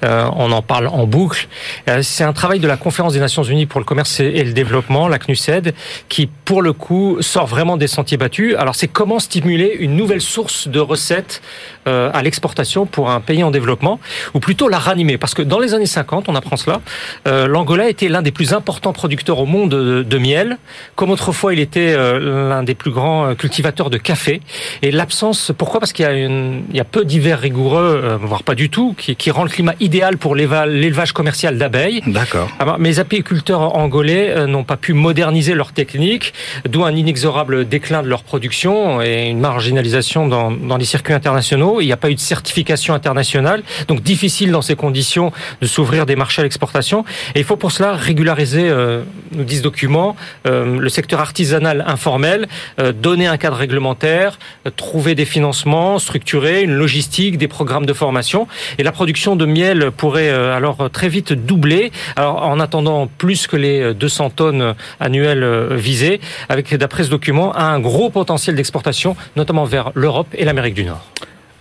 Euh, 0.04 0.24
on 0.36 0.52
en 0.52 0.62
parle 0.62 0.86
en 0.86 1.06
boucle. 1.06 1.48
Euh, 1.88 2.00
c'est 2.02 2.24
un 2.24 2.32
travail 2.32 2.60
de 2.60 2.66
la 2.66 2.78
Conférence 2.78 3.12
des 3.12 3.20
Nations 3.20 3.42
Unies 3.42 3.66
pour 3.66 3.78
le 3.78 3.84
commerce 3.84 4.20
et 4.20 4.42
le 4.42 4.52
développement, 4.54 5.06
la 5.06 5.18
CNUSED, 5.18 5.74
qui 6.08 6.28
pour 6.44 6.62
le 6.62 6.72
coup 6.72 7.18
sort 7.20 7.46
vraiment 7.46 7.76
des 7.76 7.88
sentiers 7.88 8.16
battus. 8.16 8.54
Alors 8.58 8.74
c'est 8.74 8.88
comment 8.88 9.18
stimuler 9.18 9.76
une 9.80 9.96
nouvelle 9.96 10.22
source 10.22 10.68
de 10.68 10.80
recettes 10.80 11.42
euh, 11.86 12.10
à 12.14 12.22
l'exportation 12.22 12.86
pour 12.86 13.10
un 13.10 13.20
pays 13.20 13.42
en 13.44 13.50
développement, 13.50 14.00
ou 14.32 14.40
plutôt 14.40 14.68
la 14.68 14.78
ranimer? 14.78 15.18
Parce 15.18 15.34
que 15.34 15.42
dans 15.42 15.58
les 15.58 15.74
années 15.74 15.84
50, 15.86 16.28
on 16.28 16.34
apprend 16.34 16.56
cela, 16.56 16.80
euh, 17.28 17.46
l'Angola 17.48 17.88
était 17.88 18.08
l'un 18.08 18.22
des 18.22 18.32
plus 18.32 18.54
importants 18.54 18.94
producteurs 18.94 19.38
au 19.38 19.46
monde 19.46 19.70
de, 19.70 20.18
miel, 20.18 20.58
comme 20.96 21.10
autrefois 21.10 21.52
il 21.54 21.60
était 21.60 21.96
l'un 21.96 22.62
des 22.62 22.74
plus 22.74 22.90
grands 22.90 23.34
cultivateurs 23.34 23.90
de 23.90 23.98
café. 23.98 24.40
Et 24.82 24.90
l'absence, 24.90 25.52
pourquoi? 25.56 25.80
Parce 25.80 25.92
qu'il 25.92 26.04
y 26.04 26.08
a 26.08 26.12
une 26.12 26.29
il 26.70 26.76
y 26.76 26.80
a 26.80 26.84
peu 26.84 27.04
d'hivers 27.04 27.40
rigoureux, 27.40 28.00
euh, 28.04 28.18
voire 28.20 28.42
pas 28.42 28.54
du 28.54 28.70
tout, 28.70 28.94
qui, 28.96 29.16
qui 29.16 29.30
rend 29.30 29.44
le 29.44 29.50
climat 29.50 29.74
idéal 29.80 30.18
pour 30.18 30.34
l'élevage 30.34 31.12
commercial 31.12 31.58
d'abeilles. 31.58 32.02
D'accord. 32.06 32.48
Alors, 32.58 32.78
mais 32.78 32.88
les 32.88 33.00
apiculteurs 33.00 33.76
angolais 33.76 34.30
euh, 34.30 34.46
n'ont 34.46 34.64
pas 34.64 34.76
pu 34.76 34.92
moderniser 34.92 35.54
leur 35.54 35.72
technique, 35.72 36.32
d'où 36.68 36.84
un 36.84 36.94
inexorable 36.94 37.68
déclin 37.68 38.02
de 38.02 38.08
leur 38.08 38.22
production 38.22 39.02
et 39.02 39.28
une 39.28 39.40
marginalisation 39.40 40.28
dans, 40.28 40.50
dans 40.50 40.76
les 40.76 40.84
circuits 40.84 41.14
internationaux. 41.14 41.80
Il 41.80 41.86
n'y 41.86 41.92
a 41.92 41.96
pas 41.96 42.10
eu 42.10 42.14
de 42.14 42.20
certification 42.20 42.94
internationale, 42.94 43.62
donc 43.88 44.02
difficile 44.02 44.50
dans 44.50 44.62
ces 44.62 44.76
conditions 44.76 45.32
de 45.60 45.66
s'ouvrir 45.66 46.06
des 46.06 46.16
marchés 46.16 46.40
à 46.40 46.44
l'exportation. 46.44 47.04
Et 47.34 47.40
il 47.40 47.44
faut 47.44 47.56
pour 47.56 47.72
cela 47.72 47.94
régulariser, 47.94 48.68
euh, 48.68 49.02
nous 49.32 49.44
disent 49.44 49.62
documents, 49.62 50.16
euh, 50.46 50.78
le 50.78 50.88
secteur 50.88 51.20
artisanal 51.20 51.84
informel, 51.86 52.48
euh, 52.78 52.92
donner 52.92 53.26
un 53.26 53.36
cadre 53.36 53.56
réglementaire, 53.56 54.38
trouver 54.76 55.14
des 55.14 55.24
financements, 55.24 55.98
structurer 55.98 56.19
une 56.32 56.74
logistique, 56.74 57.38
des 57.38 57.48
programmes 57.48 57.86
de 57.86 57.92
formation. 57.92 58.46
Et 58.78 58.82
la 58.82 58.92
production 58.92 59.36
de 59.36 59.46
miel 59.46 59.90
pourrait 59.96 60.30
euh, 60.30 60.56
alors 60.56 60.80
euh, 60.80 60.88
très 60.88 61.08
vite 61.08 61.32
doubler. 61.32 61.92
Alors 62.16 62.42
en 62.42 62.60
attendant 62.60 63.08
plus 63.18 63.46
que 63.46 63.56
les 63.56 63.80
euh, 63.80 63.94
200 63.94 64.30
tonnes 64.30 64.74
annuelles 64.98 65.42
euh, 65.42 65.76
visées, 65.76 66.20
avec 66.48 66.74
d'après 66.74 67.04
ce 67.04 67.10
document 67.10 67.56
un 67.56 67.78
gros 67.80 68.10
potentiel 68.10 68.56
d'exportation, 68.56 69.16
notamment 69.36 69.64
vers 69.64 69.92
l'Europe 69.94 70.28
et 70.34 70.44
l'Amérique 70.44 70.74
du 70.74 70.84
Nord. 70.84 71.04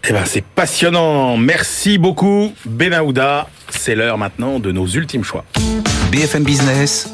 Eh 0.07 0.13
ben, 0.13 0.23
c'est 0.25 0.43
passionnant. 0.43 1.37
Merci 1.37 1.97
beaucoup, 1.97 2.53
Benahouda. 2.65 3.47
C'est 3.69 3.95
l'heure 3.95 4.17
maintenant 4.17 4.59
de 4.59 4.71
nos 4.71 4.87
ultimes 4.87 5.23
choix. 5.23 5.45
BFM 6.11 6.43
Business, 6.43 7.13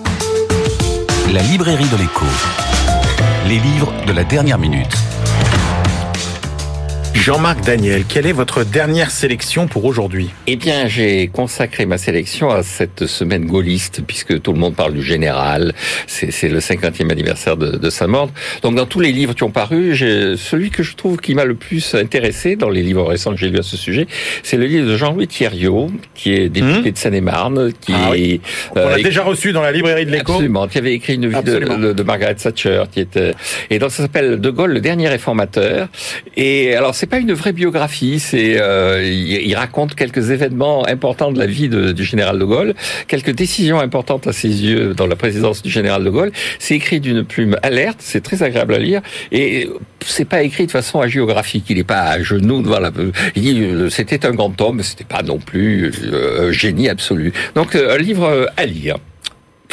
la 1.33 1.41
librairie 1.41 1.89
de 1.89 1.97
l'écho. 1.97 2.25
Les 3.47 3.59
livres 3.59 3.91
de 4.07 4.13
la 4.13 4.23
dernière 4.23 4.57
minute. 4.57 4.95
Jean-Marc 7.15 7.63
Daniel, 7.65 8.03
quelle 8.07 8.27
est 8.27 8.33
votre 8.33 8.63
dernière 8.65 9.09
sélection 9.09 9.67
pour 9.67 9.85
aujourd'hui? 9.85 10.29
Eh 10.47 10.57
bien, 10.57 10.87
j'ai 10.87 11.27
consacré 11.27 11.85
ma 11.85 11.97
sélection 11.97 12.51
à 12.51 12.61
cette 12.61 13.07
semaine 13.07 13.45
gaulliste, 13.45 14.01
puisque 14.05 14.41
tout 14.41 14.51
le 14.53 14.59
monde 14.59 14.75
parle 14.75 14.93
du 14.93 15.01
général. 15.01 15.73
C'est 16.07 16.49
le 16.49 16.59
50e 16.59 17.09
anniversaire 17.09 17.55
de, 17.57 17.77
de 17.77 17.89
sa 17.89 18.05
mort. 18.07 18.29
Donc, 18.61 18.75
dans 18.75 18.85
tous 18.85 18.99
les 18.99 19.11
livres 19.13 19.33
qui 19.33 19.43
ont 19.43 19.49
paru, 19.49 19.95
j'ai- 19.95 20.35
celui 20.37 20.69
que 20.69 20.83
je 20.83 20.95
trouve 20.95 21.17
qui 21.17 21.33
m'a 21.35 21.45
le 21.45 21.55
plus 21.55 21.95
intéressé 21.95 22.57
dans 22.57 22.69
les 22.69 22.83
livres 22.83 23.03
récents 23.07 23.31
que 23.31 23.37
j'ai 23.37 23.49
lus 23.49 23.59
à 23.59 23.63
ce 23.63 23.77
sujet, 23.77 24.07
c'est 24.43 24.57
le 24.57 24.65
livre 24.65 24.85
de 24.87 24.97
Jean-Louis 24.97 25.27
Thierriot, 25.27 25.89
qui 26.13 26.33
est 26.33 26.49
député 26.49 26.91
de 26.91 26.97
Seine-et-Marne, 26.97 27.71
qui 27.79 27.93
Ah 27.95 28.09
oui. 28.11 28.41
On 28.75 28.79
l'a 28.79 28.85
euh, 28.97 29.01
déjà 29.03 29.23
reçu 29.23 29.51
dans 29.53 29.61
la 29.61 29.71
librairie 29.71 30.05
de 30.05 30.11
l'écho. 30.11 30.33
Absolument, 30.33 30.67
qui 30.67 30.77
avait 30.77 30.93
écrit 30.93 31.15
une 31.15 31.29
vie 31.29 31.41
de, 31.43 31.93
de 31.93 32.03
Margaret 32.03 32.35
Thatcher, 32.35 32.83
qui 32.91 32.99
était 32.99 33.33
et 33.69 33.79
donc 33.79 33.91
ça 33.91 34.03
s'appelle 34.03 34.39
De 34.41 34.49
Gaulle, 34.51 34.73
le 34.73 34.81
dernier 34.81 35.07
réformateur. 35.07 35.87
Et 36.35 36.75
alors 36.75 36.93
c'est 36.93 37.04
pas 37.07 37.19
une 37.19 37.33
vraie 37.33 37.53
biographie, 37.53 38.19
c'est 38.19 38.59
euh, 38.59 39.03
il, 39.03 39.55
raconte 39.55 39.95
quelques 39.95 40.31
événements 40.31 40.85
importants 40.87 41.31
de 41.31 41.39
la 41.39 41.45
vie 41.45 41.69
du 41.69 42.03
général 42.03 42.39
de 42.39 42.45
Gaulle, 42.45 42.73
quelques 43.07 43.31
décisions 43.31 43.79
importantes 43.79 44.27
à 44.27 44.33
ses 44.33 44.49
yeux 44.49 44.93
dans 44.93 45.07
la 45.07 45.15
présidence 45.15 45.61
du 45.61 45.69
général 45.69 46.03
de 46.03 46.09
Gaulle. 46.09 46.31
C'est 46.59 46.75
écrit 46.75 46.99
d'une 46.99 47.23
plume 47.23 47.57
alerte, 47.63 47.97
c'est 47.99 48.21
très 48.21 48.43
agréable 48.43 48.73
à 48.73 48.79
lire 48.79 49.01
et 49.31 49.69
c'est 50.05 50.25
pas 50.25 50.43
écrit 50.43 50.65
de 50.65 50.71
façon 50.71 51.01
hagiographique. 51.01 51.65
Il 51.69 51.77
est 51.77 51.83
pas 51.83 52.01
à 52.01 52.21
genoux 52.21 52.61
devant 52.61 52.79
la. 52.79 52.91
Euh, 52.95 53.89
c'était 53.89 54.25
un 54.25 54.31
grand 54.31 54.59
homme, 54.61 54.81
c'était 54.83 55.03
pas 55.03 55.23
non 55.23 55.39
plus 55.39 55.91
euh, 56.03 56.49
un 56.49 56.51
génie 56.51 56.89
absolu. 56.89 57.33
Donc 57.55 57.75
euh, 57.75 57.95
un 57.95 57.97
livre 57.97 58.49
à 58.57 58.65
lire. 58.65 58.97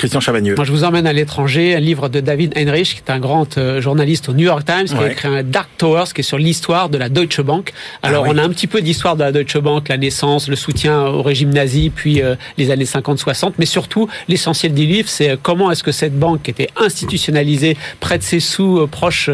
Christian 0.02 0.18
Chavagneux. 0.18 0.56
Moi, 0.56 0.64
je 0.64 0.72
vous 0.72 0.82
emmène 0.82 1.06
à 1.06 1.12
l'étranger, 1.12 1.76
un 1.76 1.78
livre 1.78 2.08
de 2.08 2.18
David 2.18 2.58
Heinrich, 2.58 2.88
qui 2.88 3.02
est 3.06 3.12
un 3.12 3.20
grand 3.20 3.56
euh, 3.56 3.80
journaliste 3.80 4.28
au 4.28 4.32
New 4.32 4.46
York 4.46 4.64
Times, 4.64 4.86
qui 4.86 4.96
a 4.96 5.12
écrit 5.12 5.28
un 5.28 5.44
Dark 5.44 5.68
Towers, 5.78 6.06
qui 6.12 6.22
est 6.22 6.24
sur 6.24 6.38
l'histoire 6.38 6.88
de 6.88 6.98
la 6.98 7.08
Deutsche 7.08 7.40
Bank. 7.40 7.72
Alors, 8.02 8.24
Ah 8.26 8.28
oui. 8.28 8.34
on 8.34 8.38
a 8.38 8.44
un 8.44 8.48
petit 8.48 8.66
peu 8.66 8.82
d'histoire 8.82 9.14
de 9.14 9.22
la 9.22 9.30
Deutsche 9.30 9.58
Bank, 9.58 9.88
la 9.88 9.98
naissance, 9.98 10.48
le 10.48 10.56
soutien 10.56 11.02
au 11.02 11.22
régime 11.22 11.50
nazi, 11.50 11.92
puis 11.94 12.20
euh, 12.20 12.34
les 12.58 12.72
années 12.72 12.84
50-60, 12.84 13.52
mais 13.58 13.64
surtout, 13.64 14.08
l'essentiel 14.26 14.74
du 14.74 14.86
livre, 14.86 15.08
c'est 15.08 15.30
euh, 15.30 15.36
comment 15.40 15.70
est-ce 15.70 15.84
que 15.84 15.92
cette 15.92 16.18
banque 16.18 16.42
qui 16.42 16.50
était 16.50 16.70
institutionnalisée, 16.76 17.76
près 18.00 18.18
de 18.18 18.24
ses 18.24 18.40
sous, 18.40 18.84
proche, 18.88 19.30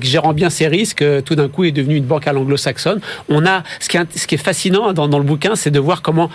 gérant 0.00 0.34
bien 0.34 0.50
ses 0.50 0.68
risques, 0.68 1.04
tout 1.24 1.34
d'un 1.34 1.48
coup 1.48 1.64
est 1.64 1.72
devenue 1.72 1.96
une 1.96 2.04
banque 2.04 2.28
à 2.28 2.32
l'anglo-saxonne. 2.32 3.00
On 3.28 3.44
a, 3.44 3.64
ce 3.80 3.88
qui 3.88 3.96
est, 3.96 4.16
ce 4.16 4.28
qui 4.28 4.36
est 4.36 4.38
fascinant 4.38 4.92
dans, 4.92 5.08
dans 5.08 5.18
le 5.18 5.24
bouquin, 5.24 5.56
c'est 5.56 5.72
de 5.72 5.80
voir 5.80 6.00
comment 6.00 6.30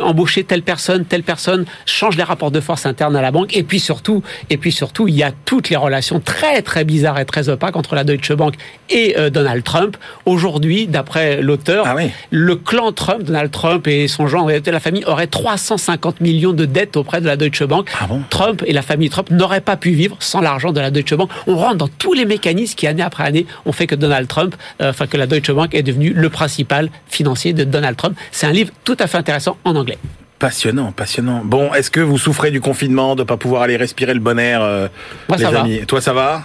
embaucher 0.00 0.44
telle 0.44 0.62
personne, 0.62 1.04
telle 1.04 1.24
personne 1.24 1.64
change 1.84 2.16
les 2.16 2.22
rapports 2.22 2.52
de 2.52 2.60
force 2.60 2.75
internes 2.84 3.16
à 3.16 3.22
la 3.22 3.30
banque. 3.30 3.56
Et 3.56 3.62
puis 3.62 3.80
surtout, 3.80 4.22
et 4.50 4.58
puis 4.58 4.72
surtout, 4.72 5.08
il 5.08 5.14
y 5.14 5.22
a 5.22 5.30
toutes 5.46 5.70
les 5.70 5.76
relations 5.76 6.20
très 6.20 6.60
très 6.60 6.84
bizarres 6.84 7.18
et 7.18 7.24
très 7.24 7.48
opaques 7.48 7.76
entre 7.76 7.94
la 7.94 8.04
Deutsche 8.04 8.32
Bank 8.32 8.54
et 8.90 9.16
euh, 9.16 9.30
Donald 9.30 9.64
Trump. 9.64 9.96
Aujourd'hui, 10.26 10.86
d'après 10.86 11.40
l'auteur, 11.40 11.84
Ah 11.86 11.94
oui. 11.96 12.10
le 12.30 12.56
clan 12.56 12.92
Trump, 12.92 13.22
Donald 13.22 13.50
Trump 13.50 13.86
et 13.86 14.08
son 14.08 14.26
genre, 14.26 14.42
en 14.42 14.46
réalité, 14.46 14.70
la 14.70 14.80
famille 14.80 15.04
aurait 15.06 15.28
350 15.28 16.20
millions 16.20 16.52
de 16.52 16.64
dettes 16.64 16.96
auprès 16.96 17.20
de 17.20 17.26
la 17.26 17.36
Deutsche 17.36 17.62
Bank. 17.62 17.88
Ah 18.00 18.06
bon? 18.06 18.22
Trump 18.28 18.62
et 18.66 18.72
la 18.72 18.82
famille 18.82 19.08
Trump 19.08 19.30
n'auraient 19.30 19.60
pas 19.60 19.76
pu 19.76 19.90
vivre 19.90 20.16
sans 20.20 20.40
l'argent 20.40 20.72
de 20.72 20.80
la 20.80 20.90
Deutsche 20.90 21.14
Bank. 21.14 21.30
On 21.46 21.56
rentre 21.56 21.76
dans 21.76 21.88
tous 21.88 22.12
les 22.12 22.24
mécanismes 22.24 22.74
qui, 22.74 22.86
année 22.86 23.02
après 23.02 23.24
année, 23.24 23.46
ont 23.64 23.72
fait 23.72 23.86
que 23.86 23.94
Donald 23.94 24.26
Trump, 24.28 24.56
euh, 24.82 24.90
enfin 24.90 25.06
que 25.06 25.16
la 25.16 25.26
Deutsche 25.26 25.50
Bank 25.52 25.74
est 25.74 25.82
devenue 25.82 26.12
le 26.12 26.28
principal 26.30 26.90
financier 27.08 27.52
de 27.52 27.64
Donald 27.64 27.96
Trump. 27.96 28.16
C'est 28.32 28.46
un 28.46 28.52
livre 28.52 28.72
tout 28.84 28.96
à 28.98 29.06
fait 29.06 29.18
intéressant 29.18 29.56
en 29.64 29.76
anglais. 29.76 29.98
Passionnant, 30.38 30.92
passionnant. 30.92 31.40
Bon, 31.44 31.72
est-ce 31.72 31.90
que 31.90 32.00
vous 32.00 32.18
souffrez 32.18 32.50
du 32.50 32.60
confinement, 32.60 33.16
de 33.16 33.22
pas 33.22 33.38
pouvoir 33.38 33.62
aller 33.62 33.76
respirer 33.76 34.12
le 34.12 34.20
bon 34.20 34.38
air, 34.38 34.60
euh, 34.62 34.88
Moi, 35.28 35.38
les 35.38 35.44
ça 35.44 35.50
va. 35.50 35.60
amis? 35.62 35.80
Toi, 35.86 36.00
ça 36.02 36.12
va? 36.12 36.42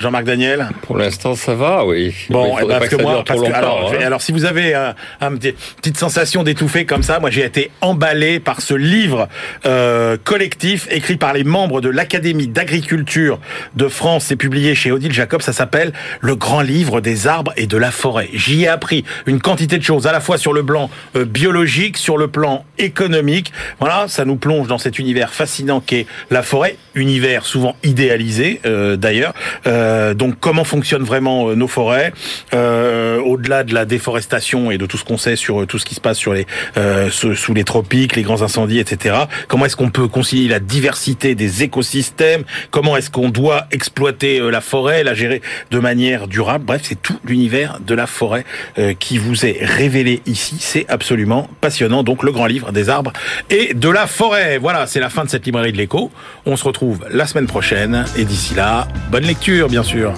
Jean-Marc 0.00 0.24
Daniel 0.24 0.68
Pour 0.82 0.96
l'instant, 0.96 1.34
ça 1.34 1.54
va, 1.54 1.84
oui. 1.84 2.14
Bon, 2.30 2.56
eh 2.58 2.66
ben, 2.66 2.78
parce 2.78 2.88
que 2.88 2.96
ça 2.96 3.02
moi, 3.02 3.22
parce 3.24 3.40
que, 3.42 3.52
alors, 3.52 3.92
hein. 3.92 3.98
alors, 4.02 4.22
si 4.22 4.32
vous 4.32 4.46
avez 4.46 4.72
un, 4.74 4.94
un 5.20 5.36
petit- 5.36 5.52
petite 5.76 5.98
sensation 5.98 6.42
d'étouffer 6.42 6.86
comme 6.86 7.02
ça, 7.02 7.20
moi 7.20 7.28
j'ai 7.30 7.44
été 7.44 7.70
emballé 7.82 8.40
par 8.40 8.62
ce 8.62 8.72
livre 8.72 9.28
euh, 9.66 10.16
collectif 10.24 10.88
écrit 10.90 11.16
par 11.16 11.34
les 11.34 11.44
membres 11.44 11.82
de 11.82 11.90
l'Académie 11.90 12.48
d'agriculture 12.48 13.38
de 13.76 13.88
France. 13.88 14.24
C'est 14.28 14.36
publié 14.36 14.74
chez 14.74 14.90
Odile 14.90 15.12
Jacob. 15.12 15.42
Ça 15.42 15.52
s'appelle 15.52 15.92
Le 16.22 16.34
Grand 16.34 16.62
Livre 16.62 17.02
des 17.02 17.26
arbres 17.26 17.52
et 17.58 17.66
de 17.66 17.76
la 17.76 17.90
forêt. 17.90 18.30
J'y 18.32 18.62
ai 18.64 18.68
appris 18.68 19.04
une 19.26 19.40
quantité 19.40 19.76
de 19.76 19.84
choses, 19.84 20.06
à 20.06 20.12
la 20.12 20.20
fois 20.20 20.38
sur 20.38 20.54
le 20.54 20.64
plan 20.64 20.88
euh, 21.14 21.26
biologique, 21.26 21.98
sur 21.98 22.16
le 22.16 22.28
plan 22.28 22.64
économique. 22.78 23.52
Voilà, 23.80 24.06
ça 24.08 24.24
nous 24.24 24.36
plonge 24.36 24.66
dans 24.66 24.78
cet 24.78 24.98
univers 24.98 25.34
fascinant 25.34 25.80
qu'est 25.80 26.06
la 26.30 26.42
forêt, 26.42 26.76
univers 26.94 27.44
souvent 27.44 27.76
idéalisé 27.82 28.60
euh, 28.64 28.96
d'ailleurs. 28.96 29.34
Euh, 29.66 29.89
donc 30.14 30.34
comment 30.40 30.64
fonctionnent 30.64 31.04
vraiment 31.04 31.50
euh, 31.50 31.54
nos 31.54 31.68
forêts, 31.68 32.12
euh, 32.54 33.18
au-delà 33.20 33.64
de 33.64 33.74
la 33.74 33.84
déforestation 33.84 34.70
et 34.70 34.78
de 34.78 34.86
tout 34.86 34.96
ce 34.96 35.04
qu'on 35.04 35.18
sait 35.18 35.36
sur 35.36 35.62
euh, 35.62 35.66
tout 35.66 35.78
ce 35.78 35.84
qui 35.84 35.94
se 35.94 36.00
passe 36.00 36.18
sur 36.18 36.32
les 36.32 36.46
euh, 36.76 37.10
sous 37.10 37.54
les 37.54 37.64
tropiques, 37.64 38.16
les 38.16 38.22
grands 38.22 38.42
incendies, 38.42 38.78
etc. 38.78 39.16
Comment 39.48 39.66
est-ce 39.66 39.76
qu'on 39.76 39.90
peut 39.90 40.08
concilier 40.08 40.48
la 40.48 40.60
diversité 40.60 41.34
des 41.34 41.62
écosystèmes? 41.62 42.44
Comment 42.70 42.96
est-ce 42.96 43.10
qu'on 43.10 43.28
doit 43.28 43.66
exploiter 43.70 44.40
euh, 44.40 44.50
la 44.50 44.60
forêt, 44.60 45.04
la 45.04 45.14
gérer 45.14 45.42
de 45.70 45.78
manière 45.78 46.28
durable? 46.28 46.64
Bref, 46.64 46.82
c'est 46.84 47.00
tout 47.00 47.18
l'univers 47.24 47.78
de 47.86 47.94
la 47.94 48.06
forêt 48.06 48.44
euh, 48.78 48.94
qui 48.98 49.18
vous 49.18 49.44
est 49.46 49.58
révélé 49.62 50.22
ici. 50.26 50.56
C'est 50.58 50.86
absolument 50.88 51.48
passionnant. 51.60 52.02
Donc 52.02 52.22
le 52.22 52.32
grand 52.32 52.46
livre 52.46 52.72
des 52.72 52.88
arbres 52.88 53.12
et 53.48 53.74
de 53.74 53.88
la 53.88 54.06
forêt. 54.06 54.58
Voilà, 54.58 54.86
c'est 54.86 55.00
la 55.00 55.10
fin 55.10 55.24
de 55.24 55.30
cette 55.30 55.46
librairie 55.46 55.72
de 55.72 55.78
l'écho. 55.78 56.10
On 56.46 56.56
se 56.56 56.64
retrouve 56.64 57.00
la 57.10 57.26
semaine 57.26 57.46
prochaine 57.46 58.04
et 58.16 58.24
d'ici 58.24 58.54
là, 58.54 58.88
bonne 59.10 59.24
lecture 59.24 59.68
bien 59.80 59.88
sûr. 59.88 60.12